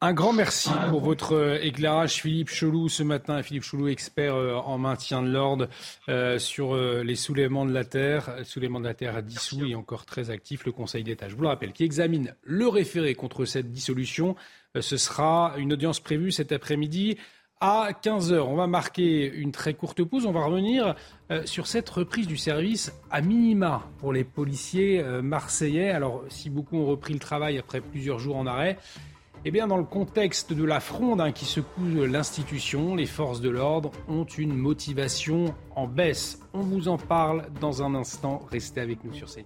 [0.00, 3.42] Un grand merci pour votre euh, éclairage, Philippe Cholou, ce matin.
[3.42, 5.66] Philippe Cholou, expert euh, en maintien de l'ordre
[6.08, 8.32] euh, sur les soulèvements de la Terre.
[8.38, 11.28] Le soulèvement de la Terre dissous et encore très actif, le Conseil d'État.
[11.28, 14.36] Je vous le rappelle, qui examine le référé contre cette dissolution.
[14.78, 17.16] Ce sera une audience prévue cet après-midi
[17.60, 18.38] à 15h.
[18.38, 20.26] On va marquer une très courte pause.
[20.26, 20.94] On va revenir
[21.44, 25.90] sur cette reprise du service à minima pour les policiers marseillais.
[25.90, 28.78] Alors, si beaucoup ont repris le travail après plusieurs jours en arrêt,
[29.44, 33.48] eh bien, dans le contexte de la fronde hein, qui secoue l'institution, les forces de
[33.48, 36.40] l'ordre ont une motivation en baisse.
[36.52, 38.42] On vous en parle dans un instant.
[38.50, 39.44] Restez avec nous sur CNews.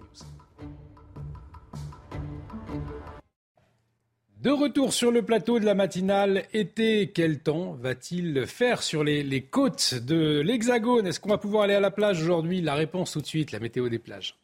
[4.40, 9.22] De retour sur le plateau de la matinale été, quel temps va-t-il faire sur les,
[9.22, 11.06] les côtes de l'Hexagone?
[11.06, 12.60] Est-ce qu'on va pouvoir aller à la plage aujourd'hui?
[12.60, 14.36] La réponse tout de suite, la météo des plages.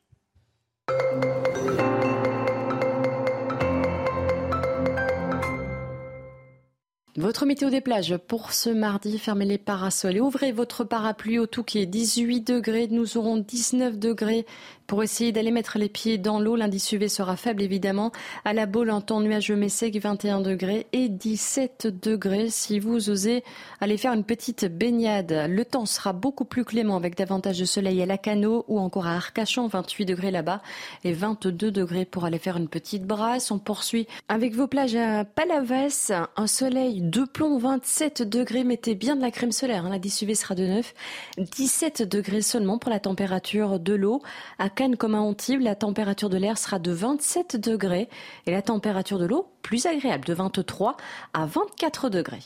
[7.18, 11.46] Votre météo des plages pour ce mardi, fermez les parasols et ouvrez votre parapluie au
[11.46, 12.86] tout qui est 18 degrés.
[12.86, 14.46] Nous aurons 19 degrés
[14.88, 16.56] pour essayer d'aller mettre les pieds dans l'eau.
[16.56, 18.10] L'indice UV sera faible évidemment.
[18.44, 23.10] À la boule, en temps nuageux mais sec, 21 degrés et 17 degrés si vous
[23.10, 23.44] osez
[23.80, 25.46] aller faire une petite baignade.
[25.48, 29.06] Le temps sera beaucoup plus clément avec davantage de soleil à la Cano ou encore
[29.06, 30.62] à Arcachon, 28 degrés là-bas
[31.04, 33.50] et 22 degrés pour aller faire une petite brasse.
[33.50, 38.64] On poursuit avec vos plages à Palavas, un soleil de plomb, 27 degrés.
[38.64, 39.84] Mettez bien de la crème solaire.
[39.84, 39.90] Hein.
[39.90, 40.94] L'indice UV sera de 9,
[41.36, 44.22] 17 degrés seulement pour la température de l'eau.
[44.58, 48.08] À Cannes comme à Antibes, la température de l'air sera de 27 degrés
[48.46, 50.96] et la température de l'eau plus agréable de 23
[51.32, 52.44] à 24 degrés.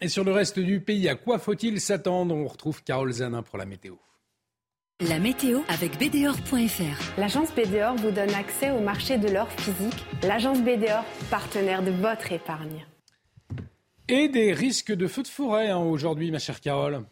[0.00, 2.34] Et sur le reste du pays, à quoi faut-il s'attendre?
[2.34, 3.94] On retrouve Carole Zanin pour la météo.
[4.98, 7.20] La météo avec BDOR.fr.
[7.20, 10.04] L'agence BDOR vous donne accès au marché de l'or physique.
[10.24, 12.84] L'agence BDOR, partenaire de votre épargne.
[14.12, 17.04] Et des risques de feux de forêt hein, aujourd'hui, ma chère Carole.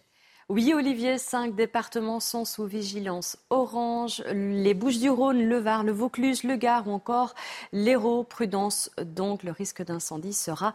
[0.49, 4.25] Oui, Olivier, cinq départements sont sous vigilance orange.
[4.33, 7.37] Les Bouches-du-Rhône, le Var, le Vaucluse, le Gard ou encore
[7.71, 8.25] l'Hérault.
[8.25, 10.75] Prudence, donc le risque d'incendie sera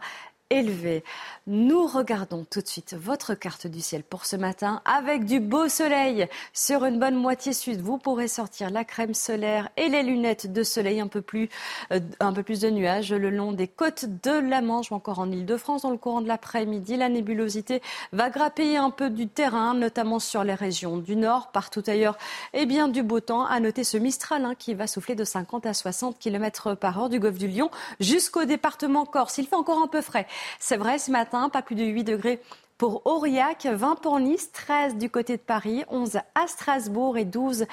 [1.46, 5.68] Nous regardons tout de suite votre carte du ciel pour ce matin avec du beau
[5.68, 7.80] soleil sur une bonne moitié sud.
[7.80, 11.48] Vous pourrez sortir la crème solaire et les lunettes de soleil un peu plus,
[11.92, 15.18] euh, un peu plus de nuages le long des côtes de la Manche ou encore
[15.18, 16.96] en Ile-de-France dans le courant de l'après-midi.
[16.96, 17.82] La nébulosité
[18.12, 22.16] va grapper un peu du terrain, notamment sur les régions du nord, partout ailleurs.
[22.52, 23.44] Et eh bien du beau temps.
[23.44, 27.08] À noter ce Mistral hein, qui va souffler de 50 à 60 km par heure
[27.08, 29.38] du golfe du Lion jusqu'au département Corse.
[29.38, 32.40] Il fait encore un peu frais C'est vrai ce matin, pas plus de 8 degrés
[32.78, 37.66] pour Aurillac, 20 pour Nice, 13 du côté de Paris, 11 à Strasbourg et 12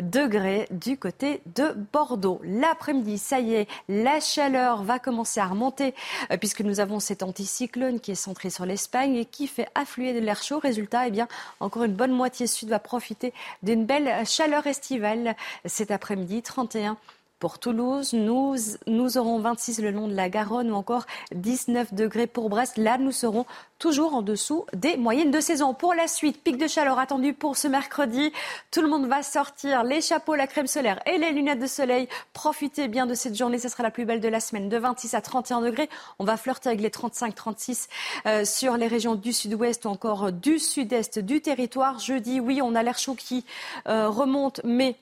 [0.00, 2.40] degrés du côté de Bordeaux.
[2.44, 5.94] L'après-midi, ça y est, la chaleur va commencer à remonter
[6.30, 10.14] euh, puisque nous avons cet anticyclone qui est centré sur l'Espagne et qui fait affluer
[10.14, 10.58] de l'air chaud.
[10.58, 11.28] Résultat, eh bien,
[11.60, 15.36] encore une bonne moitié sud va profiter d'une belle chaleur estivale
[15.66, 16.96] cet après-midi, 31
[17.38, 18.12] pour Toulouse.
[18.12, 18.56] Nous,
[18.86, 22.76] nous aurons 26 le long de la Garonne ou encore 19 degrés pour Brest.
[22.76, 23.46] Là, nous serons
[23.78, 25.74] toujours en dessous des moyennes de saison.
[25.74, 28.32] Pour la suite, pic de chaleur attendu pour ce mercredi.
[28.70, 32.08] Tout le monde va sortir les chapeaux, la crème solaire et les lunettes de soleil.
[32.32, 33.58] Profitez bien de cette journée.
[33.58, 34.68] Ce sera la plus belle de la semaine.
[34.68, 35.88] De 26 à 31 degrés.
[36.18, 37.88] On va flirter avec les 35-36
[38.26, 41.98] euh, sur les régions du sud-ouest ou encore du sud-est du territoire.
[41.98, 43.44] Jeudi, oui, on a l'air chaud qui
[43.86, 44.96] euh, remonte, mais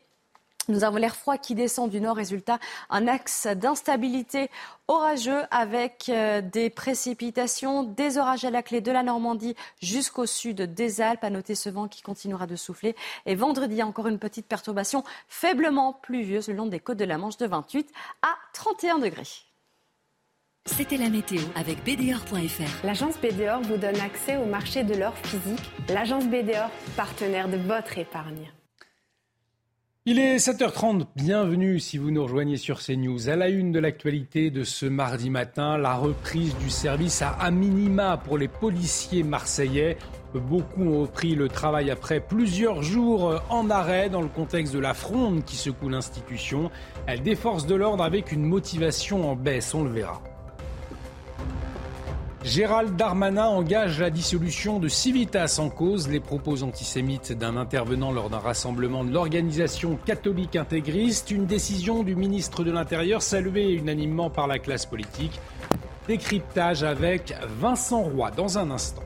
[0.69, 2.59] nous avons l'air froid qui descend du nord, résultat,
[2.91, 4.51] un axe d'instabilité
[4.89, 10.63] orageux avec euh, des précipitations, des orages à la clé de la Normandie jusqu'au sud
[10.75, 11.25] des Alpes.
[11.25, 12.95] À noter ce vent qui continuera de souffler.
[13.27, 17.37] Et vendredi, encore une petite perturbation faiblement pluvieuse le long des côtes de la Manche
[17.37, 17.89] de 28
[18.23, 19.27] à 31 degrés.
[20.67, 22.85] C'était la météo avec BDOR.fr.
[22.85, 25.71] L'agence BDOR vous donne accès au marché de l'or physique.
[25.89, 28.51] L'agence BDOR, partenaire de votre épargne.
[30.09, 33.29] Il est 7h30, bienvenue si vous nous rejoignez sur CNews.
[33.29, 38.17] À la une de l'actualité de ce mardi matin, la reprise du service à minima
[38.17, 39.99] pour les policiers marseillais.
[40.33, 44.95] Beaucoup ont repris le travail après plusieurs jours en arrêt dans le contexte de la
[44.95, 46.71] fronde qui secoue l'institution.
[47.25, 50.23] Des forces de l'ordre avec une motivation en baisse, on le verra.
[52.47, 58.31] Gérald Darmanin engage la dissolution de Civitas en cause les propos antisémites d'un intervenant lors
[58.31, 61.33] d'un rassemblement de l'organisation catholique intégriste.
[61.33, 65.41] Une décision du ministre de l'Intérieur saluée unanimement par la classe politique.
[66.07, 69.03] Décryptage avec Vincent Roy dans un instant.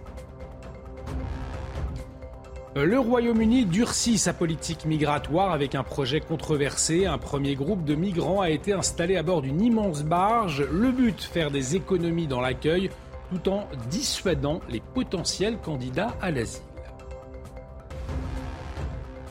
[2.77, 7.07] Le Royaume-Uni durcit sa politique migratoire avec un projet controversé.
[7.07, 10.63] Un premier groupe de migrants a été installé à bord d'une immense barge.
[10.71, 12.91] Le but, faire des économies dans l'accueil
[13.31, 16.63] tout en dissuadant les potentiels candidats à l'asile.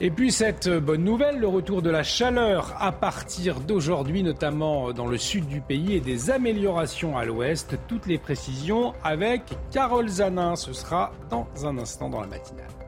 [0.01, 5.07] Et puis cette bonne nouvelle, le retour de la chaleur à partir d'aujourd'hui, notamment dans
[5.07, 7.77] le sud du pays, et des améliorations à l'ouest.
[7.89, 10.55] Toutes les précisions avec Carole Zanin.
[10.55, 12.78] Ce sera dans un instant dans la matinale.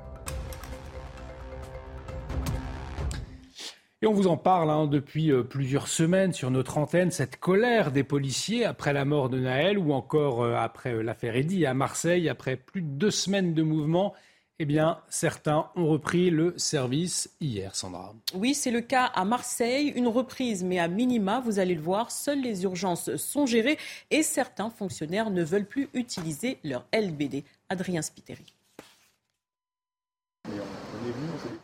[4.03, 7.91] Et on vous en parle hein, depuis euh, plusieurs semaines sur notre antenne, cette colère
[7.91, 11.75] des policiers après la mort de Naël ou encore euh, après euh, l'affaire Eddy à
[11.75, 14.15] Marseille, après plus de deux semaines de mouvement.
[14.57, 18.15] Eh bien, certains ont repris le service hier, Sandra.
[18.33, 19.93] Oui, c'est le cas à Marseille.
[19.95, 23.77] Une reprise, mais à minima, vous allez le voir, seules les urgences sont gérées
[24.09, 27.43] et certains fonctionnaires ne veulent plus utiliser leur LBD.
[27.69, 28.55] Adrien Spiteri.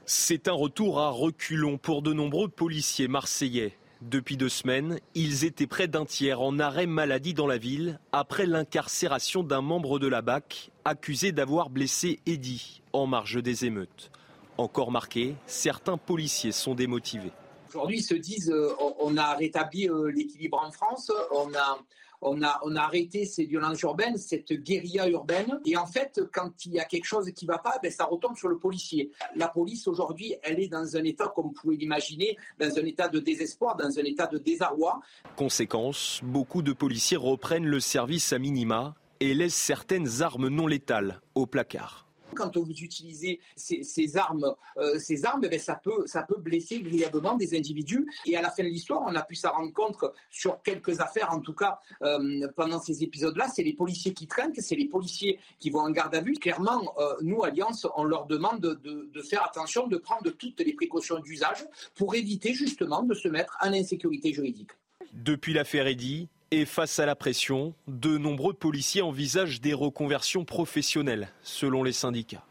[0.09, 3.77] C'est un retour à reculons pour de nombreux policiers marseillais.
[4.01, 8.45] Depuis deux semaines, ils étaient près d'un tiers en arrêt maladie dans la ville après
[8.45, 14.09] l'incarcération d'un membre de la BAC accusé d'avoir blessé Eddy en marge des émeutes.
[14.57, 17.33] Encore marqué, certains policiers sont démotivés.
[17.67, 21.79] Aujourd'hui, ils se disent euh, on a rétabli euh, l'équilibre en France, on a
[22.21, 25.59] on a, on a arrêté ces violences urbaines, cette guérilla urbaine.
[25.65, 28.05] Et en fait, quand il y a quelque chose qui ne va pas, ben, ça
[28.05, 29.11] retombe sur le policier.
[29.35, 33.07] La police, aujourd'hui, elle est dans un état, comme vous pouvez l'imaginer, dans un état
[33.07, 34.99] de désespoir, dans un état de désarroi.
[35.35, 41.21] Conséquence, beaucoup de policiers reprennent le service à minima et laissent certaines armes non létales
[41.35, 46.37] au placard quand vous utilisez ces, armes, euh, ces armes eh ça, peut, ça peut
[46.37, 48.07] blesser grièvement des individus.
[48.25, 49.97] Et à la fin de l'histoire, on a pu s'en rendre compte
[50.29, 54.53] sur quelques affaires, en tout cas euh, pendant ces épisodes-là, c'est les policiers qui traînent,
[54.55, 56.33] c'est les policiers qui vont en garde à vue.
[56.33, 60.73] Clairement, euh, nous, Alliance, on leur demande de, de faire attention, de prendre toutes les
[60.73, 64.71] précautions d'usage pour éviter justement de se mettre en insécurité juridique.
[65.13, 71.29] Depuis l'affaire Eddy, et face à la pression, de nombreux policiers envisagent des reconversions professionnelles,
[71.43, 72.43] selon les syndicats.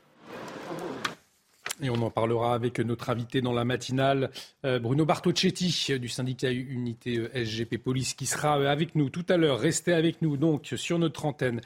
[1.82, 4.31] Et on en parlera avec notre invité dans la matinale,
[4.64, 9.27] euh, Bruno Bartocchetti du syndicat Unité euh, SGP Police, qui sera euh, avec nous tout
[9.28, 9.59] à l'heure.
[9.59, 11.60] Restez avec nous donc sur notre antenne.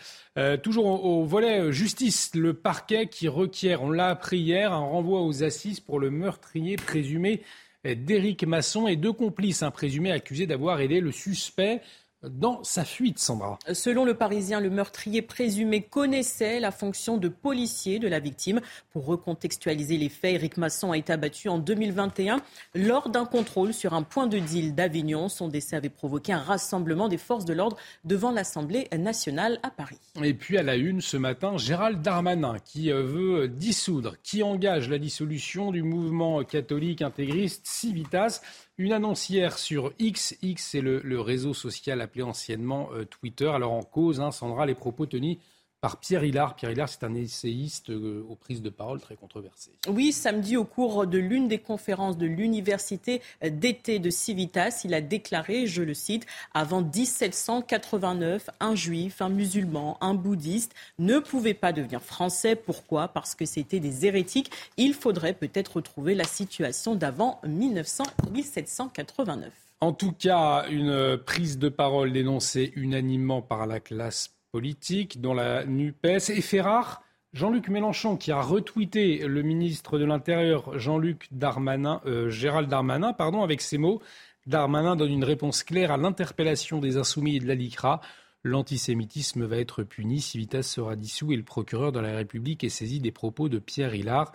[0.63, 5.45] toujours au, volet justice, le parquet qui requiert, on l'a appris hier, un renvoi aux
[5.45, 7.43] assises pour le meurtrier présumé
[7.85, 11.83] d'Éric Masson et deux complices, un présumé accusé d'avoir aidé le suspect
[12.23, 13.59] dans sa fuite, Sandra.
[13.73, 18.61] Selon le Parisien, le meurtrier présumé connaissait la fonction de policier de la victime.
[18.93, 22.41] Pour recontextualiser les faits, Eric Masson a été abattu en 2021
[22.75, 25.29] lors d'un contrôle sur un point de deal d'Avignon.
[25.29, 29.99] Son décès avait provoqué un rassemblement des forces de l'ordre devant l'Assemblée nationale à Paris.
[30.23, 34.89] Et puis à la une ce matin, Gérald Darmanin qui euh, veut dissoudre, qui engage
[34.89, 38.41] la dissolution du mouvement catholique intégriste Civitas.
[38.81, 40.39] Une annonce hier sur X.
[40.41, 43.49] X, c'est le, réseau social appelé anciennement euh, Twitter.
[43.49, 45.37] Alors en cause, hein, Sandra, les propos tenus
[45.81, 46.57] par Pierre Hillard.
[46.57, 49.71] Pierre Hillard, c'est un essayiste euh, aux prises de parole très controversées.
[49.89, 55.01] Oui, samedi, au cours de l'une des conférences de l'université d'été de Civitas, il a
[55.01, 61.73] déclaré, je le cite, avant 1789, un juif, un musulman, un bouddhiste ne pouvait pas
[61.73, 62.57] devenir français.
[62.57, 63.09] Pourquoi?
[63.09, 64.51] Parce que c'était des hérétiques.
[64.77, 69.53] Il faudrait peut-être retrouver la situation d'avant 1789.
[69.83, 75.65] En tout cas, une prise de parole dénoncée unanimement par la classe politique, dont la
[75.65, 76.31] NUPES.
[76.31, 77.03] Et fait rare,
[77.33, 83.43] Jean-Luc Mélenchon, qui a retweeté le ministre de l'Intérieur, Jean-Luc Darmanin, euh, Gérald Darmanin, pardon,
[83.43, 84.01] avec ces mots.
[84.47, 88.01] Darmanin donne une réponse claire à l'interpellation des insoumis et de la LICRA.
[88.43, 92.99] L'antisémitisme va être puni, Civitas sera dissous et le procureur de la République est saisi
[92.99, 94.33] des propos de Pierre Hillard.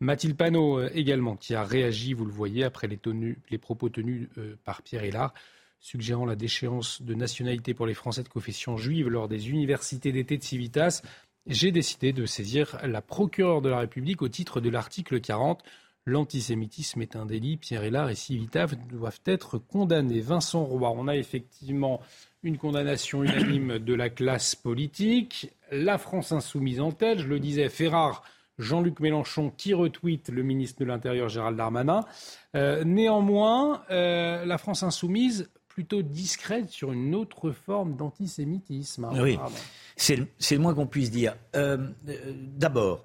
[0.00, 4.54] Mathilde Panot euh, également, qui a réagi, vous le voyez, après les, propos tenus euh,
[4.64, 5.34] par Pierre Hillard
[5.80, 10.38] suggérant la déchéance de nationalité pour les Français de confession juive lors des universités d'été
[10.38, 11.02] de Civitas,
[11.46, 15.62] j'ai décidé de saisir la procureure de la République au titre de l'article 40.
[16.04, 17.56] L'antisémitisme est un délit.
[17.56, 20.20] Pierre Hélard et Civitas doivent être condamnés.
[20.20, 22.00] Vincent Roy, on a effectivement
[22.42, 25.50] une condamnation unanime de la classe politique.
[25.70, 28.22] La France insoumise en tête, je le disais, Ferrare.
[28.58, 32.00] Jean-Luc Mélenchon qui retweet le ministre de l'Intérieur Gérald Darmanin.
[32.56, 35.48] Euh, néanmoins, euh, la France insoumise
[35.78, 39.04] plutôt discrète sur une autre forme d'antisémitisme.
[39.04, 39.38] Hein, oui,
[39.96, 41.36] c'est le moins qu'on puisse dire.
[41.54, 41.76] Euh,
[42.08, 43.04] euh, d'abord,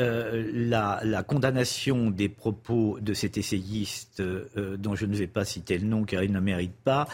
[0.00, 4.22] euh, la, condamnation des propos de cet essayiste,
[4.56, 7.06] dont je ne vais pas citer le nom car il ne mérite pas,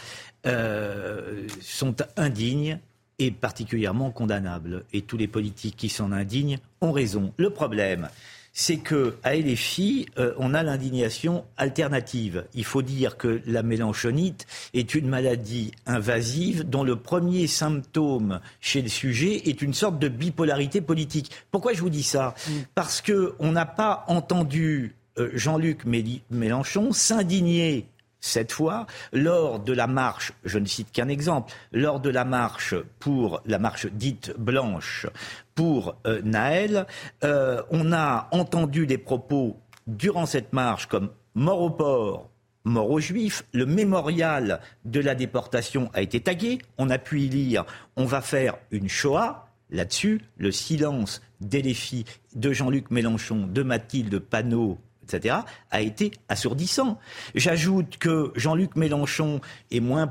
[1.59, 2.79] sont indignes
[3.19, 4.85] et particulièrement condamnables.
[4.93, 7.33] Et tous les politiques qui s'en indignent ont raison.
[7.35, 8.07] Le problème,
[8.53, 12.45] c'est que à LFI, euh, on a l'indignation alternative.
[12.53, 18.81] Il faut dire que la mélanchonite est une maladie invasive dont le premier symptôme chez
[18.81, 21.31] le sujet est une sorte de bipolarité politique.
[21.51, 22.35] Pourquoi je vous dis ça?
[22.47, 22.51] Mm.
[22.75, 25.85] Parce que on n'a pas entendu euh, Jean-Luc
[26.29, 27.85] Mélenchon s'indigner
[28.21, 32.75] cette fois, lors de la marche, je ne cite qu'un exemple, lors de la marche
[32.99, 35.07] pour la marche dite blanche
[35.55, 36.85] pour euh, Naël,
[37.23, 39.57] euh, on a entendu des propos
[39.87, 42.29] durant cette marche comme mort au port,
[42.63, 43.43] mort aux juifs.
[43.53, 46.59] Le mémorial de la déportation a été tagué.
[46.77, 47.65] On a pu y lire
[47.95, 49.47] on va faire une Shoah.
[49.71, 54.77] Là-dessus, le silence d'Eléphie, de Jean-Luc Mélenchon, de Mathilde Panot
[55.13, 55.37] etc.,
[55.71, 56.99] a été assourdissant.
[57.35, 60.07] J'ajoute que Jean-Luc Mélenchon est moins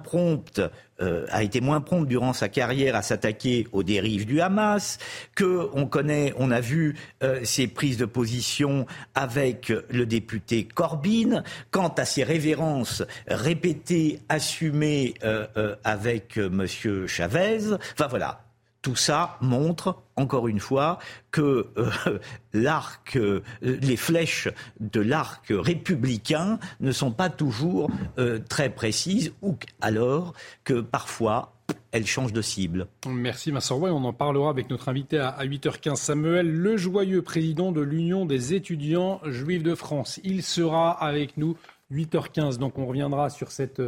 [1.00, 4.98] euh, a été moins prompt durant sa carrière à s'attaquer aux dérives du Hamas,
[5.34, 11.42] que on connaît, on a vu euh, ses prises de position avec le député Corbyn,
[11.70, 17.72] quant à ses révérences répétées, assumées euh, avec Monsieur Chavez.
[17.94, 18.42] Enfin voilà,
[18.82, 20.98] tout ça montre, encore une fois,
[21.30, 22.18] que euh,
[22.52, 24.48] l'arc, euh, les flèches
[24.80, 30.32] de l'arc républicain ne sont pas toujours euh, très précises, ou alors
[30.64, 31.54] que parfois
[31.92, 32.88] elles changent de cible.
[33.06, 33.80] Merci Vincent.
[33.80, 38.54] On en parlera avec notre invité à 8h15, Samuel Le Joyeux, président de l'Union des
[38.54, 40.20] étudiants juifs de France.
[40.24, 41.56] Il sera avec nous
[41.92, 43.82] 8h15, donc on reviendra sur cette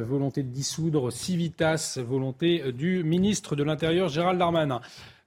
[0.00, 4.80] volonté de dissoudre Civitas, volonté euh, du ministre de l'Intérieur Gérald Darmanin.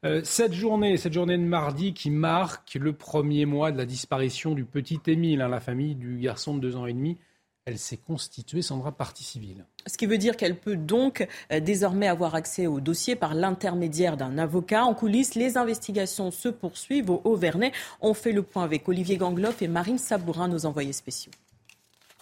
[0.05, 4.53] Euh, cette journée, cette journée de mardi qui marque le premier mois de la disparition
[4.53, 7.17] du petit Émile, hein, la famille du garçon de deux ans et demi,
[7.65, 9.65] elle s'est constituée, Sandra, partie civile.
[9.87, 11.27] Ce qui veut dire qu'elle peut donc
[11.61, 14.85] désormais avoir accès au dossier par l'intermédiaire d'un avocat.
[14.85, 17.73] En coulisses, les investigations se poursuivent au Haut-Vernay.
[17.99, 21.33] On fait le point avec Olivier Gangloff et Marine Sabourin, nos envoyés spéciaux.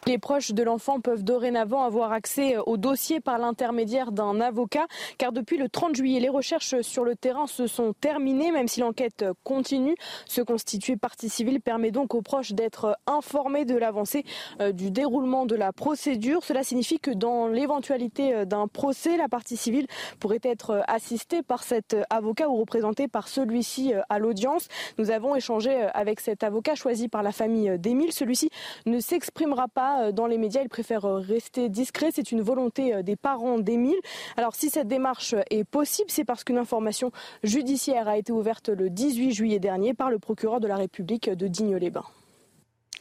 [0.07, 4.85] Les proches de l'enfant peuvent dorénavant avoir accès au dossier par l'intermédiaire d'un avocat,
[5.17, 8.81] car depuis le 30 juillet, les recherches sur le terrain se sont terminées, même si
[8.81, 9.95] l'enquête continue.
[10.27, 14.25] Se constituer partie civile permet donc aux proches d'être informés de l'avancée
[14.61, 16.43] euh, du déroulement de la procédure.
[16.43, 19.87] Cela signifie que dans l'éventualité euh, d'un procès, la partie civile
[20.19, 24.67] pourrait être assistée par cet avocat ou représentée par celui-ci euh, à l'audience.
[24.99, 28.13] Nous avons échangé avec cet avocat choisi par la famille d'Émile.
[28.13, 28.51] Celui-ci
[28.85, 30.61] ne s'exprimera pas pas dans les médias.
[30.61, 32.09] Ils préfèrent rester discrets.
[32.13, 33.99] C'est une volonté des parents d'Émile.
[34.37, 37.11] Alors si cette démarche est possible, c'est parce qu'une information
[37.43, 41.47] judiciaire a été ouverte le 18 juillet dernier par le procureur de la République de
[41.47, 42.05] Digne-les-Bains.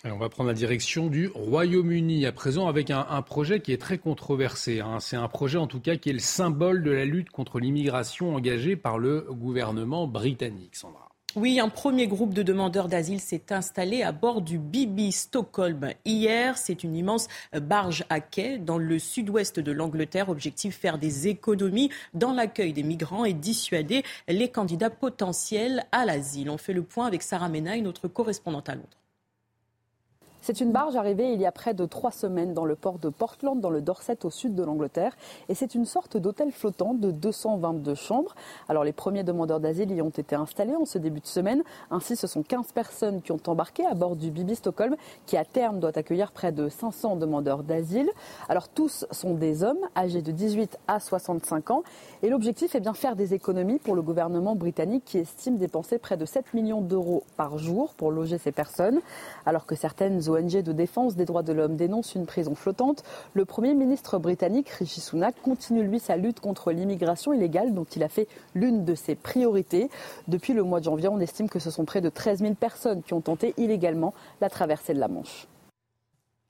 [0.06, 3.96] On va prendre la direction du Royaume-Uni à présent avec un, projet qui est très
[3.96, 4.80] controversé.
[4.80, 5.00] Hein.
[5.00, 8.34] C'est un projet en tout cas qui est le symbole de la lutte contre l'immigration
[8.34, 10.76] engagée par le gouvernement britannique.
[10.76, 11.03] Sandra.
[11.36, 16.56] Oui, un premier groupe de demandeurs d'asile s'est installé à bord du Bibi Stockholm hier.
[16.56, 17.26] C'est une immense
[17.60, 20.28] barge à quai dans le sud-ouest de l'Angleterre.
[20.28, 26.50] Objectif faire des économies dans l'accueil des migrants et dissuader les candidats potentiels à l'asile.
[26.50, 29.03] On fait le point avec Sarah Menaille, notre correspondante à Londres.
[30.46, 33.08] C'est une barge arrivée il y a près de trois semaines dans le port de
[33.08, 35.16] Portland, dans le Dorset, au sud de l'Angleterre.
[35.48, 38.34] Et c'est une sorte d'hôtel flottant de 222 chambres.
[38.68, 41.62] Alors les premiers demandeurs d'asile y ont été installés en ce début de semaine.
[41.90, 45.46] Ainsi, ce sont 15 personnes qui ont embarqué à bord du Bibi Stockholm, qui à
[45.46, 48.10] terme doit accueillir près de 500 demandeurs d'asile.
[48.50, 51.84] Alors tous sont des hommes âgés de 18 à 65 ans.
[52.22, 56.18] Et l'objectif est bien faire des économies pour le gouvernement britannique qui estime dépenser près
[56.18, 59.00] de 7 millions d'euros par jour pour loger ces personnes,
[59.46, 63.02] alors que certaines ONG de défense des droits de l'homme dénonce une prison flottante,
[63.34, 68.02] le Premier ministre britannique Rishi Sunak continue lui sa lutte contre l'immigration illégale dont il
[68.02, 69.88] a fait l'une de ses priorités.
[70.28, 73.02] Depuis le mois de janvier, on estime que ce sont près de 13 000 personnes
[73.02, 75.46] qui ont tenté illégalement la traversée de la Manche.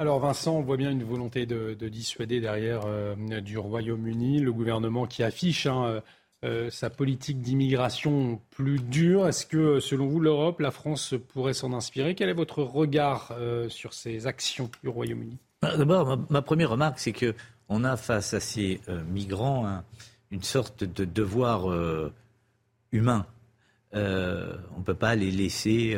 [0.01, 5.07] Alors Vincent, on voit bien une volonté de, dissuader derrière euh, du Royaume-Uni, le gouvernement
[5.07, 6.03] qui affiche hein,
[6.45, 9.27] euh, sa politique d'immigration plus dure?
[9.27, 12.15] Est-ce que, selon vous, l'Europe, la France pourrait s'en inspirer?
[12.15, 15.39] Quel est votre regard euh, sur ces actions du Royaume-Uni?
[15.63, 17.35] Bah, D'abord, ma, première remarque, c'est que
[17.71, 19.83] on a face à ces euh, migrants
[20.31, 21.67] une sorte de devoir
[22.93, 23.25] humain.
[23.93, 25.97] on ne peut pas les laisser.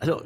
[0.00, 0.24] Alors,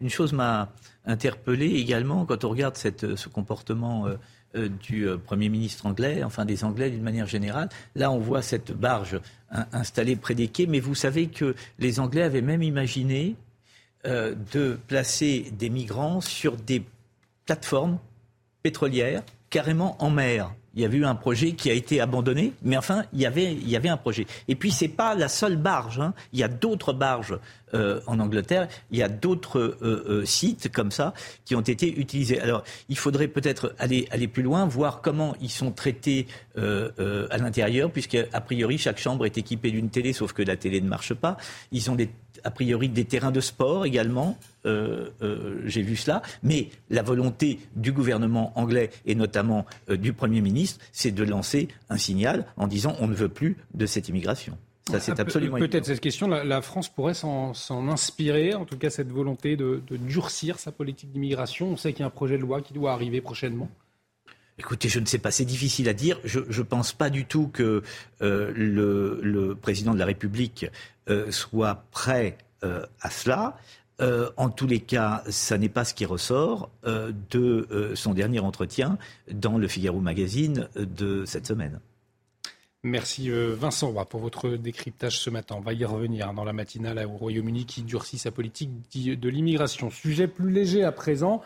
[0.00, 0.72] une chose m'a
[1.04, 4.06] interpellé également quand on regarde ce comportement
[4.56, 7.68] euh, du euh, Premier ministre anglais, enfin des Anglais d'une manière générale.
[7.94, 9.20] Là, on voit cette barge
[9.72, 13.36] installée près des quais, mais vous savez que les Anglais avaient même imaginé
[14.06, 16.82] euh, de placer des migrants sur des
[17.44, 17.98] plateformes
[18.62, 22.76] pétrolières carrément en mer il y avait eu un projet qui a été abandonné, mais
[22.76, 24.26] enfin, il y avait, il y avait un projet.
[24.46, 25.98] Et puis, ce n'est pas la seule barge.
[25.98, 26.14] Hein.
[26.32, 27.38] Il y a d'autres barges
[27.74, 28.68] euh, en Angleterre.
[28.90, 31.12] Il y a d'autres euh, euh, sites comme ça
[31.44, 32.40] qui ont été utilisés.
[32.40, 36.26] Alors, il faudrait peut-être aller, aller plus loin, voir comment ils sont traités
[36.56, 40.88] à l'intérieur, puisqu'à priori, chaque chambre est équipée d'une télé, sauf que la télé ne
[40.88, 41.38] marche pas.
[41.72, 42.10] Ils ont des
[42.44, 44.36] a priori des terrains de sport également.
[44.66, 46.22] Euh, euh, j'ai vu cela.
[46.42, 51.68] Mais la volonté du gouvernement anglais et notamment euh, du Premier ministre, c'est de lancer
[51.88, 54.56] un signal en disant on ne veut plus de cette immigration.
[54.90, 57.54] Ça, c'est ah, absolument Peut-être cette question, la, France pourrait s'en
[57.88, 61.68] inspirer, en tout cas cette volonté de, durcir sa politique d'immigration.
[61.68, 63.68] On sait qu'il y a un projet de loi qui doit arriver prochainement.
[64.60, 66.20] Écoutez, je ne sais pas, c'est difficile à dire.
[66.22, 67.82] Je ne pense pas du tout que
[68.20, 70.66] le, le, président de la République
[71.10, 73.56] euh, soit prêt euh, à cela.
[74.00, 78.96] Euh, en tous les cas, ça n'est pas ce qui ressort de son dernier entretien
[79.30, 81.80] dans le Figaro Magazine de cette semaine.
[82.82, 85.56] Merci Vincent pour votre décryptage ce matin.
[85.58, 89.90] On va y revenir dans la matinale au Royaume-Uni qui durcit sa politique de l'immigration.
[89.90, 91.42] Sujet plus léger à présent,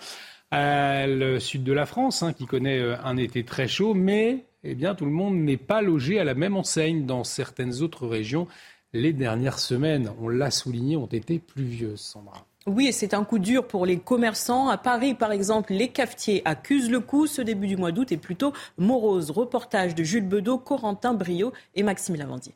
[0.53, 4.95] le sud de la France hein, qui connaît un été très chaud, mais eh bien,
[4.95, 8.47] tout le monde n'est pas logé à la même enseigne dans certaines autres régions
[8.95, 12.47] les dernières semaines, on l'a souligné, ont été pluvieuses, Sandra.
[12.67, 14.69] Oui, et c'est un coup dur pour les commerçants.
[14.69, 17.27] À Paris, par exemple, les cafetiers accusent le coup.
[17.27, 19.31] Ce début du mois d'août est plutôt morose.
[19.31, 22.55] Reportage de Jules Bedeau, Corentin Brio et Maxime Lavandier.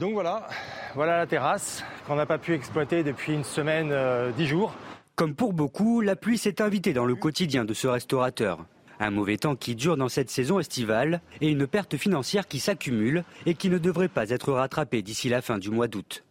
[0.00, 0.48] Donc voilà,
[0.94, 4.72] voilà la terrasse qu'on n'a pas pu exploiter depuis une semaine, euh, dix jours.
[5.14, 8.64] Comme pour beaucoup, la pluie s'est invitée dans le quotidien de ce restaurateur.
[8.98, 13.22] Un mauvais temps qui dure dans cette saison estivale et une perte financière qui s'accumule
[13.44, 16.24] et qui ne devrait pas être rattrapée d'ici la fin du mois d'août.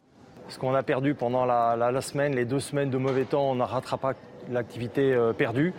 [0.48, 3.64] Ce qu'on a perdu pendant la, semaine, les deux semaines de mauvais temps, on ne
[3.64, 4.18] rattrape
[4.50, 5.74] l'activité euh, perdue.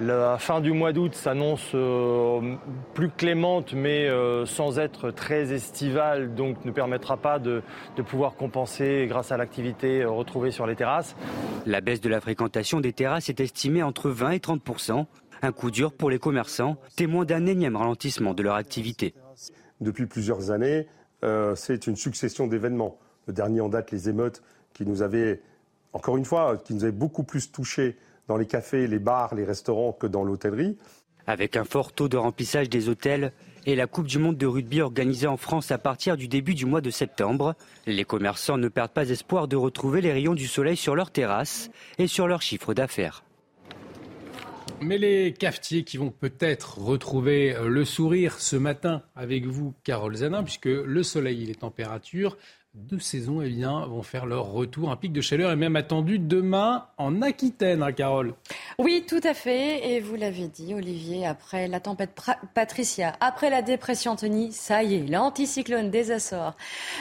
[0.00, 2.54] La fin du mois d'août s'annonce euh,
[2.94, 7.62] plus clémente, mais euh, sans être très estivale, donc ne permettra pas de,
[7.96, 11.16] de pouvoir compenser grâce à l'activité retrouvée sur les terrasses.
[11.66, 15.06] La baisse de la fréquentation des terrasses est estimée entre 20 et 30%
[15.42, 19.14] un coup dur pour les commerçants, témoins d'un énième ralentissement de leur activité.
[19.80, 20.86] Depuis plusieurs années,
[21.24, 22.98] euh, c'est une succession d'événements.
[23.26, 24.42] Le dernier en date, les émeutes,
[24.74, 25.40] qui nous avaient,
[25.92, 27.96] encore une fois, qui nous avaient beaucoup plus touchés
[28.28, 30.76] dans les cafés, les bars, les restaurants que dans l'hôtellerie.
[31.26, 33.32] Avec un fort taux de remplissage des hôtels
[33.66, 36.64] et la Coupe du Monde de rugby organisée en France à partir du début du
[36.64, 37.54] mois de septembre,
[37.86, 41.70] les commerçants ne perdent pas espoir de retrouver les rayons du soleil sur leurs terrasses
[41.98, 43.24] et sur leur chiffre d'affaires.
[44.80, 50.44] Mais les cafetiers qui vont peut-être retrouver le sourire ce matin avec vous, Carole Zanin,
[50.44, 52.38] puisque le soleil et les températures
[52.78, 54.90] deux saisons eh bien, vont faire leur retour.
[54.90, 58.34] Un pic de chaleur est même attendu demain en Aquitaine, hein, Carole.
[58.78, 59.90] Oui, tout à fait.
[59.90, 62.10] Et vous l'avez dit, Olivier, après la tempête
[62.54, 66.56] Patricia, après la dépression Anthony, ça y est, l'anticyclone des Açores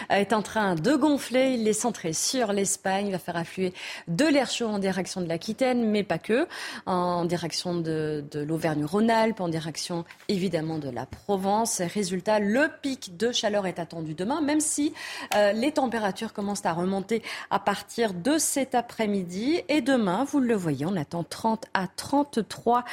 [0.10, 1.56] est en train de gonfler.
[1.60, 3.08] Il est centré sur l'Espagne.
[3.08, 3.74] Il va faire affluer
[4.08, 6.48] de l'air chaud en direction de l'Aquitaine, mais pas que,
[6.86, 11.82] en direction de, l'Auvergne-Rhône-Alpes, en direction évidemment de la Provence.
[11.82, 14.94] Résultat, le pic de chaleur est attendu demain, même si
[15.36, 19.62] euh, les températures commencent à remonter à partir de cet après-midi.
[19.70, 22.84] Et demain, vous le voyez, on attend 30 à 33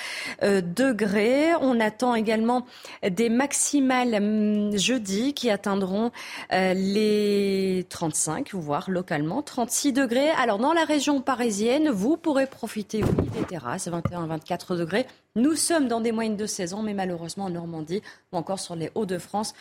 [0.43, 1.55] euh, degrés.
[1.61, 2.67] On attend également
[3.09, 6.11] des maximales hum, jeudi qui atteindront
[6.53, 10.31] euh, les 35, voire localement 36 degrés.
[10.31, 15.07] Alors dans la région parisienne, vous pourrez profiter, des terrasses, 21-24 degrés.
[15.37, 18.03] Nous sommes dans des moyennes de saison, mais malheureusement en Normandie
[18.33, 19.55] ou encore sur les Hauts-de-France,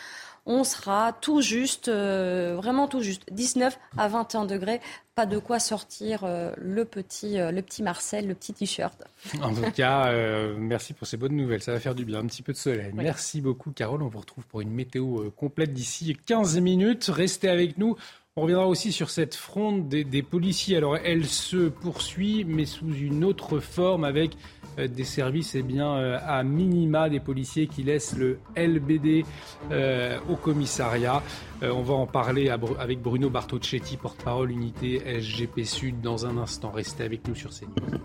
[0.45, 4.81] on sera tout juste, euh, vraiment tout juste, 19 à 21 degrés.
[5.15, 9.01] Pas de quoi sortir euh, le, petit, euh, le petit Marcel, le petit t-shirt.
[9.41, 10.11] En tout cas,
[10.57, 11.61] merci pour ces bonnes nouvelles.
[11.61, 12.91] Ça va faire du bien, un petit peu de soleil.
[12.93, 14.03] Merci beaucoup, Carole.
[14.03, 17.05] On vous retrouve pour une météo complète d'ici 15 minutes.
[17.13, 17.95] Restez avec nous.
[18.35, 20.77] On reviendra aussi sur cette fronde des, des policiers.
[20.77, 24.31] Alors, elle se poursuit, mais sous une autre forme avec
[24.77, 29.25] des services eh bien, euh, à minima des policiers qui laissent le LBD
[29.71, 31.21] euh, au commissariat.
[31.61, 36.71] on va en parler avec Bruno Bartocchetti, porte-parole unité SGP Sud, dans un instant.
[36.71, 37.99] Restez avec nous sur CNews.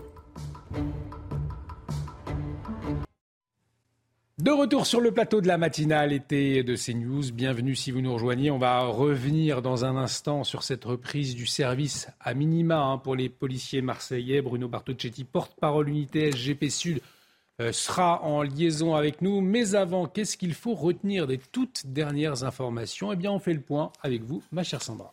[4.39, 7.33] De retour sur le plateau de la matinale été de CNews.
[7.33, 8.51] Bienvenue si vous nous rejoignez.
[8.51, 13.17] On va revenir dans un instant sur cette reprise du service à minima hein, pour
[13.17, 14.41] les policiers marseillais.
[14.41, 17.01] Bruno Bartocchetti, porte-parole unité SGP Sud,
[17.59, 19.41] euh, sera en liaison avec nous.
[19.41, 23.11] Mais avant, qu'est-ce qu'il faut retenir des toutes dernières informations?
[23.11, 25.11] Eh bien, on fait le point avec vous, ma chère Sandra.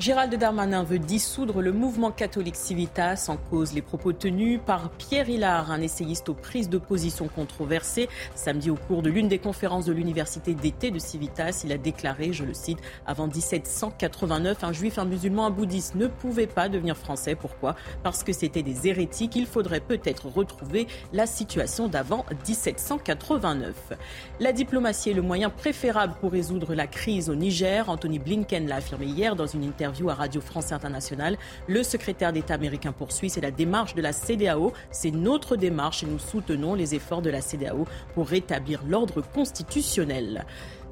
[0.00, 5.28] Gérald Darmanin veut dissoudre le mouvement catholique Civitas en cause les propos tenus par Pierre
[5.28, 8.08] Hillard, un essayiste aux prises de position controversées.
[8.34, 12.32] Samedi, au cours de l'une des conférences de l'université d'été de Civitas, il a déclaré,
[12.32, 16.96] je le cite, avant 1789, un juif, un musulman, un bouddhiste ne pouvaient pas devenir
[16.96, 17.34] français.
[17.34, 17.76] Pourquoi?
[18.02, 19.36] Parce que c'était des hérétiques.
[19.36, 23.92] Il faudrait peut-être retrouver la situation d'avant 1789.
[24.40, 27.90] La diplomatie est le moyen préférable pour résoudre la crise au Niger.
[27.90, 31.36] Anthony Blinken l'a affirmé hier dans une interview à Radio France Internationale.
[31.66, 34.72] Le secrétaire d'État américain poursuit, c'est la démarche de la CDAO.
[34.90, 40.44] C'est notre démarche et nous soutenons les efforts de la CDAO pour rétablir l'ordre constitutionnel.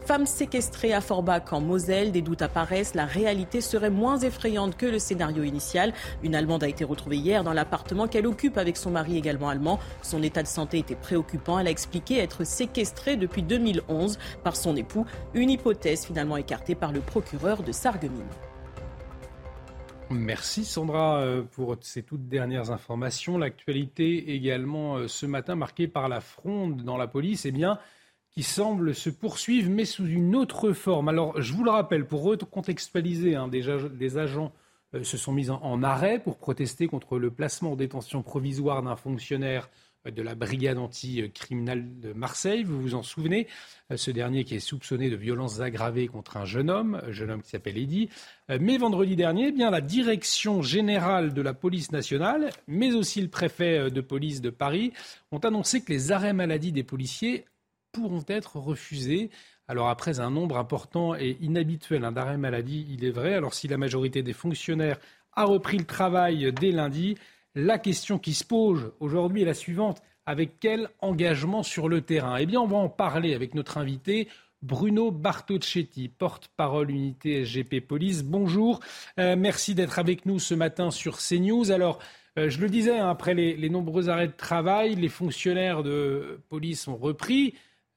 [0.09, 4.87] Femme séquestrée à Forbach en Moselle, des doutes apparaissent, la réalité serait moins effrayante que
[4.87, 5.93] le scénario initial.
[6.23, 9.79] Une Allemande a été retrouvée hier dans l'appartement qu'elle occupe avec son mari également allemand.
[10.01, 11.59] Son état de santé était préoccupant.
[11.59, 15.05] Elle a expliqué être séquestrée depuis 2011 par son époux,
[15.35, 18.25] une hypothèse finalement écartée par le procureur de Sarreguemines.
[20.11, 23.37] Merci Sandra euh, pour ces toutes dernières informations.
[23.37, 27.79] L'actualité également euh, ce matin marquée par la fronde dans la police, eh bien,
[28.31, 31.09] qui semble se poursuivre mais sous une autre forme.
[31.09, 34.53] Alors je vous le rappelle, pour recontextualiser, hein, des, agents
[34.95, 38.97] euh, se sont mis en, arrêt pour protester contre le placement en détention provisoire d'un
[38.97, 39.69] fonctionnaire
[40.05, 42.63] de la brigade anti-criminelle de Marseille.
[42.63, 43.47] Vous vous en souvenez
[43.93, 47.31] euh, Ce dernier qui est soupçonné de violences aggravées contre un jeune homme, un jeune
[47.31, 48.09] homme qui s'appelle Eddy.
[48.51, 53.21] Euh, mais vendredi dernier, eh bien la direction générale de la police nationale, mais aussi
[53.21, 54.93] le préfet euh, de police de Paris,
[55.33, 57.45] ont annoncé que les arrêts maladie des policiers
[57.93, 59.31] pourront être refusés.
[59.67, 63.35] Alors après un nombre important et inhabituel hein, d'arrêts maladie, il est vrai.
[63.35, 64.99] Alors si la majorité des fonctionnaires
[65.33, 67.17] a repris le travail dès lundi,
[67.59, 70.01] la question qui se pose aujourd'hui est la suivante.
[70.27, 72.37] Avec quel engagement sur le terrain?
[72.37, 74.29] Eh bien, on va en parler avec notre invité.
[74.63, 78.23] Bruno Bartocchetti, porte-parole unité SGP Police.
[78.23, 78.79] Bonjour,
[79.19, 81.73] euh, merci d'être avec nous ce matin sur CNews.
[81.73, 81.99] Alors,
[82.39, 86.41] euh, je le disais, hein, après les, les, nombreux arrêts de travail, les fonctionnaires de
[86.49, 87.55] police ont repris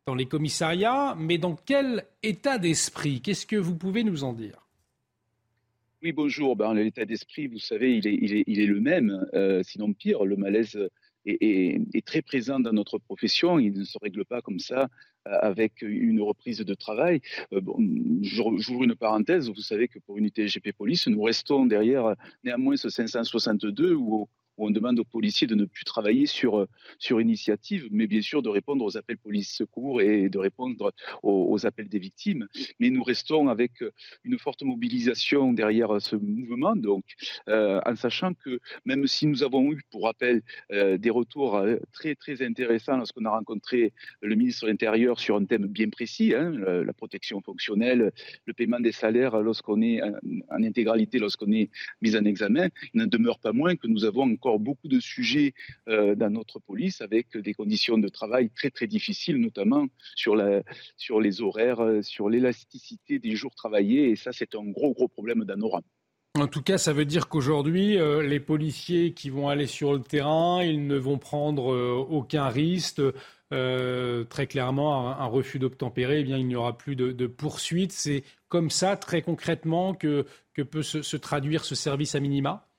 [0.07, 3.21] dans les commissariats, mais dans quel état d'esprit?
[3.21, 4.60] Qu'est-ce que vous pouvez nous en dire?
[6.03, 6.55] Oui, bonjour.
[6.55, 10.25] Ben, L'état d'esprit, vous savez, il est, le même, euh, sinon pire.
[10.25, 10.77] Le malaise
[11.25, 13.59] est, très présent dans notre profession.
[13.59, 14.89] Il ne se règle pas comme ça
[15.27, 17.21] euh, avec une reprise de travail.
[17.53, 17.61] Euh,
[18.21, 19.49] J'ouvre une parenthèse.
[19.49, 24.27] Vous savez que pour Unité GP Police, nous restons derrière néanmoins ce 562 où où
[24.61, 26.67] on demande aux policiers de ne plus travailler sur,
[26.99, 30.93] sur initiative, mais bien sûr de répondre aux appels police-secours et de répondre
[31.23, 32.47] aux, appels des victimes.
[32.79, 33.83] Mais nous restons avec
[34.23, 37.03] une forte mobilisation derrière ce mouvement, donc
[37.47, 41.61] en sachant que même si nous avons eu, pour rappel, des retours
[41.91, 46.33] très très intéressants lorsqu'on a rencontré le ministre de l'Intérieur sur un thème bien précis,
[46.35, 48.11] hein, la protection fonctionnelle,
[48.45, 51.69] le paiement des salaires lorsqu'on est en intégralité, lorsqu'on est
[52.01, 55.53] mis en examen, il n'en demeure pas moins que nous avons encore beaucoup de sujets
[55.87, 60.63] euh, dans notre police avec des conditions de travail très très difficiles, notamment sur, la,
[60.97, 65.43] sur les horaires, sur l'élasticité des jours travaillés, et ça c'est un gros gros problème
[65.43, 65.83] dans nos rangs.
[66.39, 69.99] En tout cas, ça veut dire qu'aujourd'hui, euh, les policiers qui vont aller sur le
[69.99, 73.01] terrain, ils ne vont prendre euh, aucun risque.
[73.53, 77.91] Euh, très clairement, un, refus d'obtempérer, eh bien, il n'y aura plus de, poursuite.
[77.91, 82.70] C'est comme ça, très concrètement, que, que peut se, traduire ce service à minima?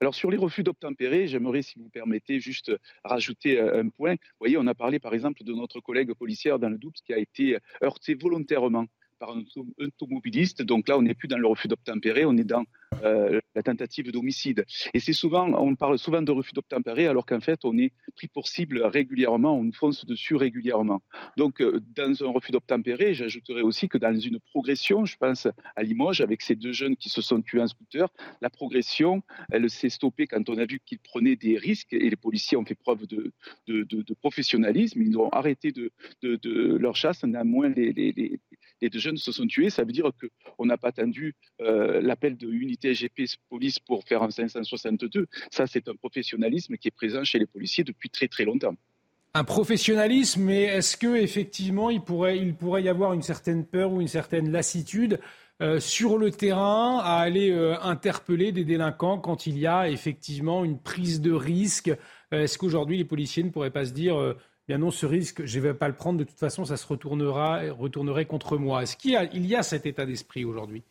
[0.00, 2.72] Alors sur les refus d'obtempérer, j'aimerais, si vous permettez, juste
[3.04, 4.12] rajouter un point.
[4.14, 7.12] Vous voyez, on a parlé par exemple de notre collègue policière dans le Doubs qui
[7.12, 8.86] a été heurté volontairement
[9.20, 9.44] par un
[9.78, 10.62] automobiliste.
[10.62, 12.64] Donc là, on n'est plus dans le refus d'obtempérer, on est dans
[13.04, 14.64] euh, la tentative d'homicide.
[14.94, 18.26] Et c'est souvent, on parle souvent de refus d'obtempérer, alors qu'en fait, on est pris
[18.28, 21.02] pour cible régulièrement, on fonce dessus régulièrement.
[21.36, 25.82] Donc, euh, dans un refus d'obtempérer, j'ajouterais aussi que dans une progression, je pense à
[25.82, 28.08] Limoges, avec ces deux jeunes qui se sont tués en scooter,
[28.40, 32.16] la progression, elle s'est stoppée quand on a vu qu'ils prenaient des risques et les
[32.16, 33.32] policiers ont fait preuve de,
[33.68, 35.02] de, professionnalisme.
[35.02, 35.90] Ils ont arrêté de,
[36.78, 37.22] leur chasse.
[37.24, 38.40] Néanmoins, les, les, les,
[38.80, 39.70] les deux jeunes se sont tués.
[39.70, 40.10] Ça veut dire
[40.56, 45.26] qu'on n'a pas attendu euh, l'appel de unité SGP police pour faire un 562.
[45.50, 48.74] Ça, c'est un professionnalisme qui est présent chez les policiers depuis très très longtemps.
[49.34, 53.92] Un professionnalisme, mais est-ce que effectivement il pourrait, il pourrait y avoir une certaine peur
[53.92, 55.20] ou une certaine lassitude
[55.62, 60.64] euh, sur le terrain à aller euh, interpeller des délinquants quand il y a effectivement
[60.64, 61.92] une prise de risque?
[62.32, 64.36] Est-ce qu'aujourd'hui les policiers ne pourraient pas se dire
[64.70, 66.86] bien non, ce risque, je ne vais pas le prendre, de toute façon, ça se
[66.86, 68.84] retournera, retournerait contre moi.
[68.84, 70.84] Est-ce qu'il y a, il y a cet état d'esprit aujourd'hui?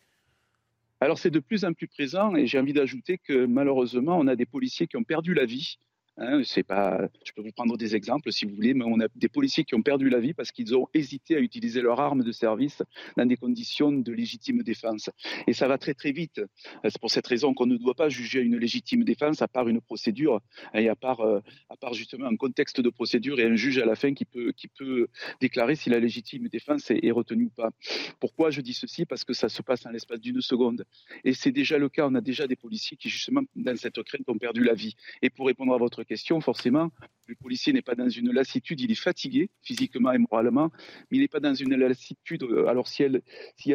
[1.00, 4.36] Alors c'est de plus en plus présent et j'ai envie d'ajouter que malheureusement, on a
[4.36, 5.78] des policiers qui ont perdu la vie
[6.22, 9.64] Hein, je peux vous prendre des exemples si vous voulez, mais on a des policiers
[9.64, 12.82] qui ont perdu la vie parce qu'ils ont hésité à utiliser leur arme de service
[13.16, 15.08] dans des conditions de légitime défense.
[15.46, 16.42] Et ça va très très vite.
[16.84, 19.80] C'est pour cette raison qu'on ne doit pas juger une légitime défense à part une
[19.80, 20.42] procédure
[20.74, 21.40] et à part, euh,
[21.94, 24.52] justement un contexte de procédure et un juge à la fin qui peut,
[25.40, 27.70] déclarer si la légitime défense est, est retenue ou pas.
[28.20, 29.06] Pourquoi je dis ceci?
[29.06, 30.84] Parce que ça se passe en l'espace d'une seconde.
[31.24, 32.06] Et c'est déjà le cas.
[32.06, 34.94] On a déjà des policiers qui justement dans cette crainte ont perdu la vie.
[35.22, 36.04] Et pour répondre à votre
[36.40, 36.90] forcément,
[37.26, 40.70] le policier n'est pas dans une lassitude, il est fatigué physiquement et moralement,
[41.10, 42.42] mais il n'est pas dans une lassitude.
[42.42, 43.22] Euh, alors si elle,
[43.56, 43.72] si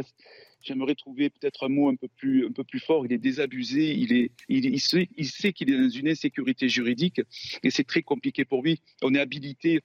[0.62, 3.06] j'aimerais trouver peut-être un mot un peu plus, un peu plus fort.
[3.06, 7.22] Il est désabusé, il, est, il, sait, il sait qu'il est dans une insécurité juridique
[7.64, 8.82] et c'est très compliqué pour lui.
[9.02, 9.82] On est habilité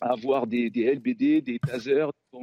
[0.00, 2.38] à avoir des, LBD, des tasers, des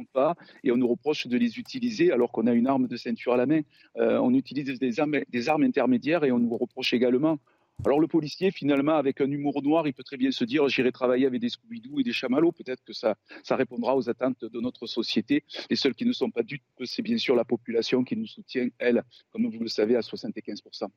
[0.64, 3.36] et on nous reproche de les utiliser alors qu'on a une arme de ceinture à
[3.36, 3.60] la main.
[3.96, 5.00] Euh, on utilise des
[5.48, 7.38] armes intermédiaires et on nous reproche également
[7.84, 10.92] alors le policier, finalement, avec un humour noir, il peut très bien se dire j'irai
[10.92, 12.52] travailler avec des Scooby-Doo et des chamallows.
[12.52, 15.44] Peut-être que ça, ça répondra aux attentes de notre société.
[15.70, 18.68] Les seuls qui ne sont pas dupes, c'est bien sûr la population qui nous soutient,
[18.78, 20.88] elle, comme vous le savez, à 75%.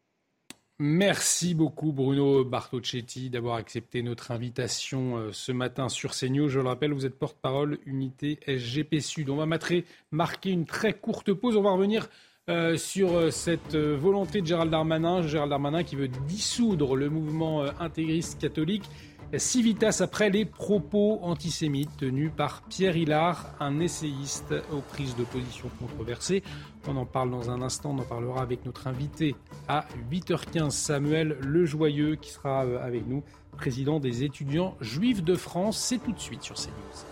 [0.79, 6.49] Merci beaucoup Bruno Bartocchetti d'avoir accepté notre invitation euh, ce matin sur CNews.
[6.49, 9.29] Je le rappelle, vous êtes porte-parole unité SGP Sud.
[9.29, 11.55] On va marquer une très courte pause.
[11.55, 12.09] On va revenir
[12.49, 15.25] euh, sur euh, cette euh, volonté de Gérald Darmanin.
[15.25, 18.83] Gérald Darmanin qui veut dissoudre le mouvement intégriste catholique.
[19.37, 25.69] Civitas après les propos antisémites tenus par Pierre Hillard, un essayiste aux prises de position
[25.79, 26.43] controversées.
[26.85, 29.35] On en parle dans un instant, on en parlera avec notre invité
[29.69, 33.23] à 8h15, Samuel Lejoyeux, qui sera avec nous,
[33.57, 35.79] président des étudiants juifs de France.
[35.79, 37.05] C'est tout de suite sur CNews.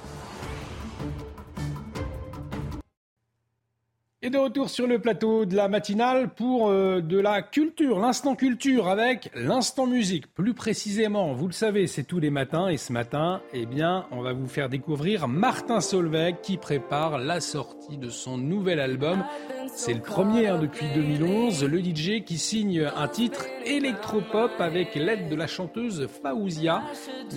[4.23, 8.35] Et de retour sur le plateau de la matinale pour euh, de la culture, l'instant
[8.35, 10.31] culture avec l'instant musique.
[10.35, 14.21] Plus précisément, vous le savez, c'est tous les matins et ce matin, eh bien, on
[14.21, 19.23] va vous faire découvrir Martin Solveig qui prépare la sortie de son nouvel album.
[19.73, 25.29] C'est le premier hein, depuis 2011, le DJ qui signe un titre électropop avec l'aide
[25.29, 26.83] de la chanteuse Faouzia,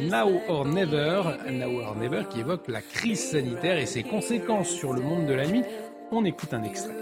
[0.01, 4.93] Now or Never, Now or Never qui évoque la crise sanitaire et ses conséquences sur
[4.93, 5.63] le monde de la nuit.
[6.11, 6.95] On écoute un extrait.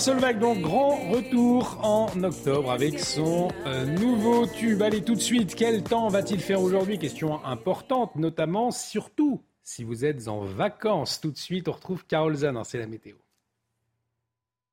[0.00, 4.80] Solveig, donc grand retour en octobre avec son euh, nouveau tube.
[4.80, 6.98] Allez, tout de suite, quel temps va-t-il faire aujourd'hui?
[6.98, 11.20] Question importante, notamment, surtout, si vous êtes en vacances.
[11.20, 13.16] Tout de suite, on retrouve Carole Zan, c'est la météo.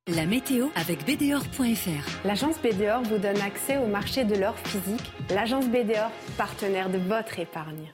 [0.07, 2.25] La météo avec BDOR.fr.
[2.25, 5.11] L'agence BDOR vous donne accès au marché de l'or physique.
[5.29, 7.91] L'agence BDOR, partenaire de votre épargne.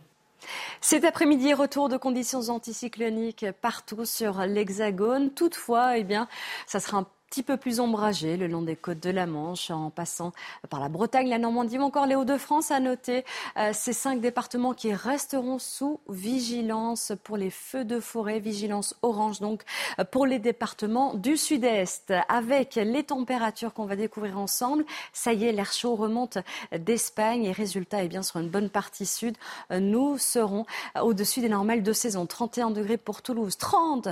[0.81, 5.31] Cet après-midi, retour de conditions anticycloniques partout sur l'Hexagone.
[5.31, 6.27] Toutefois, eh bien,
[6.67, 9.89] ça sera un petit peu plus ombragé le long des côtes de la Manche, en
[9.89, 10.33] passant
[10.69, 12.69] par la Bretagne, la Normandie ou encore les Hauts-de-France.
[12.69, 13.25] À noter
[13.57, 19.39] euh, ces cinq départements qui resteront sous vigilance pour les feux de forêt, vigilance orange
[19.39, 19.63] donc
[20.11, 22.13] pour les départements du sud-est.
[22.29, 26.37] Avec les températures qu'on va découvrir ensemble, ça y est, l'air chaud remonte
[26.71, 29.35] d'Espagne et résultat, eh bien, sur une bonne partie sud,
[29.71, 30.67] nous serons
[31.01, 32.27] au-dessus des normales de saison.
[32.27, 34.09] 31 degrés pour Toulouse, 30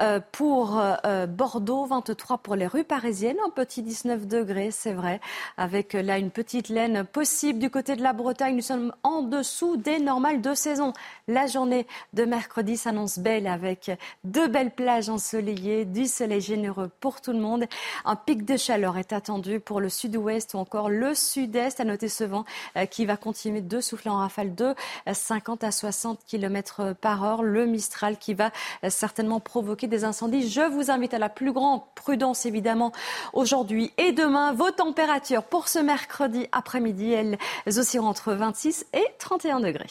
[0.00, 5.18] euh, pour euh, Bordeaux, 23 pour les rues parisiennes, un petit 19 degrés, c'est vrai,
[5.56, 8.54] avec là une petite laine possible du côté de la Bretagne.
[8.54, 10.92] Nous sommes en dessous des normales de saison.
[11.26, 13.90] La journée de mercredi s'annonce belle avec
[14.24, 17.64] deux belles plages ensoleillées, du soleil généreux pour tout le monde.
[18.04, 21.80] Un pic de chaleur est attendu pour le sud-ouest ou encore le sud-est.
[21.80, 22.44] À noter ce vent
[22.76, 24.74] euh, qui va continuer de souffler en rafale de
[25.10, 27.42] 50 à 60 km par heure.
[27.42, 28.50] Le Mistral qui va
[28.84, 30.46] euh, certainement provoquer des incendies.
[30.46, 32.92] Je vous invite à la plus grande prudence évidemment
[33.32, 34.52] aujourd'hui et demain.
[34.52, 39.86] Vos températures pour ce mercredi après-midi, elles oscilleront entre 26 et 31 degrés.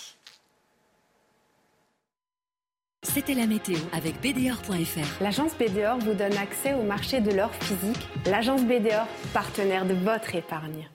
[3.01, 5.23] C'était la météo avec BDOR.fr.
[5.23, 8.07] L'agence BDOR vous donne accès au marché de l'or physique.
[8.25, 10.89] L'agence BDOR, partenaire de votre épargne.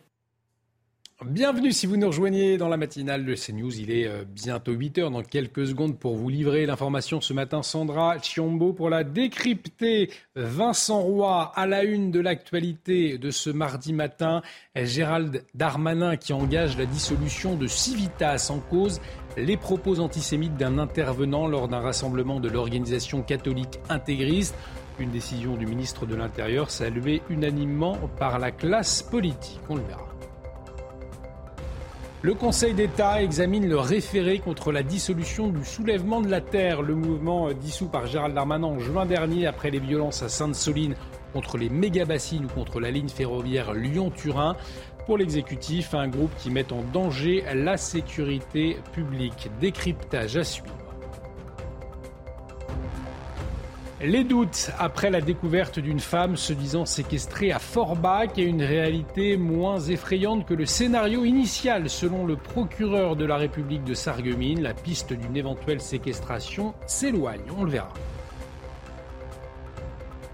[1.22, 3.78] Bienvenue si vous nous rejoignez dans la matinale de CNews.
[3.78, 7.62] Il est euh, bientôt 8 heures dans quelques secondes pour vous livrer l'information ce matin.
[7.62, 10.10] Sandra Chiombo pour la décrypter.
[10.34, 14.42] Vincent Roy à la une de l'actualité de ce mardi matin.
[14.74, 19.00] Gérald Darmanin qui engage la dissolution de Civitas en cause
[19.36, 24.56] les propos antisémites d'un intervenant lors d'un rassemblement de l'organisation catholique intégriste.
[24.98, 29.60] Une décision du ministre de l'Intérieur saluée unanimement par la classe politique.
[29.68, 30.13] On le verra.
[32.24, 36.94] Le Conseil d'État examine le référé contre la dissolution du soulèvement de la Terre, le
[36.94, 40.94] mouvement dissous par Gérald Darmanin en juin dernier après les violences à Sainte-Soline
[41.34, 44.56] contre les méga-bassines ou contre la ligne ferroviaire Lyon-Turin.
[45.04, 49.50] Pour l'exécutif, un groupe qui met en danger la sécurité publique.
[49.60, 50.83] Décryptage à suivre.
[54.00, 59.36] Les doutes après la découverte d'une femme se disant séquestrée à Forbach et une réalité
[59.36, 64.62] moins effrayante que le scénario initial selon le procureur de la République de Sarreguemines.
[64.62, 67.92] La piste d'une éventuelle séquestration s'éloigne, on le verra.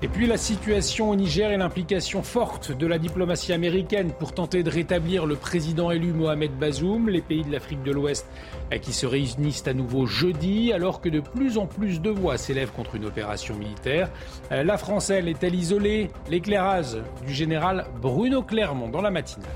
[0.02, 4.62] Et puis la situation au Niger et l'implication forte de la diplomatie américaine pour tenter
[4.62, 8.27] de rétablir le président élu Mohamed Bazoum, les pays de l'Afrique de l'Ouest
[8.72, 12.39] eh, qui se réunissent à nouveau jeudi, alors que de plus en plus de voix
[12.39, 14.09] s'élèvent contre une opération militaire.
[14.52, 16.09] Euh, la France, elle, est-elle isolée?
[16.31, 16.97] L'éclairage
[17.27, 19.51] du général Bruno Clermont dans la matinale.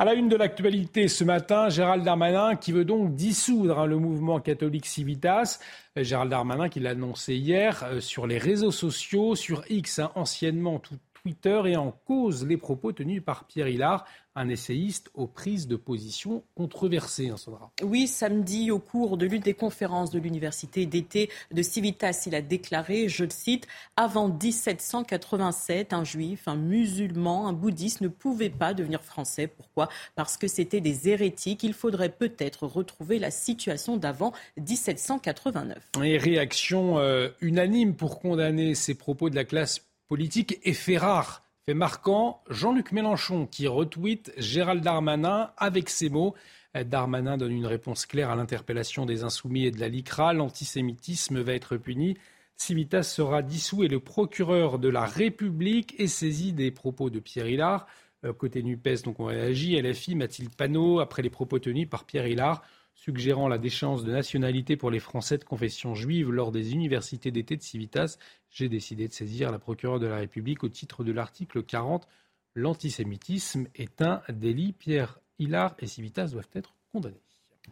[0.00, 3.98] À la une de l'actualité ce matin, Gérald Darmanin qui veut donc dissoudre hein, le
[3.98, 5.60] mouvement catholique Civitas.
[5.94, 10.78] Gérald Darmanin qui l'a annoncé hier euh, sur les réseaux sociaux, sur X, hein, anciennement
[10.78, 14.06] tout Twitter, et en cause les propos tenus par Pierre Hillard,
[14.36, 17.30] un essayiste aux prises de position controversées.
[17.30, 17.36] Hein,
[17.82, 22.42] oui, samedi, au cours de l'une des conférences de l'université d'été de Civitas, il a
[22.42, 23.66] déclaré, je le cite,
[23.96, 29.48] avant 1787, un juif, un musulman, un bouddhiste ne pouvait pas devenir français.
[29.48, 29.88] Pourquoi?
[30.14, 31.64] Parce que c'était des hérétiques.
[31.64, 35.78] Il faudrait peut-être retrouver la situation d'avant 1789.
[36.04, 41.42] Et réaction euh, unanime pour condamner ces propos de la classe politique et fait rare
[41.66, 46.34] fait marquant Jean-Luc Mélenchon qui retweet Gérald Darmanin avec ces mots.
[46.74, 50.32] Darmanin donne une réponse claire à l'interpellation des insoumis et de la LICRA.
[50.32, 52.16] L'antisémitisme va être puni.
[52.56, 57.48] Civitas sera dissous et le procureur de la République est saisi des propos de Pierre
[57.48, 57.86] Hillard.
[58.24, 59.80] Euh, côté NUPES, donc on réagit.
[59.80, 62.62] LFI, Mathilde Panot, après les propos tenus par Pierre Hillard,
[62.94, 67.56] suggérant la déchéance de nationalité pour les Français de confession juive lors des universités d'été
[67.56, 68.18] de Civitas,
[68.50, 72.06] j'ai décidé de saisir la procureure de la République au titre de l'article 40.
[72.54, 74.72] L'antisémitisme est un délit.
[74.72, 77.22] Pierre Hillard et Civitas doivent être condamnés.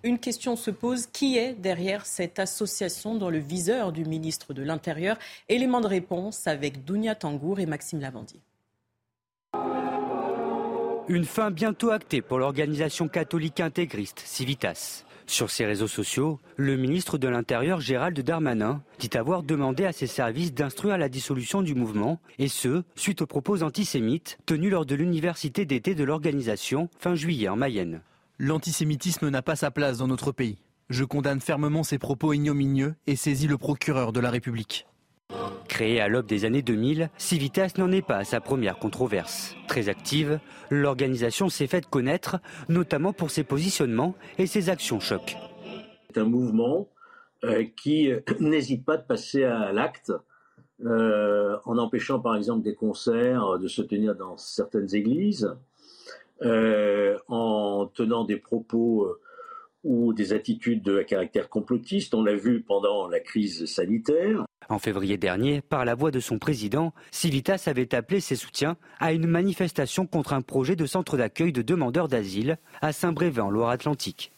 [0.04, 4.62] Une question se pose, qui est derrière cette association dans le viseur du ministre de
[4.62, 5.18] l'Intérieur?
[5.48, 8.40] Élément de réponse avec Dounia Tangour et Maxime Lavandier.
[11.08, 15.04] Une fin bientôt actée pour l'organisation catholique intégriste Civitas.
[15.28, 20.06] Sur ses réseaux sociaux, le ministre de l'Intérieur Gérald Darmanin dit avoir demandé à ses
[20.06, 24.94] services d'instruire la dissolution du mouvement, et ce, suite aux propos antisémites tenus lors de
[24.94, 28.00] l'université d'été de l'organisation fin juillet en Mayenne.
[28.38, 30.56] L'antisémitisme n'a pas sa place dans notre pays.
[30.88, 34.86] Je condamne fermement ces propos ignominieux et saisis le procureur de la République.
[35.68, 39.54] Créée à l'aube des années 2000, Civitas n'en est pas à sa première controverse.
[39.68, 40.40] Très active,
[40.70, 42.38] l'organisation s'est faite connaître,
[42.68, 45.36] notamment pour ses positionnements et ses actions choc.
[46.08, 46.88] C'est un mouvement
[47.44, 50.12] euh, qui euh, n'hésite pas de passer à l'acte
[50.84, 55.54] euh, en empêchant par exemple des concerts de se tenir dans certaines églises,
[56.40, 59.08] en tenant des propos
[59.84, 62.14] ou des attitudes à caractère complotiste.
[62.14, 64.44] On l'a vu pendant la crise sanitaire.
[64.68, 69.12] En février dernier, par la voix de son président, Civitas avait appelé ses soutiens à
[69.12, 74.32] une manifestation contre un projet de centre d'accueil de demandeurs d'asile à Saint-Brévin en Loire-Atlantique.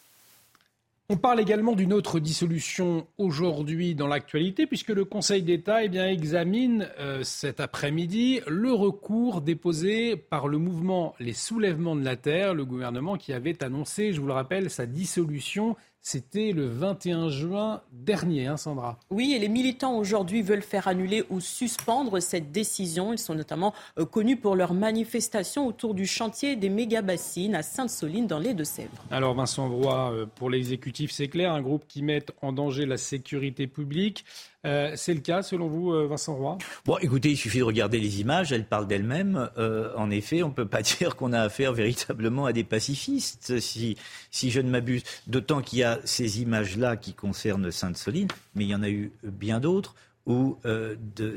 [1.13, 6.87] On parle également d'une autre dissolution aujourd'hui dans l'actualité, puisque le Conseil d'État eh examine
[6.99, 12.63] euh, cet après-midi le recours déposé par le mouvement Les Soulèvements de la Terre, le
[12.63, 18.47] gouvernement qui avait annoncé, je vous le rappelle, sa dissolution c'était le 21 juin dernier,
[18.47, 18.97] hein, Sandra.
[19.11, 23.13] Oui, et les militants aujourd'hui veulent faire annuler ou suspendre cette décision.
[23.13, 28.25] Ils sont notamment euh, connus pour leur manifestation autour du chantier des méga-bassines à Sainte-Soline
[28.25, 29.05] dans les Deux-Sèvres.
[29.11, 32.97] Alors Vincent Broy, euh, pour l'exécutif, c'est clair, un groupe qui met en danger la
[32.97, 34.25] sécurité publique.
[34.65, 36.59] Euh, c'est le cas, selon vous, euh, Vincent Roy?
[36.85, 39.49] Bon, écoutez, il suffit de regarder les images, elles parlent d'elles-mêmes.
[39.57, 43.59] Euh, en effet, on ne peut pas dire qu'on a affaire véritablement à des pacifistes,
[43.59, 43.97] si,
[44.29, 45.03] si je ne m'abuse.
[45.25, 49.11] D'autant qu'il y a ces images-là qui concernent Sainte-Soline, mais il y en a eu
[49.23, 49.95] bien d'autres
[50.27, 50.57] où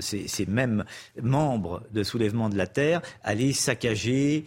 [0.01, 0.85] ces, mêmes
[1.21, 4.45] membres de soulèvement de la terre allaient saccager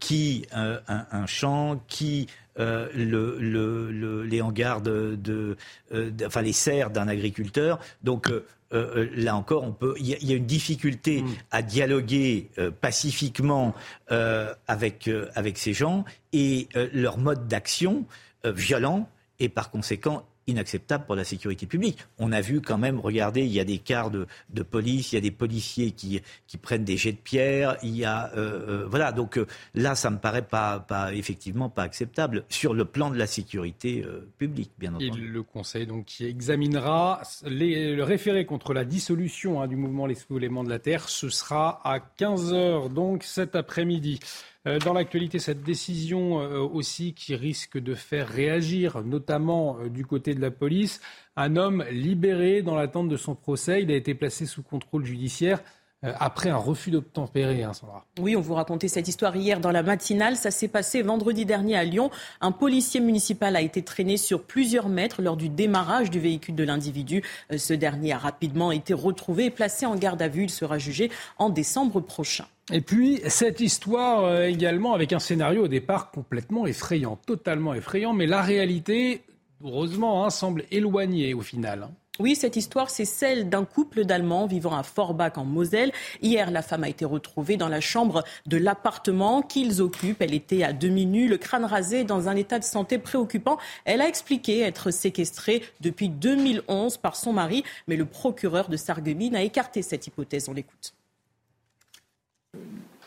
[0.00, 2.26] qui un, champ, qui
[2.58, 5.56] euh, le, les hangars de,
[5.92, 7.78] euh, enfin les serres d'un agriculteur.
[8.02, 8.32] Donc
[8.72, 9.94] euh, là encore, on peut.
[9.98, 11.28] Il y, a une difficulté mm.
[11.50, 13.74] à dialoguer pacifiquement
[14.08, 18.04] avec avec ces gens et leur mode d'action
[18.44, 19.08] violent
[19.40, 21.98] et par conséquent inacceptable pour la sécurité publique.
[22.18, 24.26] On a vu quand même, regardez, il y a des cars de,
[24.62, 28.04] police, il y a des policiers qui, qui prennent des jets de pierre, il y
[28.04, 29.12] a euh, euh, voilà.
[29.12, 33.16] Donc euh, là, ça me paraît pas, pas effectivement pas acceptable sur le plan de
[33.16, 34.04] la sécurité
[34.38, 35.24] publique, bien entendu.
[35.24, 40.14] Et le Conseil donc qui examinera le référé contre la dissolution hein, du mouvement Les
[40.14, 44.20] Soulèvements de la Terre, ce sera à 15 h donc cet après-midi.
[44.68, 50.04] Euh, dans l'actualité, cette décision euh, aussi qui risque de faire réagir, notamment euh, du
[50.04, 51.00] côté de la police,
[51.36, 53.82] un homme libéré dans l'attente de son procès.
[53.82, 55.62] Il a été placé sous contrôle judiciaire
[56.02, 58.06] après un refus d'obtempérer, hein, Sandra.
[58.20, 60.36] Oui, on vous racontait cette histoire hier dans la matinale.
[60.36, 62.12] Ça s'est passé vendredi dernier à Lyon.
[62.40, 66.62] Un policier municipal a été traîné sur plusieurs mètres lors du démarrage du véhicule de
[66.62, 67.24] l'individu.
[67.56, 70.44] Ce dernier a rapidement été retrouvé et placé en garde à vue.
[70.44, 72.46] Il sera jugé en décembre prochain.
[72.70, 78.12] Et puis, cette histoire euh, également avec un scénario au départ complètement effrayant, totalement effrayant,
[78.12, 79.22] mais la réalité,
[79.64, 81.84] heureusement, hein, semble éloignée au final.
[81.84, 81.90] Hein.
[82.20, 85.92] Oui, cette histoire, c'est celle d'un couple d'Allemands vivant à Forbach en Moselle.
[86.20, 90.20] Hier, la femme a été retrouvée dans la chambre de l'appartement qu'ils occupent.
[90.20, 93.56] Elle était à demi nue, le crâne rasé, dans un état de santé préoccupant.
[93.84, 99.36] Elle a expliqué être séquestrée depuis 2011 par son mari, mais le procureur de Sarreguemines
[99.36, 100.48] a écarté cette hypothèse.
[100.48, 100.97] On l'écoute.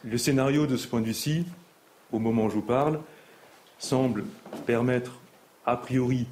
[0.03, 1.45] Le scénario de ce point de vue-ci,
[2.11, 2.99] au moment où je vous parle,
[3.77, 4.23] semble
[4.65, 5.19] permettre
[5.67, 6.25] a priori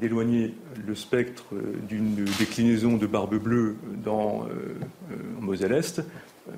[0.00, 0.54] d'éloigner
[0.86, 1.44] le spectre
[1.88, 4.48] d'une déclinaison de barbe bleue dans euh,
[5.12, 6.02] euh, Moselle-Est.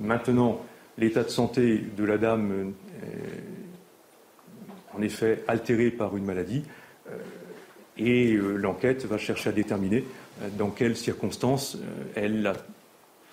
[0.01, 0.65] Maintenant,
[0.97, 2.73] l'état de santé de la dame
[3.03, 6.63] est en effet altéré par une maladie
[7.11, 7.17] euh,
[7.97, 10.05] et l'enquête va chercher à déterminer
[10.57, 11.77] dans quelles circonstances
[12.15, 12.55] elle a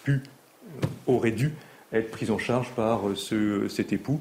[0.04, 0.24] pu,
[1.06, 1.54] aurait dû
[2.00, 4.20] être prise en charge par euh, ce, cet époux.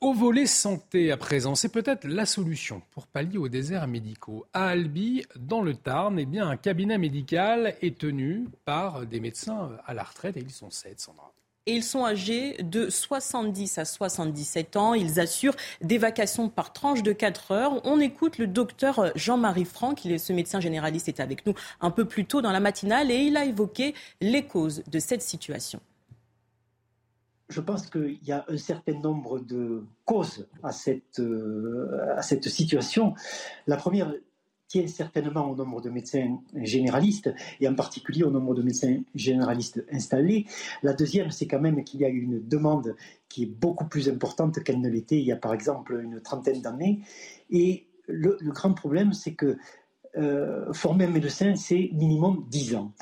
[0.00, 4.46] Au volet santé à présent, c'est peut-être la solution pour pallier aux déserts médicaux.
[4.54, 9.72] À Albi, dans le Tarn, eh bien, un cabinet médical est tenu par des médecins
[9.86, 11.34] à la retraite et ils sont sept, Sandra.
[11.66, 14.94] Et ils sont âgés de 70 à 77 ans.
[14.94, 17.86] Ils assurent des vacations par tranche de 4 heures.
[17.86, 20.06] On écoute le docteur Jean-Marie Franck.
[20.06, 23.10] Il est, ce médecin généraliste est avec nous un peu plus tôt dans la matinale
[23.10, 25.80] et il a évoqué les causes de cette situation
[27.50, 32.48] je pense qu'il y a un certain nombre de causes à cette, euh, à cette
[32.48, 33.14] situation.
[33.66, 34.12] La première
[34.68, 39.84] tient certainement au nombre de médecins généralistes, et en particulier au nombre de médecins généralistes
[39.92, 40.46] installés.
[40.84, 42.94] La deuxième, c'est quand même qu'il y a une demande
[43.28, 46.62] qui est beaucoup plus importante qu'elle ne l'était il y a par exemple une trentaine
[46.62, 47.00] d'années.
[47.50, 49.58] Et le, grand problème, c'est que
[50.16, 52.92] euh, former un médecin, c'est minimum 10 ans.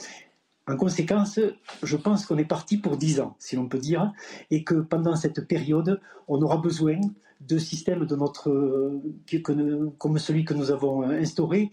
[0.68, 1.40] En conséquence,
[1.82, 4.12] je pense qu'on est parti pour 10 ans, si l'on peut dire,
[4.50, 7.00] et que pendant cette période, on aura besoin
[7.40, 9.00] de systèmes de notre,
[9.98, 11.70] comme celui que nous avons instauré,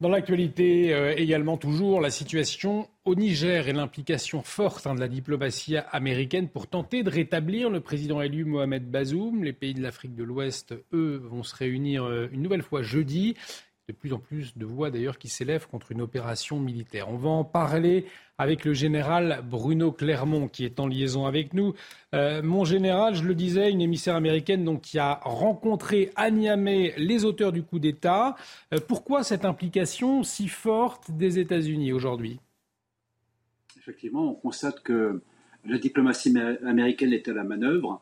[0.00, 5.08] dans l'actualité euh, également toujours, la situation au Niger et l'implication forte hein, de la
[5.08, 9.44] diplomatie américaine pour tenter de rétablir le président élu Mohamed Bazoum.
[9.44, 13.34] Les pays de l'Afrique de l'Ouest, eux, vont se réunir euh, une nouvelle fois jeudi
[13.88, 17.10] de plus en plus de voix d'ailleurs qui s'élèvent contre une opération militaire.
[17.10, 18.06] On va en parler
[18.38, 21.74] avec le général Bruno Clermont qui est en liaison avec nous.
[22.14, 26.94] Euh, mon général, je le disais, une émissaire américaine donc, qui a rencontré à Niamey
[26.96, 28.36] les auteurs du coup d'État.
[28.72, 32.40] Euh, pourquoi cette implication si forte des États-Unis aujourd'hui?
[33.76, 35.20] Effectivement, on constate que
[35.66, 36.34] la diplomatie
[36.66, 38.00] américaine est à la manœuvre.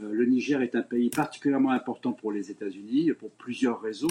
[0.00, 4.08] Euh, le Niger est un pays particulièrement important pour les États-Unis pour plusieurs raisons.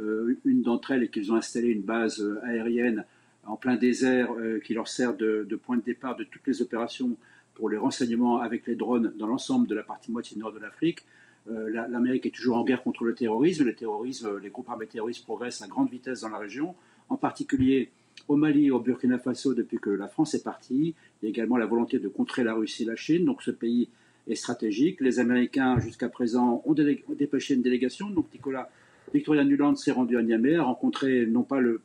[0.00, 3.04] Euh, une d'entre elles est qu'ils ont installé une base euh, aérienne
[3.44, 7.16] en plein désert euh, qui leur sert de, point de départ de toutes les opérations
[7.54, 11.04] pour les renseignements avec les drones dans l'ensemble de la partie moitié nord de l'Afrique.
[11.46, 13.64] L'Amérique est toujours en guerre contre le terrorisme.
[13.64, 16.74] Le terrorisme, les groupes armés terroristes progressent à grande vitesse dans la région,
[17.10, 17.90] en particulier
[18.28, 20.94] au Mali et au Burkina Faso depuis que la France est partie.
[21.22, 23.26] Il y a également la volonté de contrer la Russie et la Chine.
[23.26, 23.88] Donc ce pays
[24.26, 25.00] est stratégique.
[25.00, 26.74] Les Américains, jusqu'à présent, ont,
[27.10, 28.10] dépêché une délégation.
[28.10, 28.70] Donc Nicolas
[29.14, 31.80] Victoria Nuland s'est rendue à Niamey, a rencontré non pas le,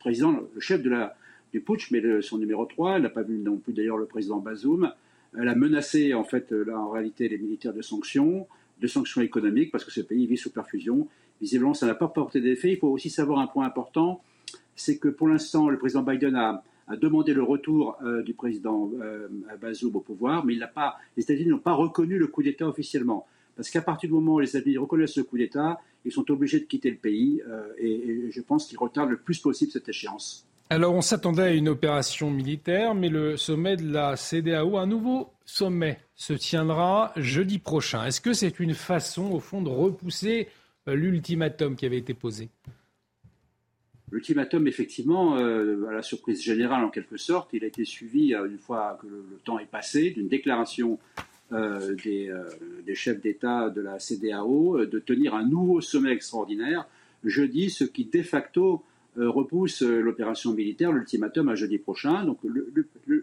[0.00, 2.96] président, le chef du putsch, mais son numéro 3.
[2.96, 4.92] Elle n'a pas vu non plus d'ailleurs le président Bazoum.
[5.38, 8.48] Elle a menacé en fait là en réalité les militaires de sanctions,
[8.80, 11.06] de sanctions économiques parce que ce pays vit sous perfusion.
[11.40, 12.72] Visiblement, ça n'a pas porté d'effet.
[12.72, 14.20] Il faut aussi savoir un point important,
[14.74, 16.64] c'est que pour l'instant, le président Biden a,
[17.00, 19.28] demandé le retour euh, du président euh,
[19.60, 23.26] Bazoum au pouvoir, mais il pas, les États-Unis n'ont pas reconnu le coup d'État officiellement.
[23.58, 26.60] Parce qu'à partir du moment où les États-Unis reconnaissent ce coup d'État, ils sont obligés
[26.60, 30.46] de quitter le pays euh, et, je pense qu'ils retardent le plus possible cette échéance.
[30.70, 35.32] Alors on s'attendait à une opération militaire, mais le sommet de la CDAO, un nouveau
[35.44, 38.04] sommet, se tiendra jeudi prochain.
[38.04, 40.46] Est-ce que c'est une façon, au fond, de repousser
[40.86, 42.50] euh, l'ultimatum qui avait été posé?
[44.12, 48.58] L'ultimatum, effectivement, euh, à la surprise générale en quelque sorte, il a été suivi, une
[48.58, 51.00] fois que le temps est passé, d'une déclaration
[51.52, 52.44] euh, euh,
[52.84, 56.86] des, chefs d'État de la CDAO euh, de tenir un nouveau sommet extraordinaire
[57.24, 58.84] jeudi, ce qui de facto
[59.16, 62.24] repousse l'opération militaire, l'ultimatum à jeudi prochain.
[62.24, 62.38] Donc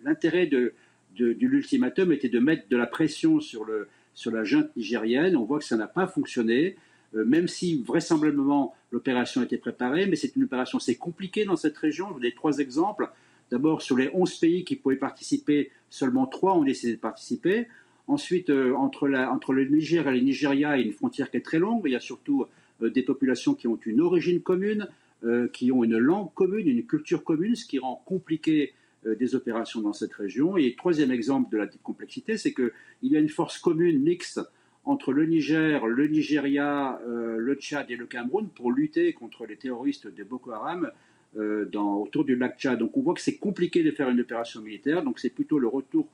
[0.04, 0.74] l'intérêt de,
[1.18, 5.38] l'ultimatum était de mettre de la pression sur la junte nigérienne.
[5.38, 6.76] On voit que ça n'a pas fonctionné,
[7.14, 12.08] même si vraisemblablement l'opération était préparée, mais c'est une opération assez compliquée dans cette région.
[12.10, 13.10] Je vous donne trois exemples.
[13.50, 17.68] D'abord, sur les 11 pays qui pouvaient participer, seulement trois ont décidé de participer.
[18.08, 21.42] Ensuite, euh, entre, le Niger et le Nigeria, il y a une frontière qui est
[21.42, 21.82] très longue.
[21.86, 22.46] Il y a surtout
[22.82, 24.88] euh, des populations qui ont une origine commune,
[25.24, 28.74] euh, qui ont une langue commune, une culture commune, ce qui rend compliqué
[29.20, 30.58] des opérations dans cette région.
[30.58, 32.72] Et troisième exemple de la complexité, c'est qu'il
[33.04, 34.42] y a une force commune mixte
[34.84, 40.08] entre le Niger, le Nigeria, le Tchad et le Cameroun pour lutter contre les terroristes
[40.08, 40.90] de Boko Haram
[41.38, 42.80] autour du lac Tchad.
[42.80, 45.68] Donc on voit que c'est compliqué de faire une opération militaire, donc c'est plutôt le
[45.68, 46.08] retour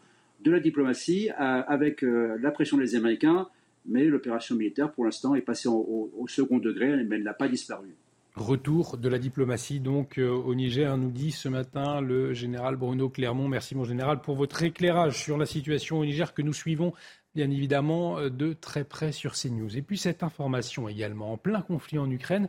[0.43, 1.34] de la diplomatie euh,
[1.68, 3.47] avec euh, la pression des Américains,
[3.85, 7.88] mais l'opération militaire, pour l'instant, est passée au, second degré, mais elle n'a pas disparu.
[8.35, 13.09] Retour de la diplomatie donc euh, au Niger, nous dit ce matin le général Bruno
[13.09, 13.47] Clermont.
[13.49, 16.93] Merci mon général pour votre éclairage sur la situation au Niger que nous suivons
[17.35, 19.77] bien évidemment de très près sur CNews.
[19.77, 22.47] Et puis cette information également, en plein conflit en Ukraine,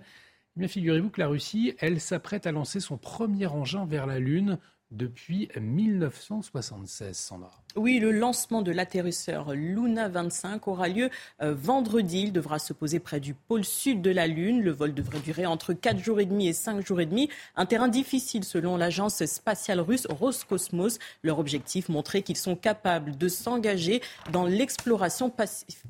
[0.61, 4.59] eh figurez-vous que la Russie, elle s'apprête à lancer son premier engin vers la Lune
[4.93, 7.51] depuis 1976, Sandra.
[7.75, 11.09] Oui, le lancement de l'atterrisseur Luna 25 aura lieu
[11.41, 12.25] euh, vendredi.
[12.25, 14.61] Il devra se poser près du pôle sud de la Lune.
[14.61, 17.31] Le vol devrait durer entre 4 jours et demi et 5 jours et demi.
[17.57, 20.99] Un terrain difficile selon l'agence spatiale russe Roscosmos.
[21.23, 24.03] Leur objectif, montrer qu'ils sont capables de s'engager
[24.33, 25.89] dans l'exploration pacifique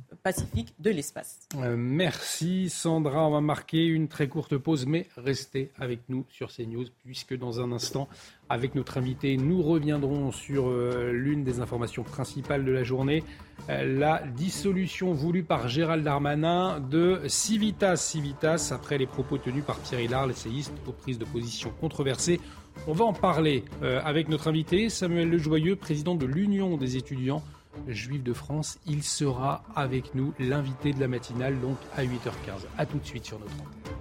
[0.78, 1.40] de l'espace.
[1.56, 3.26] Euh, merci Sandra.
[3.26, 7.60] On va marquer une très courte pause, mais restez avec nous sur CNews puisque dans
[7.60, 8.08] un instant,
[8.48, 13.24] avec notre invité, nous reviendrons sur euh, l'une des informations principales de la journée,
[13.68, 17.96] euh, la dissolution voulue par Gérald Darmanin de Civitas.
[17.96, 22.38] Civitas, après les propos tenus par Pierre Hillard, l'essayiste, aux prises de position controversées.
[22.86, 27.42] On va en parler avec notre invité, Samuel Lejoyeux, président de l'Union des étudiants
[27.88, 28.78] juifs de France.
[28.86, 32.66] Il sera avec nous, l'invité de la matinale, donc à 8h15.
[32.78, 33.92] A tout de suite sur notre antenne.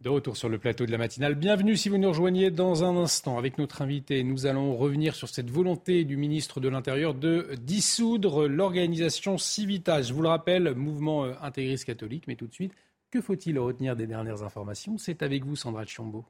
[0.00, 1.34] De retour sur le plateau de la matinale.
[1.34, 4.24] Bienvenue si vous nous rejoignez dans un instant avec notre invité.
[4.24, 10.00] Nous allons revenir sur cette volonté du ministre de l'Intérieur de dissoudre l'organisation Civitas.
[10.00, 12.24] Je vous le rappelle, mouvement euh, intégriste catholique.
[12.28, 12.72] Mais tout de suite,
[13.10, 14.96] que faut-il retenir des dernières informations?
[14.96, 16.24] C'est avec vous, Sandra Chiombo.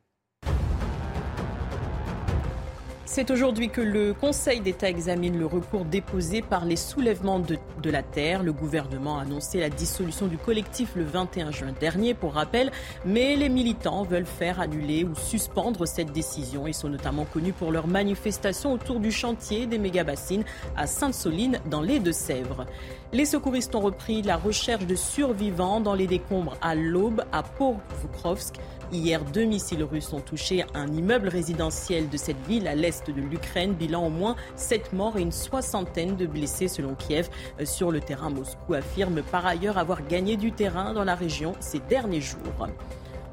[3.12, 7.58] C'est aujourd'hui que le Conseil d'État examine le recours déposé par les soulèvements de,
[7.90, 8.44] la terre.
[8.44, 12.70] Le gouvernement a annoncé la dissolution du collectif le 21 juin dernier, pour rappel,
[13.04, 16.68] mais les militants veulent faire annuler ou suspendre cette décision.
[16.68, 20.44] Ils sont notamment connus pour leurs manifestations autour du chantier des méga-bassines
[20.76, 22.64] à Sainte-Soline, dans les Deux-Sèvres.
[23.12, 28.54] Les secouristes ont repris la recherche de survivants dans les décombres à l'Aube, à Pokrovsk.
[28.92, 33.20] Hier, deux missiles russes ont touché un immeuble résidentiel de cette ville à l'est de
[33.20, 33.74] l'Ukraine.
[33.74, 37.28] Bilan au moins sept morts et une soixantaine de blessés selon Kiev.
[37.62, 41.78] Sur le terrain, Moscou affirme par ailleurs avoir gagné du terrain dans la région ces
[41.78, 42.68] derniers jours.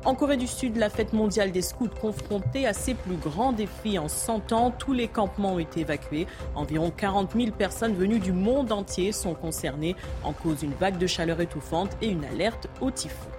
[0.06, 3.98] En Corée du Sud, la fête mondiale des scouts confrontée à ses plus grands défis
[3.98, 4.70] en 100 ans.
[4.70, 6.28] Tous les campements ont été évacués.
[6.54, 11.08] Environ 40 000 personnes venues du monde entier sont concernées en cause d'une vague de
[11.08, 13.32] chaleur étouffante et une alerte au typhon.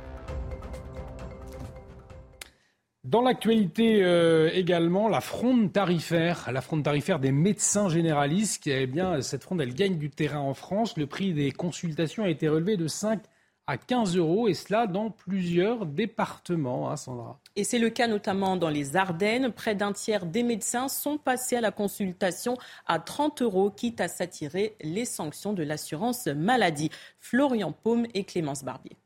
[3.09, 9.23] Dans l'actualité euh, également, la fronde tarifaire, la fronde tarifaire des médecins généralistes, eh bien,
[9.23, 10.95] cette fronde, elle gagne du terrain en France.
[10.99, 13.23] Le prix des consultations a été relevé de 5
[13.67, 17.41] à 15 euros, et cela dans plusieurs départements, hein, Sandra.
[17.57, 19.53] Et c'est le cas notamment dans les Ardennes.
[19.53, 24.09] Près d'un tiers des médecins sont passés à la consultation à 30 euros, quitte à
[24.09, 26.91] s'attirer les sanctions de l'assurance maladie.
[27.21, 28.99] Florian Paume et Clémence Barbier.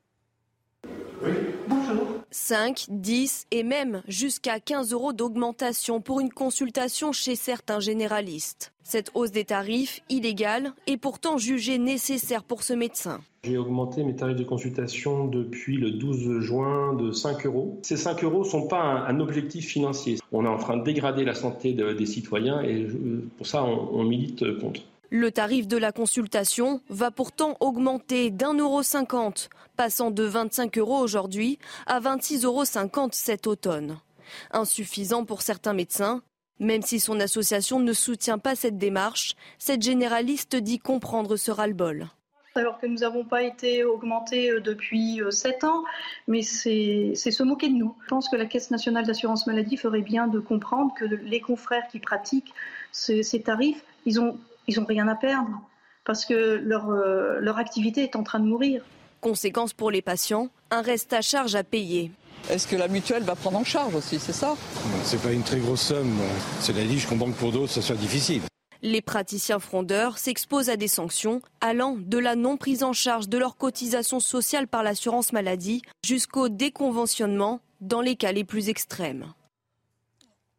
[1.24, 1.30] Oui.
[1.68, 2.06] Bonjour.
[2.30, 8.72] 5, 10 et même jusqu'à 15 euros d'augmentation pour une consultation chez certains généralistes.
[8.82, 13.20] Cette hausse des tarifs, illégale, est pourtant jugée nécessaire pour ce médecin.
[13.44, 17.78] J'ai augmenté mes tarifs de consultation depuis le 12 juin de 5 euros.
[17.82, 20.18] Ces 5 euros ne sont pas un, objectif financier.
[20.32, 22.88] On est en train de dégrader la santé des citoyens et
[23.36, 24.80] pour ça on milite contre.
[25.14, 30.98] Le tarif de la consultation va pourtant augmenter d'un euro cinquante, passant de 25 euros
[31.00, 33.98] aujourd'hui à 26,50 euros cet automne.
[34.52, 36.22] Insuffisant pour certains médecins,
[36.60, 42.08] même si son association ne soutient pas cette démarche, cette généraliste dit comprendre ce ras-le-bol
[42.54, 45.84] alors que nous n'avons pas été augmentés euh, depuis 7 euh, ans,
[46.28, 47.96] mais c'est se moquer de nous.
[48.02, 51.88] Je pense que la Caisse nationale d'assurance maladie ferait bien de comprendre que les confrères
[51.90, 52.52] qui pratiquent
[52.90, 54.36] ces, ces tarifs, ils ont
[54.68, 55.60] ils n'ont rien à perdre
[56.04, 58.82] parce que leur, euh, leur activité est en train de mourir.
[59.20, 62.10] Conséquence pour les patients, un reste à charge à payer.
[62.50, 64.56] Est-ce que la mutuelle va prendre en charge aussi, c'est ça?
[65.04, 66.18] C'est pas une très grosse somme.
[66.60, 68.42] Cela dit, je comprends que pour d'autres, ça soit difficile.
[68.84, 73.38] Les praticiens frondeurs s'exposent à des sanctions allant de la non prise en charge de
[73.38, 79.32] leur cotisation sociale par l'assurance maladie jusqu'au déconventionnement dans les cas les plus extrêmes.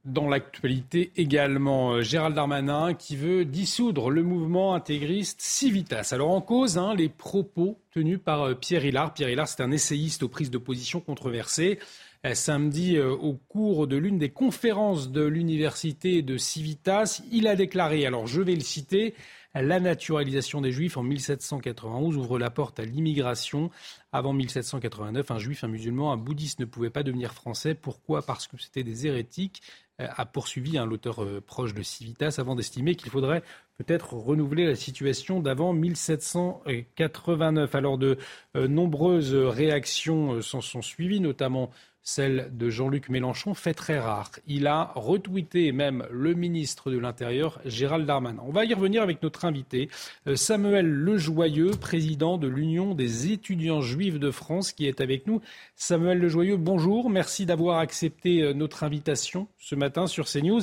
[0.05, 6.09] Dans l'actualité également, euh, Gérald Darmanin qui veut dissoudre le mouvement intégriste Civitas.
[6.11, 9.13] Alors en cause, hein, les propos tenus par euh, Pierre Hillard.
[9.13, 11.79] Pierre Hillard, c'est un essayiste aux prises de position controversées.
[12.25, 18.05] Euh, samedi, au cours de l'une des conférences de l'université de Civitas, il a déclaré,
[18.05, 19.13] alors je vais le citer,
[19.55, 23.69] la naturalisation des Juifs en 1791 ouvre la porte à l'immigration.
[24.11, 27.75] Avant 1789, un juif, un musulman, un bouddhiste ne pouvaient pas devenir français.
[27.75, 28.23] Pourquoi?
[28.23, 29.61] Parce que c'était des hérétiques.
[30.01, 33.43] Euh, a poursuivi un l'auteur euh, proche de Civitas avant d'estimer qu'il faudrait
[33.77, 37.75] peut-être renouveler la situation d'avant 1789.
[37.75, 38.17] Alors de
[38.55, 41.69] euh, nombreuses réactions s'en sont suivies, notamment
[42.03, 44.31] celle de Jean-Luc Mélenchon, fait très rare.
[44.45, 48.43] Il a retweeté même le ministre de l'Intérieur, Gérald Darmanin.
[48.45, 49.89] On va y revenir avec notre invité,
[50.27, 55.41] euh, Samuel Lejoyeux, président de l'Union des étudiants juifs de France, qui est avec nous.
[55.77, 57.09] Samuel Lejoyeux, bonjour.
[57.09, 60.61] Merci d'avoir accepté euh, notre invitation ce matin sur CNews.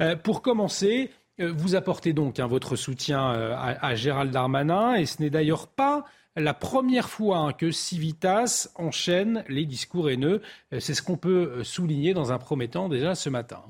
[0.00, 5.30] Euh, pour commencer, vous apportez donc hein, votre soutien à Gérald Darmanin, et ce n'est
[5.30, 6.04] d'ailleurs pas
[6.38, 10.42] la première fois hein, que Civitas enchaîne les discours haineux.
[10.72, 13.62] Euh, c'est ce qu'on peut euh, souligner dans un premier temps déjà ce matin.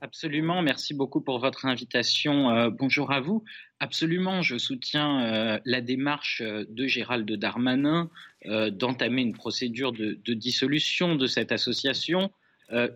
[0.00, 2.50] Absolument, merci beaucoup pour votre invitation.
[2.50, 3.44] Euh, bonjour à vous.
[3.78, 8.10] Absolument, je soutiens la démarche de Gérald Darmanin
[8.44, 12.30] d'entamer une procédure de, dissolution de cette association,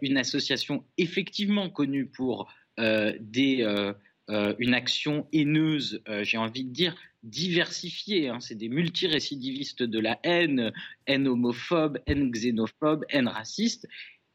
[0.00, 3.94] une association effectivement connue pour une
[4.74, 6.94] action haineuse, j'ai envie de dire,
[7.26, 8.28] diversifiés.
[8.28, 8.40] Hein.
[8.40, 10.72] C'est des multirécidivistes de la haine,
[11.06, 13.86] haine homophobe, haine xénophobe, haine raciste.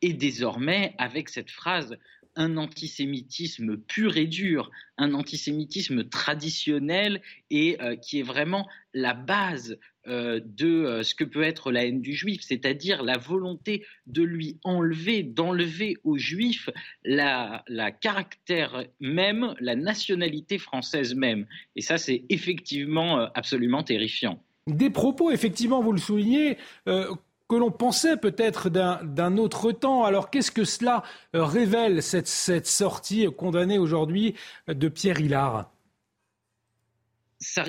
[0.01, 1.97] Et désormais, avec cette phrase,
[2.35, 9.77] un antisémitisme pur et dur, un antisémitisme traditionnel et euh, qui est vraiment la base
[10.07, 15.21] de ce que peut être la haine du juif, c'est-à-dire la volonté de lui enlever,
[15.21, 16.71] d'enlever aux juifs
[17.05, 21.45] la, la, caractère même, la nationalité française même.
[21.75, 24.43] Et ça, c'est effectivement absolument terrifiant.
[24.65, 26.57] Des propos, effectivement, vous le soulignez,
[27.51, 30.05] que l'on pensait peut-être d'un autre temps.
[30.05, 31.03] Alors qu'est-ce que cela
[31.35, 34.35] euh, révèle, cette, sortie condamnée aujourd'hui
[34.69, 35.69] de Pierre Hillard?
[37.39, 37.63] Ça,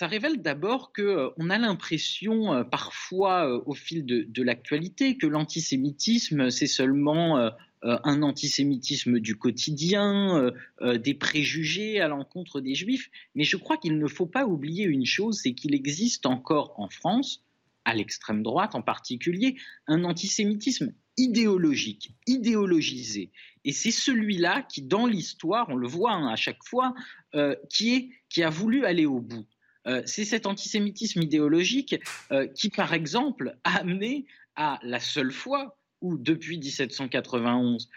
[0.00, 6.66] révèle d'abord qu'on euh, a l'impression euh, parfois au fil de, l'actualité que l'antisémitisme c'est
[6.66, 7.52] seulement
[7.82, 10.50] un antisémitisme du quotidien,
[10.82, 13.10] des préjugés à l'encontre des juifs.
[13.36, 16.88] Mais je crois qu'il ne faut pas oublier une chose, c'est qu'il existe encore en
[16.88, 17.44] France
[17.88, 19.56] à l'extrême droite en particulier,
[19.86, 23.32] un antisémitisme idéologique, idéologisé.
[23.64, 26.94] Et c'est celui-là qui, dans l'histoire, on le voit hein, à chaque fois,
[27.34, 29.46] euh, qui, est, qui a voulu aller au bout.
[29.86, 31.98] Euh, c'est cet antisémitisme idéologique
[32.30, 37.88] euh, qui, par exemple, a amené à la seule fois où, depuis 1791,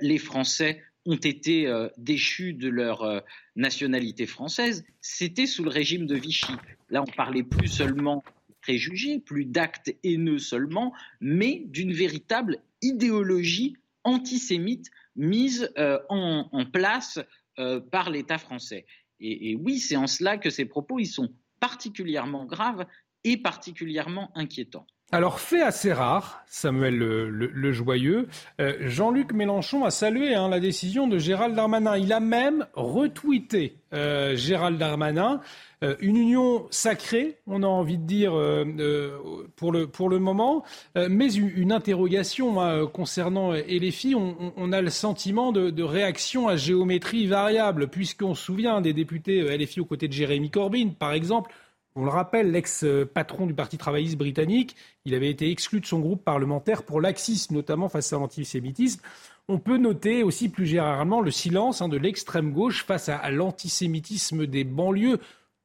[0.00, 3.22] les Français ont été déchus de leur
[3.54, 6.52] nationalité française, c'était sous le régime de Vichy.
[6.90, 8.22] Là, on parlait plus seulement
[8.66, 17.20] préjugés, plus d'actes haineux seulement, mais d'une véritable idéologie antisémite mise euh, en, place
[17.60, 18.84] euh, par l'État français.
[19.20, 22.86] Et, oui, c'est en cela que ces propos ils sont particulièrement graves
[23.22, 24.88] et particulièrement inquiétants.
[25.12, 28.28] Alors, fait assez rare, Samuel le, Joyeux,
[28.60, 31.96] euh, Jean-Luc Mélenchon a salué hein, la décision de Gérald Darmanin.
[31.96, 35.40] Il a même retweeté Gérald Darmanin
[35.84, 39.18] euh, une union sacrée, on a envie de dire euh, euh,
[39.56, 40.64] pour, le, pour le moment,
[40.94, 44.14] mais une, interrogation hein, concernant LFI.
[44.14, 49.42] On, on, a le sentiment de, réaction à géométrie variable, puisqu'on se souvient des députés
[49.42, 51.52] LFI aux côtés de Jérémy Corbyn, par exemple.
[51.98, 56.22] On le rappelle, l'ex-patron du Parti travailliste britannique, il avait été exclu de son groupe
[56.22, 59.00] parlementaire pour laxisme, notamment face à l'antisémitisme.
[59.48, 64.46] On peut noter aussi plus généralement le silence hein, de l'extrême gauche face à l'antisémitisme
[64.46, 65.20] des banlieues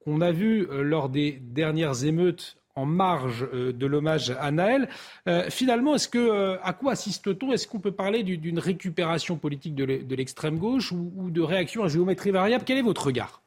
[0.06, 4.88] qu'on a vu euh, lors des dernières émeutes en marge euh, de l'hommage à Naël.
[5.28, 7.52] Euh, finalement, à quoi assiste-t-on?
[7.52, 12.32] Est-ce qu'on peut parler d'une récupération politique de l'extrême gauche ou, de réaction à géométrie
[12.32, 12.64] variable?
[12.66, 13.42] Quel est votre regard?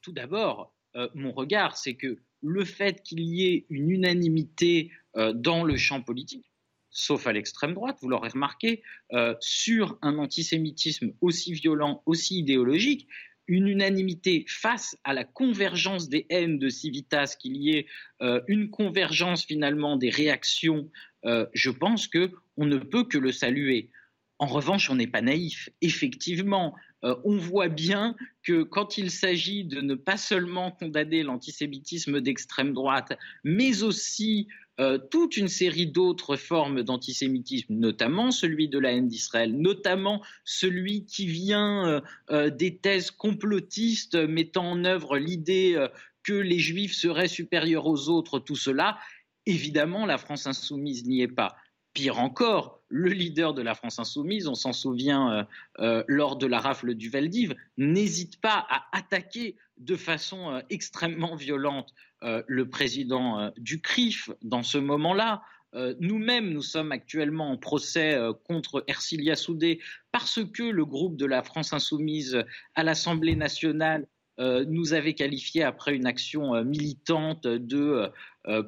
[0.00, 0.72] Tout d'abord,
[1.14, 4.90] mon regard, c'est que le fait qu'il y ait une unanimité
[5.34, 6.50] dans le champ politique,
[6.90, 8.82] sauf à l'extrême droite, vous l'aurez remarqué,
[9.40, 13.08] sur un antisémitisme aussi violent, aussi idéologique,
[13.48, 17.86] une unanimité face à la convergence des haines de Civitas, qu'il y ait
[18.20, 20.90] euh, une convergence finalement des réactions,
[21.24, 23.90] euh, je pense que on ne peut que le saluer.
[24.38, 25.68] En revanche, on n'est pas naïf.
[25.80, 32.20] Effectivement, euh, on voit bien que quand il s'agit de ne pas seulement condamner l'antisémitisme
[32.20, 34.48] d'extrême droite, mais aussi
[34.78, 41.06] euh, toute une série d'autres formes d'antisémitisme, notamment celui de la haine d'Israël, notamment celui
[41.06, 42.00] qui vient euh,
[42.30, 45.82] euh, des thèses complotistes mettant en œuvre l'idée
[46.22, 48.98] que les juifs seraient supérieurs aux autres, tout cela,
[49.46, 51.56] évidemment, la France insoumise n'y est pas.
[51.96, 55.48] Pire encore, le leader de la France insoumise, on s'en souvient
[55.78, 62.42] lors de la rafle du Veldiv, n'hésite pas à attaquer de façon extrêmement violente euh,
[62.48, 65.42] le président euh, du CRIF dans ce moment-là.
[65.74, 69.80] Euh, nous-mêmes, nous sommes actuellement en procès contre Ercilia Soudé
[70.12, 72.42] parce que le groupe de la France insoumise
[72.74, 74.06] à l'Assemblée nationale
[74.38, 78.10] nous avait qualifié après une action militante de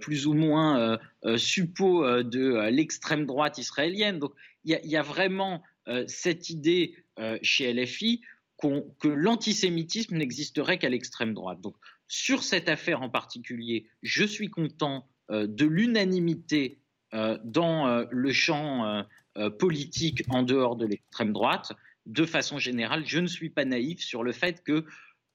[0.00, 0.98] plus ou moins
[1.36, 4.18] suppôt de l'extrême droite israélienne.
[4.18, 4.32] Donc
[4.64, 5.62] il y, a vraiment
[6.06, 6.94] cette idée
[7.42, 8.22] chez LFI
[8.60, 11.60] que l'antisémitisme n'existerait qu'à l'extrême droite.
[11.60, 11.76] Donc
[12.08, 16.80] sur cette affaire en particulier, je suis content euh, de l'unanimité
[17.14, 19.04] euh, dans euh, le champ
[19.60, 21.70] politique en dehors de l'extrême droite.
[22.06, 24.84] De façon générale, je ne suis pas naïf sur le fait que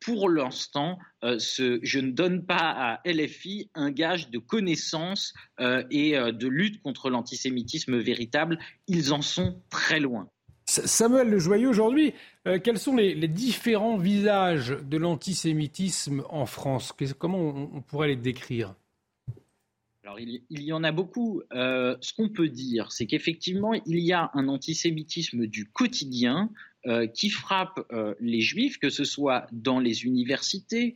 [0.04, 6.82] pour l'instant, je ne donne pas à LFI un gage de connaissance et de lutte
[6.82, 8.60] contre l'antisémitisme véritable.
[8.88, 10.30] Ils en sont très loin.
[10.66, 12.14] Samuel Le Joyeux, aujourd'hui,
[12.48, 16.94] euh, quels sont les, différents visages de l'antisémitisme en France?
[17.18, 18.76] Comment on, pourrait les décrire?
[20.04, 21.42] Alors, il, y en a beaucoup.
[21.54, 26.50] Euh, ce qu'on peut dire, c'est qu'effectivement, il y a un antisémitisme du quotidien
[26.86, 27.80] euh, qui frappe
[28.20, 30.96] les juifs, que ce soit dans les universités,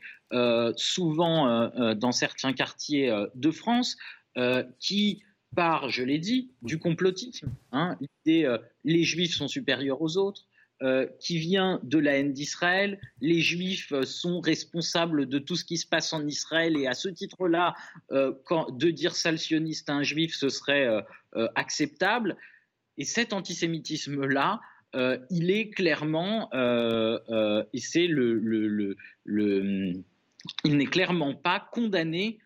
[0.75, 3.95] souvent dans certains quartiers de France,
[4.79, 5.23] qui
[5.55, 7.51] par, je l'ai dit, du complotisme.
[7.71, 7.97] Hein.
[7.99, 10.45] L'idée, euh, les juifs sont supérieurs aux autres,
[10.83, 12.99] euh, qui vient de la haine d'Israël.
[13.19, 17.09] Les Juifs sont responsables de tout ce qui se passe en Israël et à ce
[17.09, 17.73] titre-là,
[18.11, 18.31] euh,
[18.73, 22.37] de dire sale sioniste à un Juif, ce serait euh, acceptable.
[22.99, 24.61] Et cet antisémitisme-là,
[25.31, 28.95] il est clairement, et c'est le,
[29.25, 32.37] il n'est clairement pas condamné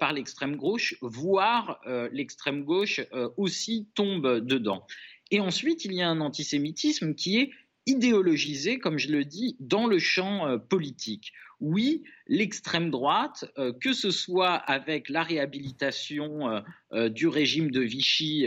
[0.00, 1.80] par l'extrême gauche, voire
[2.12, 3.00] l'extrême gauche
[3.36, 4.86] aussi tombe dedans.
[5.32, 7.50] Et ensuite, il y a un antisémitisme qui est
[7.86, 11.32] idéologisé, comme je le dis, dans le champ euh, politique.
[11.60, 18.46] Oui, l'extrême droite, euh, que ce soit avec la réhabilitation euh, du régime de Vichy,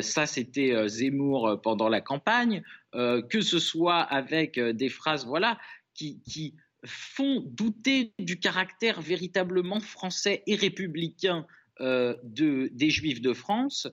[0.00, 2.62] ça c'était Zemmour pendant la campagne,
[2.92, 5.58] que ce soit avec des phrases voilà,
[5.94, 6.54] qui,
[6.84, 11.46] font douter du caractère véritablement français et républicain
[11.78, 13.86] de, des Juifs de France,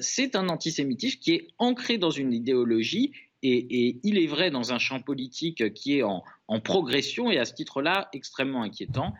[0.00, 3.12] c'est un antisémitisme qui est ancré dans une idéologie
[3.44, 6.24] et, il est vrai dans un champ politique qui est en,
[6.62, 9.14] progression et à ce titre-là extrêmement inquiétant.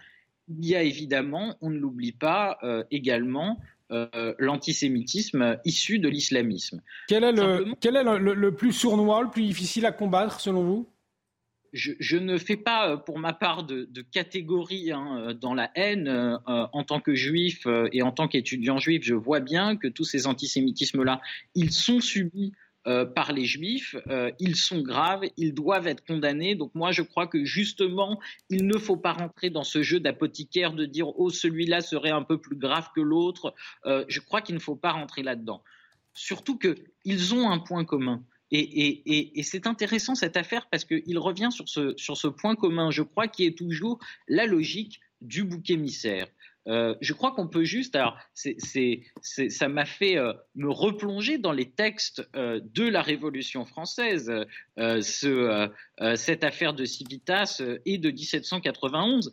[0.48, 3.58] Il y a évidemment, on ne l'oublie pas, euh, également
[3.92, 6.82] euh, l'antisémitisme issu de l'islamisme.
[7.08, 10.88] Quel est, le, plus sournois, le plus difficile à combattre selon vous?
[11.72, 16.08] Je, ne fais pas, euh, pour ma part, de, catégorie hein, dans la haine.
[16.46, 20.26] en tant que juif et en tant qu'étudiant juif, je vois bien que tous ces
[20.26, 21.20] antisémitismes-là,
[21.54, 22.52] ils sont subis
[22.86, 26.54] euh, par les juifs, euh, ils sont graves, ils doivent être condamnés.
[26.54, 28.20] Donc moi je crois que justement
[28.50, 32.22] il ne faut pas rentrer dans ce jeu d'apothicaire de dire oh celui-là serait un
[32.22, 33.54] peu plus grave que l'autre.
[33.86, 35.62] Euh, je crois qu'il ne faut pas rentrer là-dedans.
[36.12, 38.22] Surtout qu'ils ont un point commun.
[38.50, 43.02] Et, c'est intéressant cette affaire parce qu'il revient sur ce, sur ce point commun, je
[43.02, 43.98] crois, qui est toujours
[44.28, 46.28] la logique du bouc émissaire.
[46.66, 51.70] Euh, je crois qu'on peut juste, alors ça m'a fait euh, me replonger dans les
[51.70, 54.32] textes euh, de la Révolution française,
[54.76, 59.32] cette affaire de Civitas et de 1791.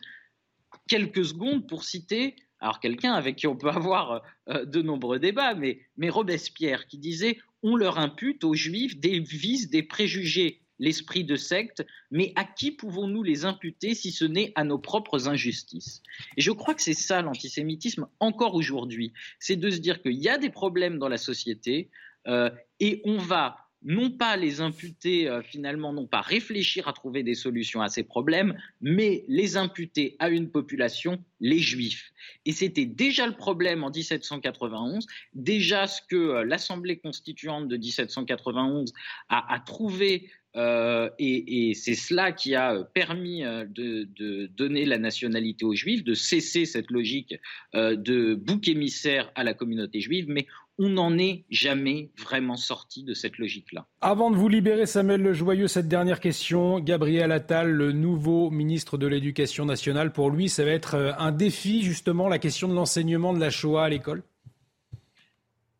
[0.88, 5.80] Quelques secondes pour citer, alors quelqu'un avec qui on peut avoir de nombreux débats, mais,
[5.98, 11.38] mais Robespierre qui disait on leur impute aux Juifs des vices, des préjugés l'esprit de
[11.38, 16.02] secte, mais à qui pouvons-nous les imputer si ce n'est à nos propres injustices?
[16.36, 20.28] Et je crois que c'est ça l'antisémitisme encore aujourd'hui, c'est de se dire qu'il y
[20.28, 21.90] a des problèmes dans la société
[22.28, 22.50] euh,
[22.80, 27.34] et on va non pas les imputer euh, finalement, non pas réfléchir à trouver des
[27.34, 32.12] solutions à ces problèmes, mais les imputer à une population, les juifs.
[32.46, 38.94] Et c'était déjà le problème en 1791, déjà ce que euh, l'Assemblée constituante de 1791
[39.30, 45.66] a, a trouvé euh, et, c'est cela qui a permis euh, de, donner la nationalité
[45.66, 47.36] aux Juifs, de cesser cette logique
[47.76, 50.48] euh, de bouc émissaire à la communauté juive, mais
[50.78, 53.86] on n'en est jamais vraiment sorti de cette logique-là.
[54.02, 56.80] Avant de vous libérer, Samuel Le Joyeux, cette dernière question.
[56.80, 61.84] Gabriel Attal, le nouveau ministre de l'Éducation nationale, pour lui, ça va être un défi,
[61.84, 64.24] justement, la question de l'enseignement de la Shoah à l'école?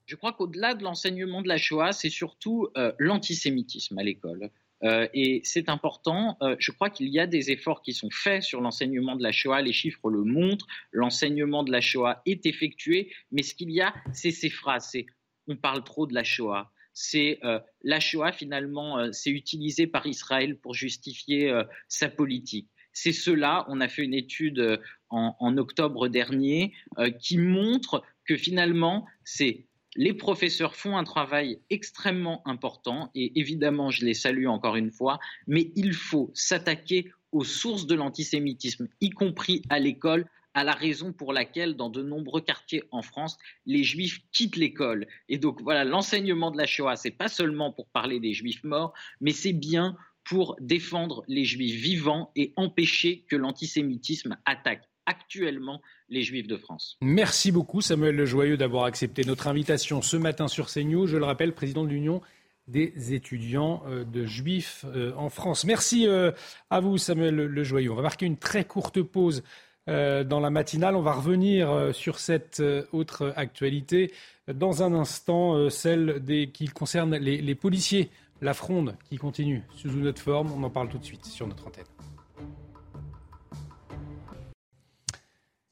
[0.06, 2.68] Je crois qu'au-delà de l'enseignement de la Shoah, c'est surtout
[3.00, 4.52] l'antisémitisme à l'école.
[4.84, 6.38] Euh, et c'est important.
[6.42, 9.32] Euh, je crois qu'il y a des efforts qui sont faits sur l'enseignement de la
[9.32, 9.62] Shoah.
[9.62, 10.68] Les chiffres le montrent.
[10.92, 13.14] L'enseignement de la Shoah est effectué.
[13.32, 14.90] Mais ce qu'il y a, c'est ces phrases.
[14.92, 15.06] C'est
[15.48, 16.72] on parle trop de la Shoah.
[16.94, 21.54] C'est euh, la Shoah finalement, c'est utilisé par Israël pour justifier
[21.88, 22.70] sa politique.
[22.94, 23.66] C'est cela.
[23.70, 26.74] On a fait une étude en, en octobre dernier
[27.20, 29.66] qui montre que finalement, c'est
[29.96, 35.20] les professeurs font un travail extrêmement important et évidemment, je les salue encore une fois,
[35.48, 41.14] mais il faut s'attaquer aux sources de l'antisémitisme, y compris à l'école, à la raison
[41.14, 45.08] pour laquelle, dans de nombreux quartiers en France, les juifs quittent l'école.
[45.30, 48.94] Et donc voilà, l'enseignement de la Shoah, c'est pas seulement pour parler des juifs morts,
[49.22, 49.96] mais c'est bien
[50.26, 56.98] pour défendre les juifs vivants et empêcher que l'antisémitisme attaque actuellement les Juifs de France.
[57.02, 61.08] Merci beaucoup Samuel Le Joyeux d'avoir accepté notre invitation ce matin sur CNews.
[61.08, 62.22] Je le rappelle, président de l'Union
[62.68, 65.66] des étudiants euh, de juifs euh, en France.
[65.66, 66.32] Merci euh,
[66.70, 67.92] à vous Samuel Le Joyeux.
[67.92, 69.44] On va marquer une très courte pause
[69.88, 70.96] dans la matinale.
[70.96, 72.64] On va revenir sur cette
[72.94, 74.14] autre actualité
[74.48, 76.22] dans un instant, celle
[76.54, 78.10] qui concerne les, les policiers,
[78.42, 80.54] la fronde qui continue sous une autre forme.
[80.56, 81.84] On en parle tout de suite sur notre antenne.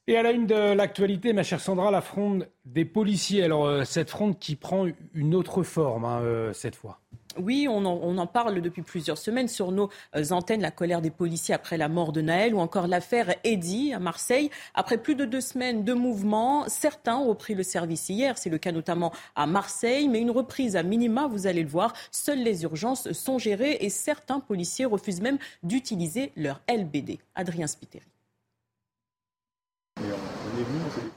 [0.10, 3.44] Et à la une de l'actualité, ma chère Sandra, la fronde des policiers.
[3.44, 7.00] Alors, euh, cette fronde qui prend une autre forme hein, euh, cette fois.
[7.38, 11.54] Oui, on en, parle depuis plusieurs semaines sur nos euh, antennes, la colère des policiers
[11.54, 14.50] après la mort de Naël ou encore l'affaire Eddy à Marseille.
[14.74, 18.36] Après plus de deux semaines de mouvement, certains ont repris le service hier.
[18.40, 21.94] C'est le cas notamment à Marseille, mais une reprise à minima, vous allez le voir,
[22.10, 27.20] seules les urgences sont gérées et certains policiers refusent même d'utiliser leur LBD.
[27.36, 28.08] Adrien Spiteri.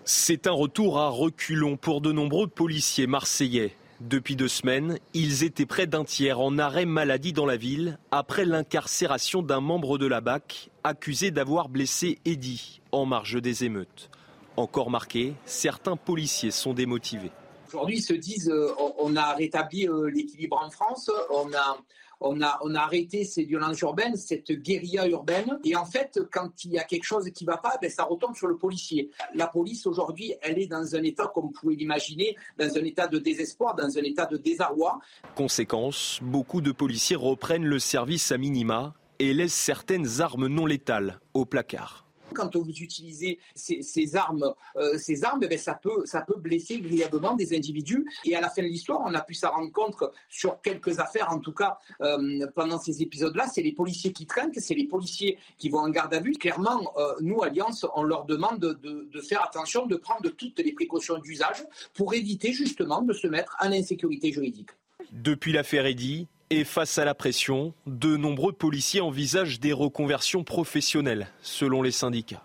[0.04, 3.76] C'est un retour à reculons pour de nombreux policiers marseillais.
[4.00, 8.44] Depuis deux semaines, ils étaient près d'un tiers en arrêt maladie dans la ville après
[8.44, 14.10] l'incarcération d'un membre de la BAC accusé d'avoir blessé Eddy en marge des émeutes.
[14.56, 17.30] Encore marqué, certains policiers sont démotivés.
[17.68, 21.78] Aujourd'hui, ils se disent euh, on a rétabli euh, l'équilibre en France, on a
[22.22, 25.58] on a, on a arrêté ces violences urbaines, cette guérilla urbaine.
[25.64, 28.04] Et en fait, quand il y a quelque chose qui ne va pas, ben, ça
[28.04, 29.10] retombe sur le policier.
[29.34, 33.08] La police, aujourd'hui, elle est dans un état, comme vous pouvez l'imaginer, dans un état
[33.08, 35.00] de désespoir, dans un état de désarroi.
[35.34, 41.20] Conséquence, beaucoup de policiers reprennent le service à minima et laissent certaines armes non létales
[41.34, 42.01] au placard.
[42.32, 47.34] Quand vous utilisez ces, armes, euh, ces armes ben, ça, peut, ça peut blesser grièvement
[47.34, 48.06] des individus.
[48.24, 51.30] Et à la fin de l'histoire, on a pu s'en rendre compte sur quelques affaires,
[51.30, 55.38] en tout cas euh, pendant ces épisodes-là, c'est les policiers qui trinquent, c'est les policiers
[55.58, 56.32] qui vont en garde à vue.
[56.32, 60.72] Clairement, euh, nous, Alliance, on leur demande de, de faire attention, de prendre toutes les
[60.72, 61.64] précautions d'usage
[61.94, 64.70] pour éviter justement de se mettre en insécurité juridique.
[65.12, 71.28] Depuis l'affaire Eddy, et face à la pression, de nombreux policiers envisagent des reconversions professionnelles,
[71.40, 72.44] selon les syndicats.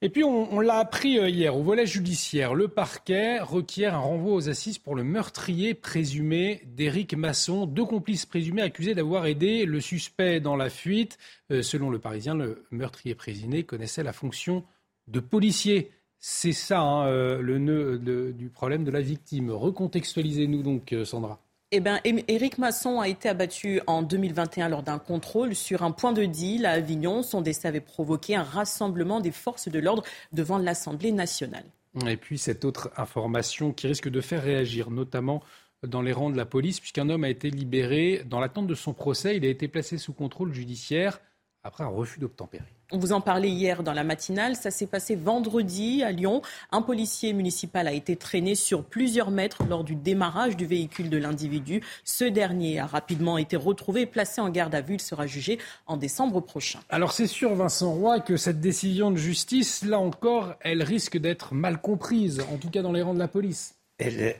[0.00, 4.34] Et puis on, l'a appris euh, hier au volet judiciaire, le parquet requiert un renvoi
[4.34, 9.80] aux assises pour le meurtrier présumé d'Éric Masson, deux complices présumés accusés d'avoir aidé le
[9.80, 11.18] suspect dans la fuite.
[11.50, 14.64] Euh, selon le Parisien, le meurtrier présumé connaissait la fonction
[15.08, 15.90] de policier.
[16.18, 17.98] C'est ça hein, euh, le nœud
[18.32, 19.50] du problème de la victime.
[19.50, 21.40] Recontextualisez-nous donc, Sandra.
[21.74, 26.12] Eh bien, Éric Masson a été abattu en 2021 lors d'un contrôle sur un point
[26.12, 27.22] de deal à Avignon.
[27.22, 30.02] Son décès avait provoqué un rassemblement des forces de l'ordre
[30.34, 31.64] devant l'Assemblée nationale.
[32.06, 35.42] Et puis cette autre information qui risque de faire réagir, notamment
[35.82, 38.92] dans les rangs de la police, puisqu'un homme a été libéré dans l'attente de son
[38.92, 39.38] procès.
[39.38, 41.22] Il a été placé sous contrôle judiciaire
[41.64, 42.68] après un refus d'obtempérer.
[42.94, 44.54] On vous en parlait hier dans la matinale.
[44.54, 46.42] Ça s'est passé vendredi à Lyon.
[46.72, 51.16] Un policier municipal a été traîné sur plusieurs mètres lors du démarrage du véhicule de
[51.16, 51.82] l'individu.
[52.04, 54.96] Ce dernier a rapidement été retrouvé et placé en garde à vue.
[54.96, 56.80] Il sera jugé en décembre prochain.
[56.90, 61.54] Alors c'est sûr, Vincent Roy, que cette décision de justice, là encore, elle risque d'être
[61.54, 63.74] mal comprise, en tout cas dans les rangs de la police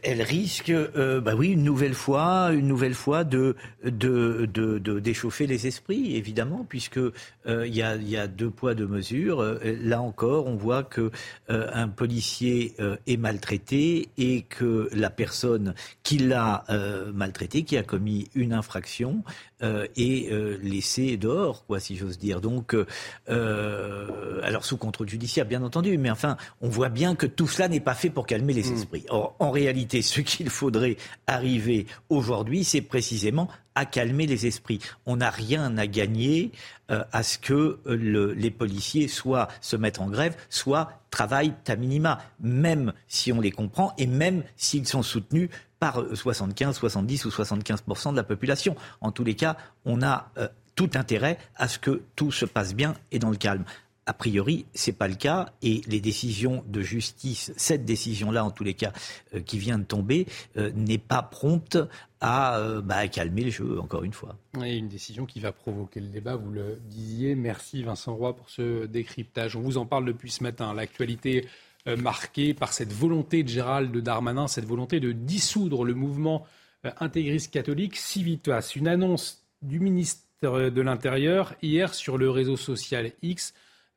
[0.02, 5.47] elle, risque, euh, bah oui, une nouvelle fois, une nouvelle fois de, de, de, d'échauffer
[5.47, 9.40] les esprits, évidemment, puisque euh, il y, a, y, a, deux poids deux mesures.
[9.40, 11.10] Euh, là encore, on voit que
[11.48, 12.74] un policier
[13.06, 16.64] est maltraité et que la personne qui l'a
[17.12, 19.22] maltraité, qui a commis une infraction,
[19.60, 20.32] est
[20.62, 22.40] laissée dehors, quoi, si j'ose dire.
[22.40, 22.74] Donc,
[23.26, 27.80] alors sous contrôle judiciaire, bien entendu, mais enfin, on voit bien que tout cela n'est
[27.80, 28.74] pas fait pour calmer les mmh.
[28.74, 29.05] esprits.
[29.10, 30.96] Or, en réalité, ce qu'il faudrait
[31.26, 34.80] arriver aujourd'hui, c'est précisément à calmer les esprits.
[35.06, 36.50] On n'a rien à gagner
[36.90, 41.76] euh, à ce que euh, les policiers soit se mettent en grève, soit travaillent à
[41.76, 45.48] minima, même si on les comprend et même s'ils sont soutenus
[45.78, 48.76] par 75, 70 ou 75% de la population.
[49.00, 52.74] En tous les cas, on a euh, tout intérêt à ce que tout se passe
[52.74, 53.64] bien et dans le calme.
[54.04, 58.50] A priori, ce n'est pas le cas et les décisions de justice, cette décision-là en
[58.50, 58.92] tous les cas
[59.32, 60.26] euh, qui vient de tomber,
[60.56, 64.36] euh, n'est pas prompte euh, bah, à, calmer les jeux, encore une fois.
[64.60, 67.36] Une décision qui va provoquer le débat, vous le disiez.
[67.36, 69.54] Merci Vincent Roy pour ce décryptage.
[69.54, 70.74] On vous en parle depuis ce matin.
[70.74, 71.46] L'actualité
[71.98, 76.46] marquée par cette volonté de Gérald Darmanin, cette volonté de dissoudre le mouvement
[77.00, 78.72] intégriste catholique Civitas.
[78.76, 83.52] Une annonce du ministre de l'Intérieur hier sur le réseau social X.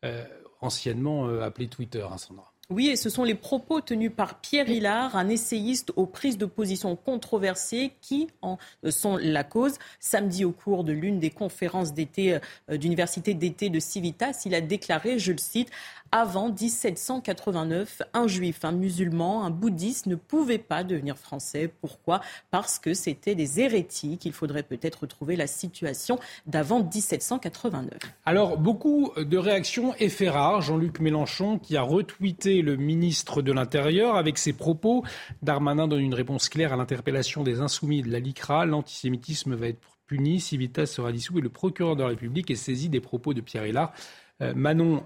[0.05, 0.23] Euh,
[0.61, 2.54] anciennement euh, appelé Twitter, hein, Sandra.
[2.71, 6.47] Oui, et ce sont les propos tenus par Pierre Hillard, un essayiste aux prises de
[6.47, 8.57] position controversées, qui en
[8.89, 9.75] sont la cause.
[9.99, 12.39] Samedi, au cours de l'une des conférences d'été
[12.71, 15.69] euh, d'université d'été de Civitas, il a déclaré, je le cite,
[16.11, 21.69] avant 1789, un juif, un musulman, un bouddhiste ne pouvaient pas devenir français.
[21.81, 22.21] Pourquoi?
[22.51, 24.25] Parce que c'était des hérétiques.
[24.25, 26.17] Il faudrait peut-être retrouver la situation
[26.47, 27.89] d'avant 1789.
[28.25, 30.61] Alors, beaucoup de réactions et fait rare.
[30.61, 35.03] Jean-Luc Mélenchon qui a retweeté le ministre de l'Intérieur avec ses propos.
[35.41, 38.65] Darmanin donne une réponse claire à l'interpellation des insoumis de la LICRA.
[38.65, 42.89] L'antisémitisme va être puni, Civitas sera dissous et le procureur de la République est saisi
[42.89, 43.93] des propos de Pierre Hillard.
[44.53, 45.03] Manon,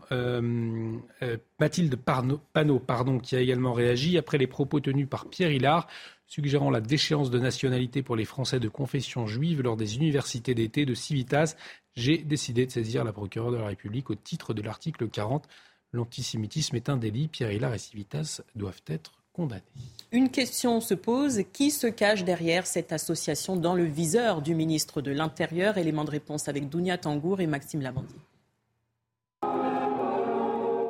[1.59, 5.87] Mathilde Panot, pardon, qui a également réagi après les propos tenus par Pierre Hillard
[6.29, 10.85] suggérant la déchéance de nationalité pour les Français de confession juive lors des universités d'été
[10.85, 11.55] de Civitas.
[11.95, 15.49] J'ai décidé de saisir la procureure de la République au titre de l'article 40.
[15.91, 17.27] L'antisémitisme est un délit.
[17.27, 19.63] Pierre Hillard et Civitas doivent être condamnés.
[20.11, 21.43] Une question se pose.
[21.53, 25.77] Qui se cache derrière cette association dans le viseur du ministre de l'Intérieur?
[25.77, 28.15] Élément de réponse avec Dounia Tangour et Maxime Lavandi.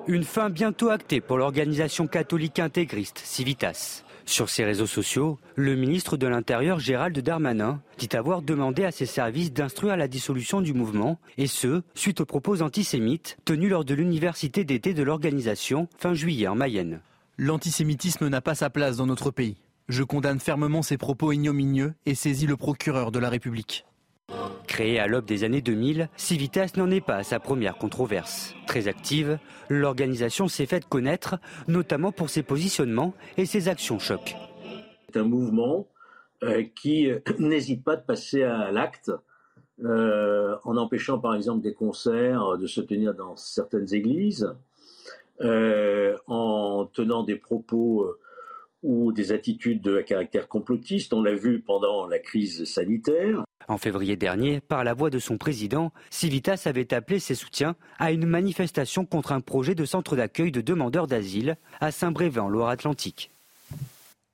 [0.08, 4.04] Une fin bientôt actée pour l'organisation catholique intégriste Civitas.
[4.30, 9.08] Sur ses réseaux sociaux, le ministre de l'Intérieur Gérald Darmanin dit avoir demandé à ses
[9.08, 13.96] services d'instruire la dissolution du mouvement, et ce, suite aux propos antisémites tenus lors de
[13.96, 17.02] l'université d'été de l'organisation fin juillet en Mayenne.
[17.40, 19.58] L'antisémitisme n'a pas sa place dans notre pays.
[19.88, 23.88] Je condamne fermement ces propos ignominieux et saisis le procureur de la République.
[24.68, 28.56] Créée à l'aube des années 2000, Civitas n'en est pas à sa première controverse.
[28.68, 34.36] Très active, l'organisation s'est faite connaître, notamment pour ses positionnements et ses actions chocs.
[35.08, 35.88] C'est un mouvement
[36.44, 39.12] euh, qui euh, n'hésite pas de passer à l'acte
[39.84, 44.54] euh, en empêchant par exemple des concerts de se tenir dans certaines églises,
[45.42, 48.14] en tenant des propos
[48.84, 51.14] ou des attitudes à caractère complotiste.
[51.14, 53.46] On l'a vu pendant la crise sanitaire.
[53.70, 58.12] En février dernier, par la voix de son président, Civitas avait appelé ses soutiens à
[58.12, 63.30] une manifestation contre un projet de centre d'accueil de demandeurs d'asile à Saint-Brévin, en Loire-Atlantique.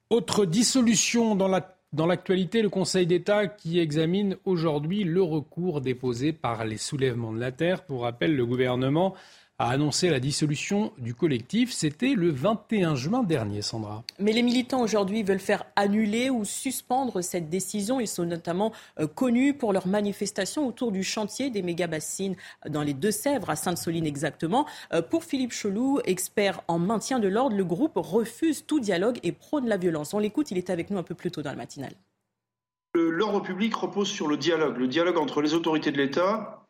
[0.10, 6.78] Autre dissolution dans l'actualité, le Conseil d'État qui examine aujourd'hui le recours déposé par les
[6.78, 7.84] soulèvements de la terre.
[7.84, 9.16] Pour rappel, le gouvernement
[9.58, 11.72] a annoncé la dissolution du collectif.
[11.72, 14.04] C'était le 21 juin dernier, Sandra.
[14.20, 18.00] Mais les militants aujourd'hui veulent faire annuler ou suspendre cette décision.
[18.00, 22.36] Ils sont notamment euh, connus pour leurs manifestations autour du chantier des méga-bassines
[22.68, 24.66] dans les Deux-Sèvres, à Sainte-Soline exactement.
[24.94, 29.32] Euh, pour Philippe Chelou, expert en maintien de l'ordre, le groupe refuse tout dialogue et
[29.32, 30.14] prône la violence.
[30.14, 31.94] On l'écoute, il était avec nous un peu plus tôt dans le matinal.
[32.94, 36.65] L'ordre public repose sur le dialogue, le dialogue entre les autorités de l'État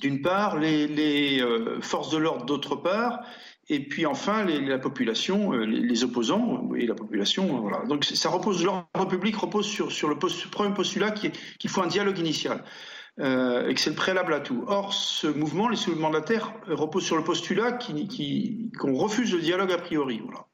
[0.00, 3.20] d'une part, les, euh, forces de l'ordre d'autre part,
[3.68, 7.60] et puis enfin la population, euh, les, opposants et la population.
[7.60, 7.84] Voilà.
[7.86, 12.18] Donc ça repose, l'ordre public repose sur, sur le premier postulat qu'il faut un dialogue
[12.18, 12.64] initial.
[13.20, 14.64] Euh, et que c'est le préalable à tout.
[14.68, 15.76] Or, ce mouvement, les
[16.24, 20.22] Terre, repose sur le postulat qu'on refuse le dialogue a priori.
[20.24, 20.46] Voilà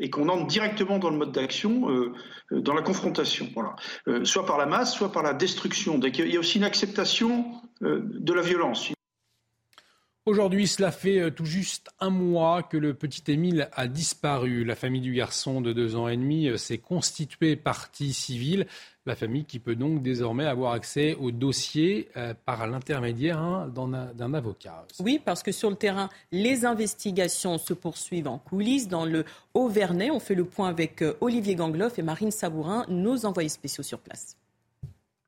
[0.00, 2.12] et qu'on entre directement dans le mode d'action, euh,
[2.52, 3.76] euh, dans la confrontation, voilà.
[4.08, 5.98] Euh, soit par la masse, soit par la destruction.
[5.98, 7.46] Donc il y a aussi une acceptation
[7.80, 8.90] de la violence.
[10.24, 14.64] Aujourd'hui, cela fait tout juste un mois que le petit Émile a disparu.
[14.64, 18.66] La famille du garçon de deux ans et demi s'est constituée partie civile
[19.06, 24.34] la famille qui peut donc désormais avoir accès au dossier euh, par l'intermédiaire hein, d'un
[24.34, 24.84] avocat.
[25.00, 28.88] Oui, parce que sur le terrain, les investigations se poursuivent en coulisses.
[28.88, 33.26] Dans le Haut-Vernay, on fait le point avec euh, Olivier Gangloff et Marine Sabourin, nos
[33.26, 34.36] envoyés spéciaux sur place.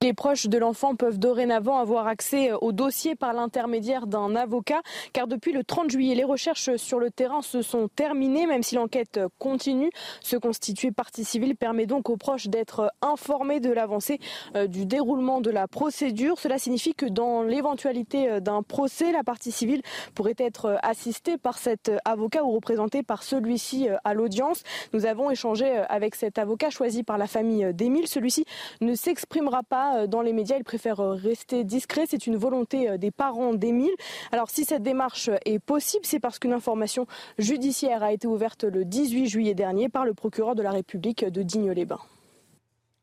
[0.01, 4.81] Les proches de l'enfant peuvent dorénavant avoir accès au dossier par l'intermédiaire d'un avocat,
[5.13, 8.77] car depuis le 30 juillet, les recherches sur le terrain se sont terminées, même si
[8.77, 9.91] l'enquête continue.
[10.21, 14.21] Se constituer partie civile permet donc aux proches d'être informés de l'avancée
[14.55, 16.39] euh, du déroulement de la procédure.
[16.39, 19.83] Cela signifie que dans l'éventualité euh, d'un procès, la partie civile
[20.15, 24.63] pourrait être assistée par cet avocat ou représentée par celui-ci euh, à l'audience.
[24.93, 28.07] Nous avons échangé avec cet avocat choisi par la famille d'Émile.
[28.07, 28.45] Celui-ci
[28.81, 30.57] ne s'exprimera pas euh, dans les médias.
[30.57, 32.05] Il préfère euh, rester discret.
[32.09, 33.95] C'est une volonté euh, des parents d'Émile.
[34.33, 37.07] Alors si cette démarche est possible, c'est parce qu'une information
[37.39, 41.43] judiciaire a été ouverte le 18 juillet dernier par le procureur de la République de
[41.43, 42.01] Digne-les-Bains.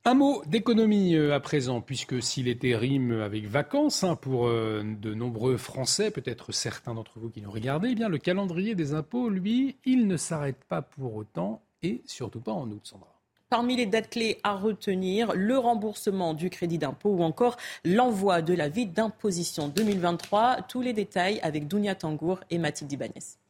[0.08, 5.58] Un mot d'économie à présent, puisque s'il était rime avec vacances hein, pour de nombreux
[5.58, 9.78] Français, peut-être certains d'entre vous qui nous regardez, eh bien le calendrier des impôts, lui,
[9.84, 13.15] il ne s'arrête pas pour autant et surtout pas en août, Sandra.
[13.56, 18.54] Parmi les dates clés à retenir, le remboursement du crédit d'impôt ou encore l'envoi de
[18.54, 20.64] l'avis d'imposition 2023.
[20.68, 23.45] Tous les détails avec Dounia Tangour et Mathilde Ibanez.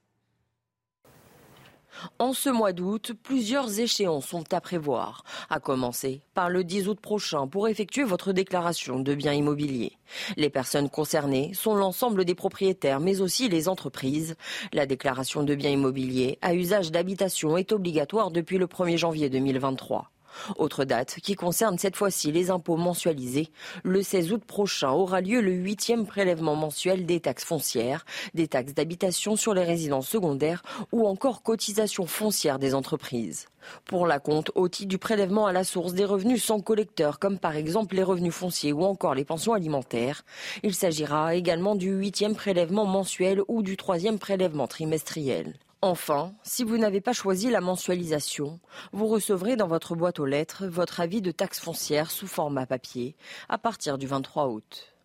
[2.19, 6.99] En ce mois d'août, plusieurs échéances sont à prévoir, à commencer par le 10 août
[6.99, 9.93] prochain pour effectuer votre déclaration de biens immobiliers.
[10.37, 14.35] Les personnes concernées sont l'ensemble des propriétaires, mais aussi les entreprises.
[14.73, 20.11] La déclaration de biens immobiliers à usage d'habitation est obligatoire depuis le 1er janvier 2023.
[20.57, 23.49] Autre date qui concerne cette fois-ci les impôts mensualisés.
[23.83, 28.73] Le 16 août prochain aura lieu le huitième prélèvement mensuel des taxes foncières, des taxes
[28.73, 33.47] d'habitation sur les résidences secondaires ou encore cotisation foncière des entreprises.
[33.85, 37.39] Pour la compte au titre du prélèvement à la source des revenus sans collecteur, comme
[37.39, 40.23] par exemple les revenus fonciers ou encore les pensions alimentaires.
[40.63, 45.53] Il s'agira également du huitième prélèvement mensuel ou du troisième prélèvement trimestriel.
[45.87, 48.59] Enfin, si vous n'avez pas choisi la mensualisation,
[48.91, 53.15] vous recevrez dans votre boîte aux lettres votre avis de taxe foncière sous format papier
[53.49, 54.95] à partir du 23 août.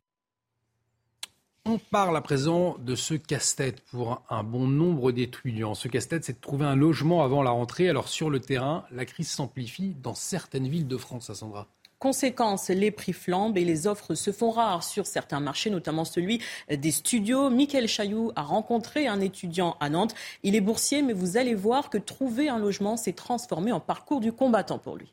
[1.67, 5.75] On parle à présent de ce casse-tête pour un bon nombre d'étudiants.
[5.75, 7.91] Ce casse-tête, c'est de trouver un logement avant la rentrée.
[7.91, 11.69] Alors sur le terrain, la crise s'amplifie dans certaines villes de France, à Sandra.
[12.01, 16.41] Conséquence, les prix flambent et les offres se font rares sur certains marchés, notamment celui
[16.71, 17.51] des studios.
[17.51, 20.15] Michael Chailloux a rencontré un étudiant à Nantes.
[20.43, 24.21] Il est boursier, mais vous allez voir que trouver un logement s'est transformé en parcours
[24.21, 25.13] du combattant pour lui.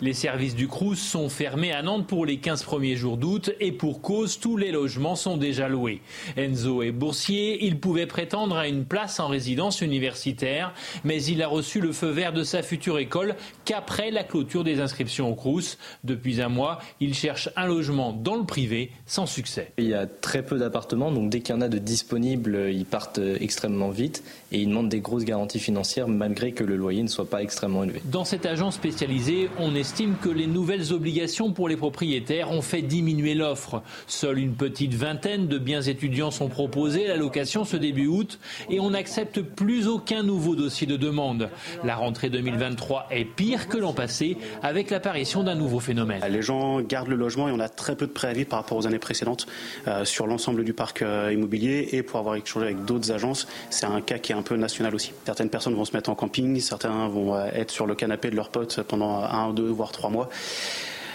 [0.00, 3.72] Les services du Crous sont fermés à Nantes pour les 15 premiers jours d'août et
[3.72, 6.02] pour cause, tous les logements sont déjà loués.
[6.36, 11.48] Enzo est boursier, il pouvait prétendre à une place en résidence universitaire, mais il a
[11.48, 15.78] reçu le feu vert de sa future école qu'après la clôture des inscriptions au Crous.
[16.04, 19.72] Depuis un mois, il cherche un logement dans le privé sans succès.
[19.78, 22.86] Il y a très peu d'appartements, donc dès qu'il y en a de disponibles, ils
[22.86, 27.08] partent extrêmement vite et ils demandent des grosses garanties financières malgré que le loyer ne
[27.08, 28.00] soit pas extrêmement élevé.
[28.04, 32.60] Dans cette agence spécialisée, on est estime que les nouvelles obligations pour les propriétaires ont
[32.60, 33.82] fait diminuer l'offre.
[34.06, 38.38] Seule une petite vingtaine de biens étudiants sont proposés à la location ce début août
[38.68, 41.48] et on n'accepte plus aucun nouveau dossier de demande.
[41.84, 46.22] La rentrée 2023 est pire que l'an passé avec l'apparition d'un nouveau phénomène.
[46.28, 48.86] Les gens gardent le logement et on a très peu de préavis par rapport aux
[48.86, 49.46] années précédentes
[49.86, 53.86] euh, sur l'ensemble du parc euh, immobilier et pour avoir échangé avec d'autres agences, c'est
[53.86, 55.12] un cas qui est un peu national aussi.
[55.24, 58.36] Certaines personnes vont se mettre en camping, certains vont euh, être sur le canapé de
[58.36, 60.28] leurs potes pendant un, deux, voire trois mois.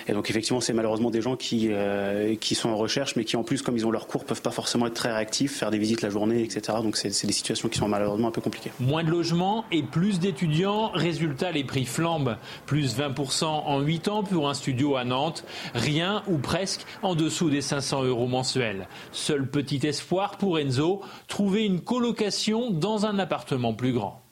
[0.07, 3.38] Et donc effectivement, c'est malheureusement des gens qui, euh, qui sont en recherche, mais qui
[3.38, 5.77] en plus, comme ils ont leur cours, peuvent pas forcément être très réactifs, faire des
[5.77, 6.80] visites la journée, etc.
[6.82, 8.72] Donc c'est des situations qui sont malheureusement un peu compliquées.
[8.80, 10.91] Moins de logements et plus d'étudiants.
[10.93, 12.38] Résultat, les prix flambent.
[12.65, 15.45] Plus 20% en 8 ans pour un studio à Nantes.
[15.73, 18.88] Rien ou presque en dessous des 500 euros mensuels.
[19.11, 24.22] Seul petit espoir pour Enzo, trouver une colocation dans un appartement plus grand.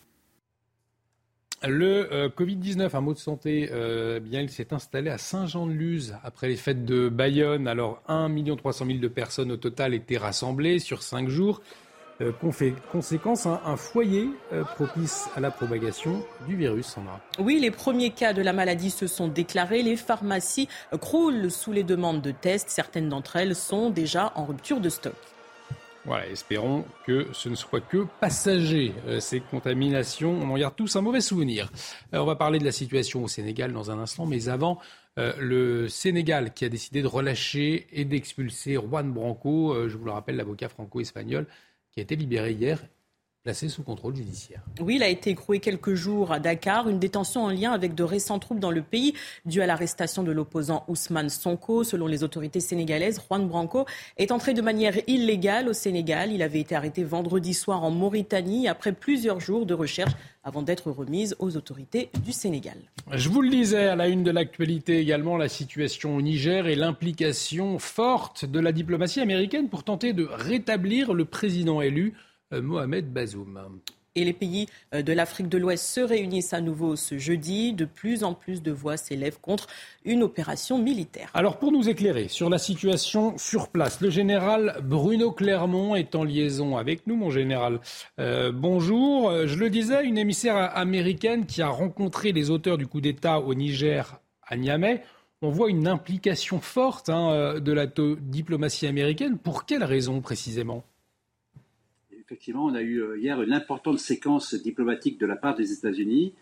[1.67, 6.47] Le euh, Covid-19, un mot de santé, euh, bien, il s'est installé à Saint-Jean-de-Luz après
[6.47, 7.67] les fêtes de Bayonne.
[7.67, 11.61] Alors, 1 300 000 de personnes au total étaient rassemblées sur cinq jours.
[12.19, 12.31] Euh,
[12.91, 14.29] conséquence, un foyer
[14.75, 17.19] propice à la propagation du virus, Sandra.
[17.37, 19.83] Oui, les premiers cas de la maladie se sont déclarés.
[19.83, 20.67] Les pharmacies
[20.99, 22.69] croulent sous les demandes de tests.
[22.69, 25.13] Certaines d'entre elles sont déjà en rupture de stock.
[26.03, 30.31] Voilà, espérons que ce ne soit que passager, euh, ces contaminations.
[30.31, 31.71] On en garde tous un mauvais souvenir.
[32.13, 34.79] Euh, on va parler de la situation au Sénégal dans un instant, mais avant,
[35.19, 40.11] euh, le Sénégal qui a décidé de relâcher et d'expulser Juan Branco, je vous le
[40.11, 41.45] rappelle, l'avocat franco-espagnol,
[41.91, 42.79] qui a été libéré hier
[43.43, 44.61] placé sous contrôle judiciaire.
[44.79, 48.03] Oui, il a été écroué quelques jours à Dakar, une détention en lien avec de
[48.03, 51.83] récents troubles dans le pays dû à l'arrestation de l'opposant Ousmane Sonko.
[51.83, 53.85] Selon les autorités sénégalaises, Juan Branco
[54.17, 56.31] est entré de manière illégale au Sénégal.
[56.31, 60.11] Il avait été arrêté vendredi soir en Mauritanie après plusieurs jours de recherche
[60.43, 62.77] avant d'être remis aux autorités du Sénégal.
[63.11, 66.75] Je vous le disais à la une de l'actualité également, la situation au Niger et
[66.75, 72.13] l'implication forte de la diplomatie américaine pour tenter de rétablir le président élu
[72.51, 73.81] Mohamed Bazoum.
[74.13, 77.71] Et les pays euh, de l'Afrique de l'Ouest se réunissent à nouveau ce jeudi.
[77.71, 79.67] De plus en plus de voix s'élèvent contre
[80.03, 81.29] une opération militaire.
[81.33, 86.25] Alors pour nous éclairer sur la situation sur place, le général Bruno Clermont est en
[86.25, 87.79] liaison avec nous, mon général.
[88.19, 89.31] Euh, bonjour.
[89.47, 93.53] Je le disais, une émissaire américaine qui a rencontré les auteurs du coup d'État au
[93.53, 95.01] Niger à Niamey.
[95.41, 99.37] On voit une implication forte hein, de la diplomatie américaine.
[99.37, 100.83] Pour quelles raisons précisément?
[102.31, 106.33] Effectivement, on a eu euh, hier une importante séquence diplomatique de la part des États-Unis,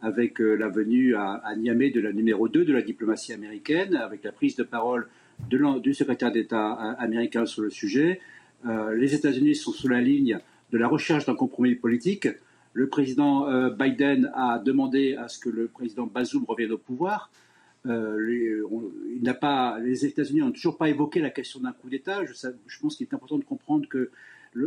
[0.00, 4.24] avec euh, la venue à, Niamey de la numéro 2 de la diplomatie américaine, avec
[4.24, 5.06] la prise de parole
[5.50, 8.20] du secrétaire d'État euh, américain sur le sujet.
[8.96, 10.38] les États-Unis sont sous la ligne
[10.72, 12.26] de la recherche d'un compromis politique.
[12.72, 17.30] Le président Biden a demandé à ce que le président Bazoum revienne au pouvoir.
[17.84, 18.62] les,
[20.06, 22.24] États-Unis n'ont toujours pas évoqué la question d'un coup d'État.
[22.24, 24.10] Je, pense qu'il est important de comprendre que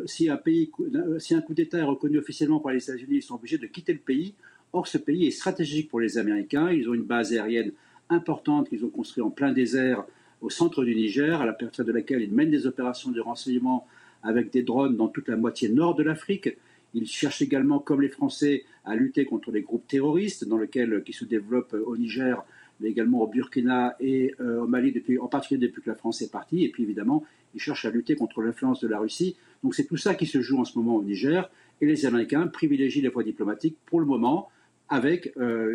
[0.06, 0.72] si, un pays,
[1.20, 3.94] si un coup d'État est reconnu officiellement par les États-Unis, ils sont obligés de quitter
[3.94, 4.34] le pays.
[4.74, 6.72] Or, ce pays est stratégique pour les Américains.
[6.72, 7.72] Ils ont une base aérienne
[8.10, 10.06] importante qu'ils ont construite en plein désert
[10.42, 13.88] au centre du Niger, à la partir de laquelle ils mènent des opérations de renseignement
[14.24, 16.50] avec des drones dans toute la moitié nord de l'Afrique.
[16.94, 21.14] Il cherche également, comme les Français, à lutter contre les groupes terroristes dans lesquels, qui
[21.14, 22.44] se développent au Niger,
[22.80, 26.64] mais également au Burkina et au Mali, en particulier depuis que la France est partie.
[26.64, 27.24] Et puis évidemment,
[27.56, 29.36] il cherche à lutter contre l'influence de la Russie.
[29.64, 31.50] Donc c'est tout ça qui se joue en ce moment au Niger.
[31.82, 34.50] Et les Américains privilégient les voies diplomatiques pour le moment,
[34.90, 35.34] avec,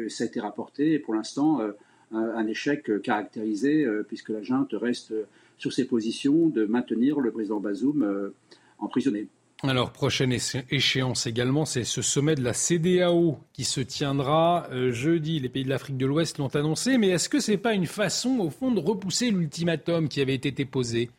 [0.09, 1.61] ça a été rapporté pour l'instant,
[2.13, 5.15] un échec caractérisé, puisque la junte reste
[5.59, 8.33] sur ses positions de maintenir le président Bazoum
[8.79, 9.29] emprisonné.
[9.65, 15.39] Alors, prochaine échéance également, c'est ce sommet de la CDAO qui se tiendra jeudi.
[15.39, 17.87] Les pays de l'Afrique de l'Ouest l'ont annoncé, mais est-ce que ce n'est pas une
[17.87, 21.11] façon, au fond, de repousser l'ultimatum qui avait été posé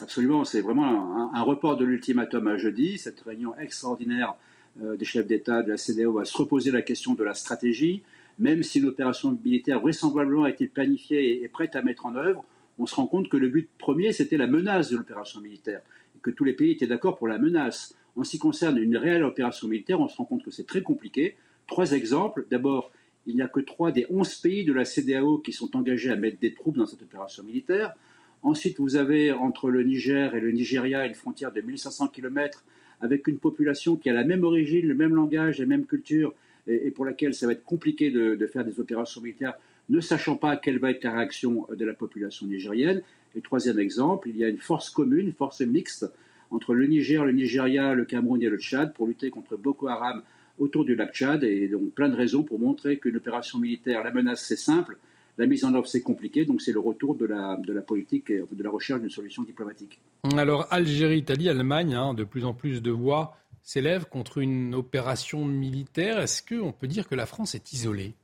[0.00, 2.96] Absolument, c'est vraiment un, report de l'ultimatum à jeudi.
[2.96, 4.34] Cette réunion extraordinaire
[4.76, 8.02] des chefs d'État de la CDAO va se reposer la question de la stratégie.
[8.38, 12.44] Même si l'opération militaire vraisemblablement a été planifiée et prête à mettre en œuvre,
[12.78, 15.80] on se rend compte que le but premier, c'était la menace de l'opération militaire
[16.22, 17.94] que tous les pays étaient d'accord pour la menace.
[18.16, 20.82] En ce qui concerne une réelle opération militaire, on se rend compte que c'est très
[20.82, 21.36] compliqué.
[21.66, 22.46] Trois exemples.
[22.50, 22.90] D'abord,
[23.26, 26.16] il n'y a que trois des onze pays de la CDAO qui sont engagés à
[26.16, 27.94] mettre des troupes dans cette opération militaire.
[28.42, 32.64] Ensuite, vous avez entre le Niger et le Nigeria une frontière de 1500 km
[33.00, 36.34] avec une population qui a la même origine, le même langage, la même culture,
[36.66, 39.54] et, pour laquelle ça va être compliqué de, de, faire des opérations militaires,
[39.88, 43.02] ne sachant pas quelle va être la réaction de la population nigérienne.
[43.36, 46.10] Et troisième exemple, il y a une force commune, une force mixte
[46.50, 50.22] entre le Niger, le Nigeria, le Cameroun et le Tchad pour lutter contre Boko Haram
[50.58, 51.44] autour du lac Tchad.
[51.44, 54.96] Et donc plein de raisons pour montrer qu'une opération militaire, la menace c'est simple,
[55.36, 56.46] la mise en œuvre c'est compliqué.
[56.46, 59.42] Donc c'est le retour de la, de la politique et de la recherche d'une solution
[59.42, 60.00] diplomatique.
[60.36, 65.44] Alors Algérie, Italie, Allemagne, hein, de plus en plus de voix s'élèvent contre une opération
[65.44, 66.20] militaire.
[66.20, 68.14] Est-ce qu'on peut dire que la France est isolée?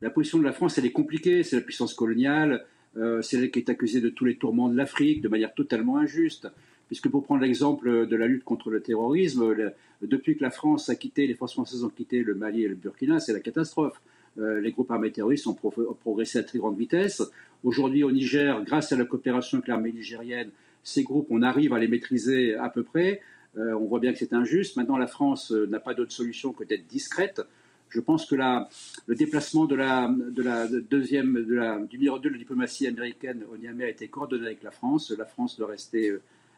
[0.00, 1.44] La position de la France, elle est compliquée.
[1.44, 2.64] C'est la puissance coloniale.
[2.96, 5.98] Euh, c'est elle qui est accusée de tous les tourments de l'Afrique de manière totalement
[5.98, 6.48] injuste.
[6.86, 9.56] Puisque pour prendre l'exemple de la lutte contre le terrorisme,
[10.02, 12.74] depuis que la France a quitté, les forces françaises ont quitté le Mali et le
[12.74, 14.00] Burkina, c'est la catastrophe.
[14.38, 17.22] Euh, les groupes armés terroristes ont, pro ont, progressé à très grande vitesse.
[17.62, 20.50] Aujourd'hui, au Niger, grâce à la coopération avec l'armée nigérienne,
[20.82, 23.22] ces groupes, on arrive à les maîtriser à peu près.
[23.56, 24.76] Euh, on voit bien que c'est injuste.
[24.76, 27.40] Maintenant, la France n'a pas d'autre solution que d'être discrète.
[27.94, 32.28] Je pense que le déplacement de la, de la deuxième, de la, du numéro 2
[32.28, 35.12] de la diplomatie américaine au Niamey a été coordonné avec la France.
[35.16, 36.12] La France doit rester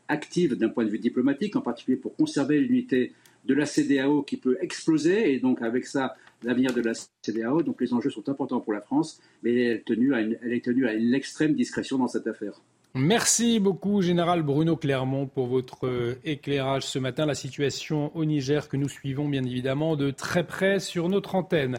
[0.09, 3.13] active d'un point de vue diplomatique, en particulier pour conserver l'unité
[3.45, 6.93] de la CDAO qui peut exploser, et donc avec ça, l'avenir de la
[7.23, 7.63] CDAO.
[7.63, 10.65] Donc les enjeux sont importants pour la France, mais elle est tenue à elle est
[10.65, 12.63] tenue à une extrême discrétion dans cette affaire.
[12.99, 17.27] Merci beaucoup, Général Bruno Clermont, pour votre éclairage ce matin.
[17.27, 21.77] La situation au Niger que nous suivons bien évidemment de très près sur notre antenne.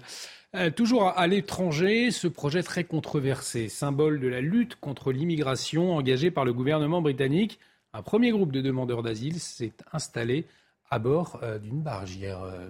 [0.53, 6.29] Euh, toujours à l'étranger, ce projet très controversé, symbole de la lutte contre l'immigration engagée
[6.29, 7.57] par le gouvernement britannique.
[7.93, 10.45] Un premier groupe de demandeurs d'asile s'est installé
[10.91, 12.39] à bord euh, d'une barge hier.
[12.43, 12.69] Euh,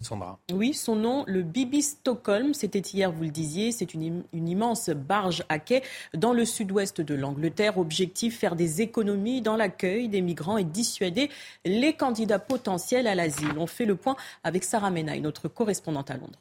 [0.00, 0.38] Sandra.
[0.52, 5.44] Oui, son nom, le Bibi Stockholm, c'était hier, vous le disiez, c'est une, immense barge
[5.48, 5.82] à quai
[6.14, 7.78] dans le sud-ouest de l'Angleterre.
[7.78, 11.30] Objectif, faire des économies dans l'accueil des migrants et dissuader
[11.64, 13.58] les candidats potentiels à l'asile.
[13.58, 16.38] On fait le point avec Sarah Menaille, notre correspondante à Londres.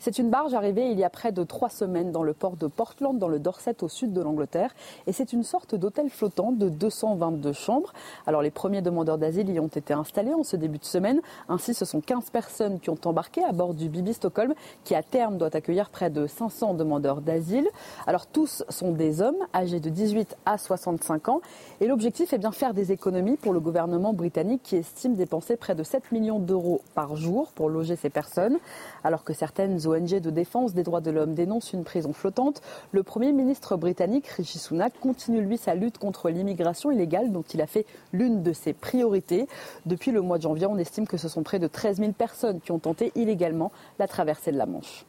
[0.00, 2.68] C'est une barge arrivée il y a près de trois semaines dans le port de
[2.68, 4.72] Portland, dans le Dorset, au sud de l'Angleterre.
[5.08, 7.92] Et c'est une sorte d'hôtel flottant de 222 chambres.
[8.24, 11.20] Alors les premiers demandeurs d'asile y ont été installés en ce début de semaine.
[11.48, 14.54] Ainsi, ce sont 15 personnes qui ont embarqué à bord du Bibi Stockholm,
[14.84, 17.68] qui à terme doit accueillir près de 500 demandeurs d'asile.
[18.06, 21.40] Alors tous sont des hommes âgés de 18 à 65 ans.
[21.80, 25.74] Et l'objectif est bien faire des économies pour le gouvernement britannique qui estime dépenser près
[25.74, 28.58] de 7 millions d'euros par jour pour loger ces personnes.
[29.02, 32.60] Alors que certaines ONG de défense des droits de l'homme dénonce une prison flottante.
[32.92, 37.60] Le Premier ministre britannique Rishi Sunak continue lui sa lutte contre l'immigration illégale dont il
[37.60, 39.46] a fait l'une de ses priorités.
[39.86, 42.60] Depuis le mois de janvier, on estime que ce sont près de 13 000 personnes
[42.60, 45.04] qui ont tenté illégalement la traversée de la Manche.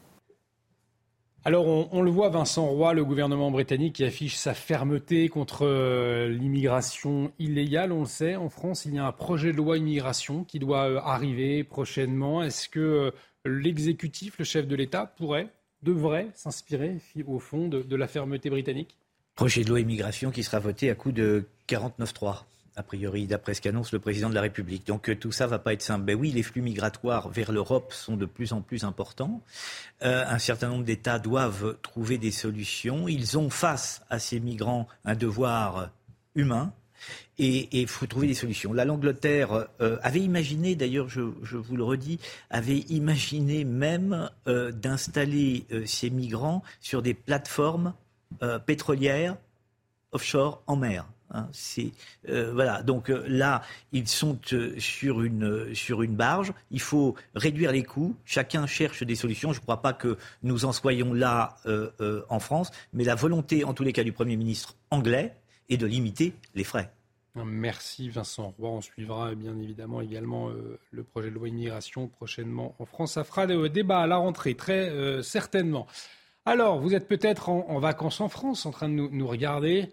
[1.46, 5.66] Alors on, on, le voit, Vincent Roy, le gouvernement britannique qui affiche sa fermeté contre
[5.66, 7.94] euh, l'immigration illégale.
[7.94, 10.90] On le sait, en France, il y a un projet de loi immigration qui doit
[10.90, 12.44] euh, arriver prochainement.
[12.44, 13.12] Est-ce que euh,
[13.46, 15.50] l'exécutif, le chef de l'État, pourrait,
[15.84, 18.96] devrait s'inspirer au fond de, la fermeté britannique
[19.36, 22.44] Projet de loi immigration qui sera voté à coup de 49-3
[22.80, 24.88] a priori, d'après ce qu'annonce le président de la République.
[24.88, 26.06] Donc tout ça va pas être simple.
[26.06, 29.42] Ben oui, les flux migratoires vers l'Europe sont de plus en plus importants.
[30.02, 33.10] Euh, un certain nombre d'États doivent trouver des solutions.
[33.10, 35.90] Ils ont face à ces migrants un devoir
[36.36, 36.74] humain.
[37.38, 38.74] Et il faut trouver des solutions.
[38.74, 42.20] Là, l'Angleterre euh, avait imaginé, d'ailleurs, je, vous le redis,
[42.50, 47.94] avait imaginé même euh, d'installer ces migrants sur des plateformes
[48.66, 49.38] pétrolières
[50.12, 51.06] offshore en mer.
[51.32, 51.48] Hein,
[52.28, 52.82] euh, voilà.
[52.82, 53.62] Donc euh, là,
[53.92, 56.54] ils sont euh, sur une sur une barge.
[56.72, 58.16] Il faut réduire les coûts.
[58.26, 59.54] Chacun cherche des solutions.
[59.54, 61.58] Je ne crois pas que nous en soyons là
[62.30, 65.36] en France, mais la volonté, en tous les cas, du Premier ministre anglais
[65.70, 66.92] est de limiter les frais.
[67.36, 68.70] Merci Vincent Roy.
[68.70, 70.50] On suivra bien évidemment également
[70.92, 73.14] le projet de loi immigration prochainement en France.
[73.14, 75.88] Ça fera des débats à la rentrée, très certainement.
[76.46, 79.90] Alors, vous êtes peut-être en, vacances en France, en train de nous regarder.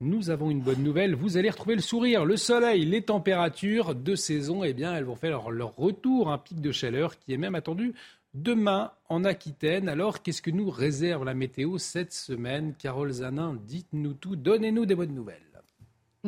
[0.00, 1.14] Nous avons une bonne nouvelle.
[1.14, 4.62] Vous allez retrouver le sourire, le soleil, les températures de saison.
[4.62, 7.94] Eh bien, elles vont faire leur, retour, un pic de chaleur qui est même attendu
[8.36, 9.88] demain en Aquitaine.
[9.88, 12.74] Alors, qu'est-ce que nous réserve la météo cette semaine?
[12.78, 15.46] Carole Zanin, dites-nous tout, donnez-nous des bonnes nouvelles.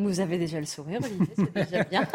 [0.04, 2.06] Vous avez déjà le sourire, Olivier, c'est déjà bien.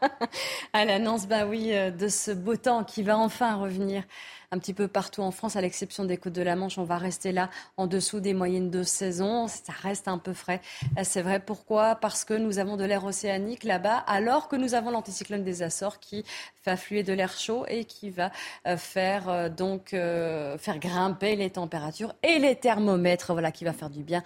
[0.72, 4.02] à l'annonce, bah oui, euh, de ce beau temps qui va enfin revenir
[4.50, 6.78] un petit peu partout en France, à l'exception des côtes de la Manche.
[6.78, 9.46] On va rester là en dessous des moyennes de saison.
[9.46, 10.60] Ça reste un peu frais.
[10.96, 11.38] Euh, c'est vrai.
[11.40, 11.96] Pourquoi?
[11.96, 16.00] Parce que nous avons de l'air océanique là-bas, alors que nous avons l'anticyclone des Açores
[16.00, 16.24] qui
[16.62, 18.30] fait affluer de l'air chaud et qui va
[18.66, 23.32] euh, faire euh, donc faire grimper les températures et les thermomètres.
[23.32, 24.22] Voilà, qui va faire du bien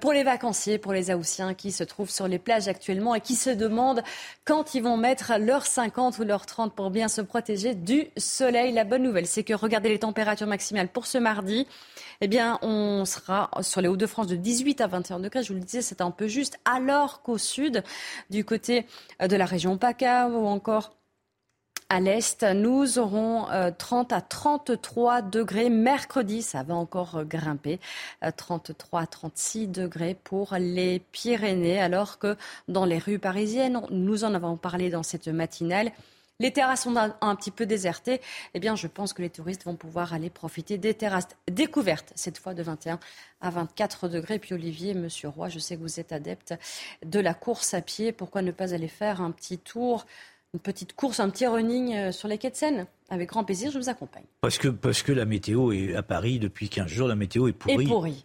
[0.00, 3.34] pour les vacanciers, pour les Aoussiens qui se trouvent sur les plages actuellement et qui
[3.34, 4.02] se demandent
[4.44, 8.72] quand ils vont mettre leur 50 ou leur 30 pour bien se protéger du soleil.
[8.72, 11.66] La bonne nouvelle, c'est que regardez les températures maximales pour ce mardi.
[12.20, 15.42] Eh bien, on sera sur les Hauts-de-France de 18 à 21 degrés.
[15.42, 16.58] Je vous le disais, c'est un peu juste.
[16.64, 17.82] Alors qu'au sud,
[18.30, 18.86] du côté
[19.20, 20.96] de la région PACA ou encore
[21.88, 23.46] à l'est, nous aurons
[23.78, 25.70] 30 euh, à 33 degrés.
[25.70, 27.78] Mercredi, ça va encore grimper.
[28.36, 32.36] 33 euh, à 36 degrés pour les Pyrénées, alors que
[32.66, 35.92] dans les rues parisiennes, nous en avons parlé dans cette matinale,
[36.40, 38.20] les terrasses sont un, petit peu désertées,
[38.54, 42.38] eh bien, je pense que les touristes vont pouvoir aller profiter des terrasses découvertes, cette
[42.38, 42.98] fois de 21
[43.40, 44.38] à 24 degrés.
[44.38, 46.54] Puis Olivier, Monsieur Roy, je sais que vous êtes adepte
[47.04, 48.12] de la course à pied.
[48.12, 50.04] Pourquoi ne pas aller faire un petit tour
[50.56, 52.86] une petite course, un petit running euh, sur les quais de Seine?
[53.08, 54.24] Avec grand plaisir, je vous accompagne.
[54.40, 57.52] Parce que, parce que la météo est à Paris depuis 15 jours, la météo est
[57.52, 57.84] pourrie.
[57.84, 58.24] Et pourrie.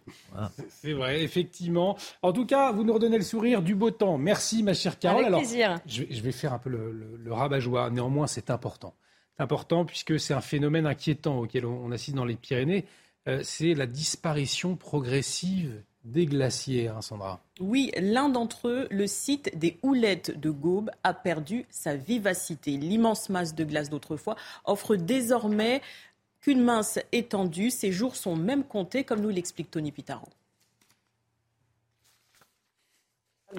[0.69, 1.97] C'est vrai, effectivement.
[2.23, 4.17] En tout cas, vous nous redonnez le sourire du beau temps.
[4.17, 5.25] Merci, ma chère Carole.
[5.25, 5.79] Avec plaisir.
[5.85, 7.91] Je, vais faire un peu le, rabat-joie.
[7.91, 8.95] Néanmoins, c'est important.
[9.37, 12.85] C'est important puisque c'est un phénomène inquiétant auquel on, assiste dans les Pyrénées.
[13.27, 17.39] Euh, c'est la disparition progressive des glaciers, hein, Sandra.
[17.59, 22.77] Oui, l'un d'entre eux, le site des Houlettes de Gaube, a perdu sa vivacité.
[22.77, 25.81] L'immense masse de glace d'autrefois offre désormais
[26.41, 27.69] qu'une mince étendue.
[27.69, 30.27] Ces jours sont même comptés, comme nous l'explique Tony Pitaran.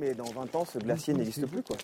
[0.00, 1.62] Mais dans 20 ans, ce glacier n'existe plus.
[1.62, 1.76] Quoi.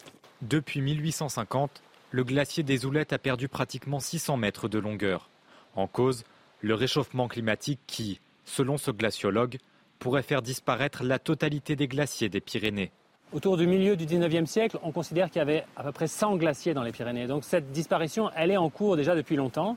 [0.43, 5.28] Depuis 1850, le glacier des Houlettes a perdu pratiquement 600 mètres de longueur.
[5.77, 6.25] En cause,
[6.62, 9.59] le réchauffement climatique qui, selon ce glaciologue,
[9.99, 12.91] pourrait faire disparaître la totalité des glaciers des Pyrénées.
[13.33, 16.36] Autour du milieu du 19e siècle, on considère qu'il y avait à peu près 100
[16.36, 17.27] glaciers dans les Pyrénées.
[17.27, 19.77] Donc cette disparition, elle est en cours déjà depuis longtemps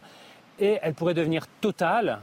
[0.59, 2.19] et elle pourrait devenir totale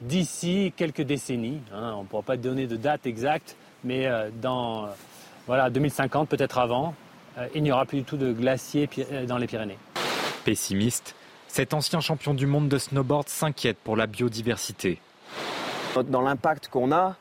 [0.00, 1.60] d'ici quelques décennies.
[1.72, 1.94] Hein.
[1.96, 4.88] on ne pourra pas donner de date exacte, mais euh, dans
[5.46, 6.94] voilà, 2050, peut-être avant,
[7.36, 9.78] euh, il n'y aura plus du tout de glaciers euh, dans les Pyrénées.
[10.44, 11.14] Pessimiste,
[11.48, 14.98] cet ancien champion du monde de snowboard s'inquiète pour la biodiversité.
[16.08, 17.16] Dans l'impact qu'on a,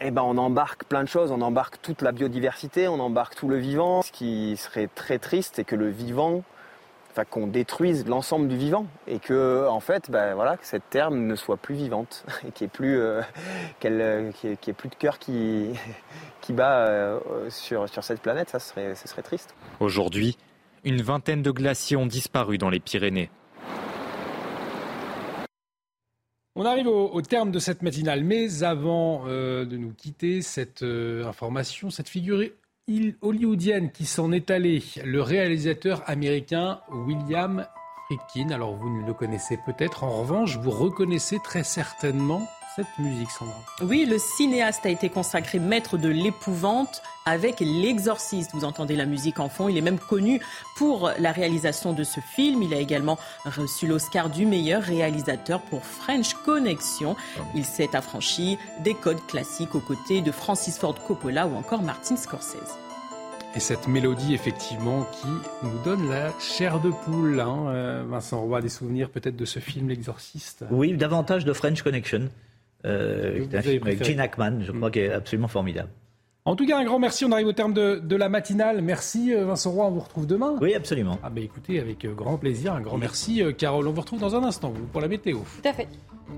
[0.00, 3.48] eh ben, on embarque plein de choses, on embarque toute la biodiversité, on embarque tout
[3.48, 4.02] le vivant.
[4.02, 6.42] Ce qui serait très triste, c'est que le vivant,
[7.12, 11.34] enfin qu'on détruise l'ensemble du vivant et que en fait, ben, voilà, cette terre ne
[11.34, 13.22] soit plus vivante et qu'il n'y ait plus, euh,
[13.80, 14.32] qu'elle,
[14.76, 15.72] plus de cœur qui,
[16.50, 17.18] bat euh,
[17.48, 19.54] sur, sur cette planète, ça ce serait triste.
[19.80, 20.36] Aujourd'hui,
[20.84, 23.30] une vingtaine de glaciers ont disparu dans les Pyrénées.
[26.58, 31.26] On arrive au, terme de cette matinale, mais avant euh, de nous quitter, cette euh,
[31.26, 32.42] information, cette figure
[33.20, 37.66] hollywoodienne qui s'en est allée, le réalisateur américain William
[38.06, 38.52] Friedkin.
[38.52, 43.64] Alors vous ne le connaissez peut-être, en revanche, vous reconnaissez très certainement cette musique, Sandra.
[43.82, 48.50] Oui, le cinéaste a été consacré maître de l'épouvante avec L'Exorciste.
[48.52, 49.70] Vous entendez la musique en fond.
[49.70, 50.42] Il est même connu
[50.76, 52.62] pour la réalisation de ce film.
[52.62, 57.16] Il a également reçu l'Oscar du meilleur réalisateur pour French Connection.
[57.54, 62.16] Il s'est affranchi des codes classiques aux côtés de Francis Ford Coppola ou encore Martin
[62.16, 62.76] Scorsese.
[63.54, 65.28] Et cette mélodie, effectivement, qui
[65.66, 67.40] nous donne la chair de poule.
[67.40, 70.66] Hein, euh, Vincent Roy, des souvenirs peut-être de ce film, L'Exorciste?
[70.70, 72.28] Oui, davantage de French Connection.
[72.86, 74.92] Euh, un film avec Gene Hackman, je crois, mm.
[74.92, 75.90] qu'il est absolument formidable.
[76.46, 77.24] En tout cas, un grand merci.
[77.24, 78.80] On arrive au terme de, la matinale.
[78.80, 79.86] Merci Vincent Roy.
[79.86, 80.56] On vous retrouve demain.
[80.60, 81.18] Oui, absolument.
[81.22, 82.72] Ah ben écoutez, avec grand plaisir.
[82.72, 83.86] Un grand merci, Carole.
[83.88, 85.38] On vous retrouve dans un instant vous, pour la météo.
[85.62, 85.88] Tout à fait.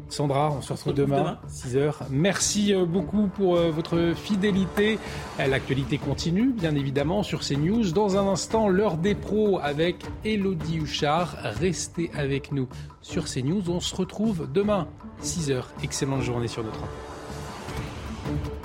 [0.09, 1.95] Sandra, on se retrouve demain, 6h.
[2.11, 4.99] Merci euh, beaucoup pour euh, votre fidélité.
[5.39, 7.93] Euh, l'actualité continue, bien évidemment, sur CNews.
[7.93, 11.37] Dans un instant, l'heure des pros avec Elodie Huchard.
[11.43, 12.69] Restez avec nous
[13.03, 13.71] sur CNews.
[13.71, 14.89] On se retrouve demain,
[15.23, 15.63] 6h.
[15.83, 18.58] Excellente journée sur notre antenne.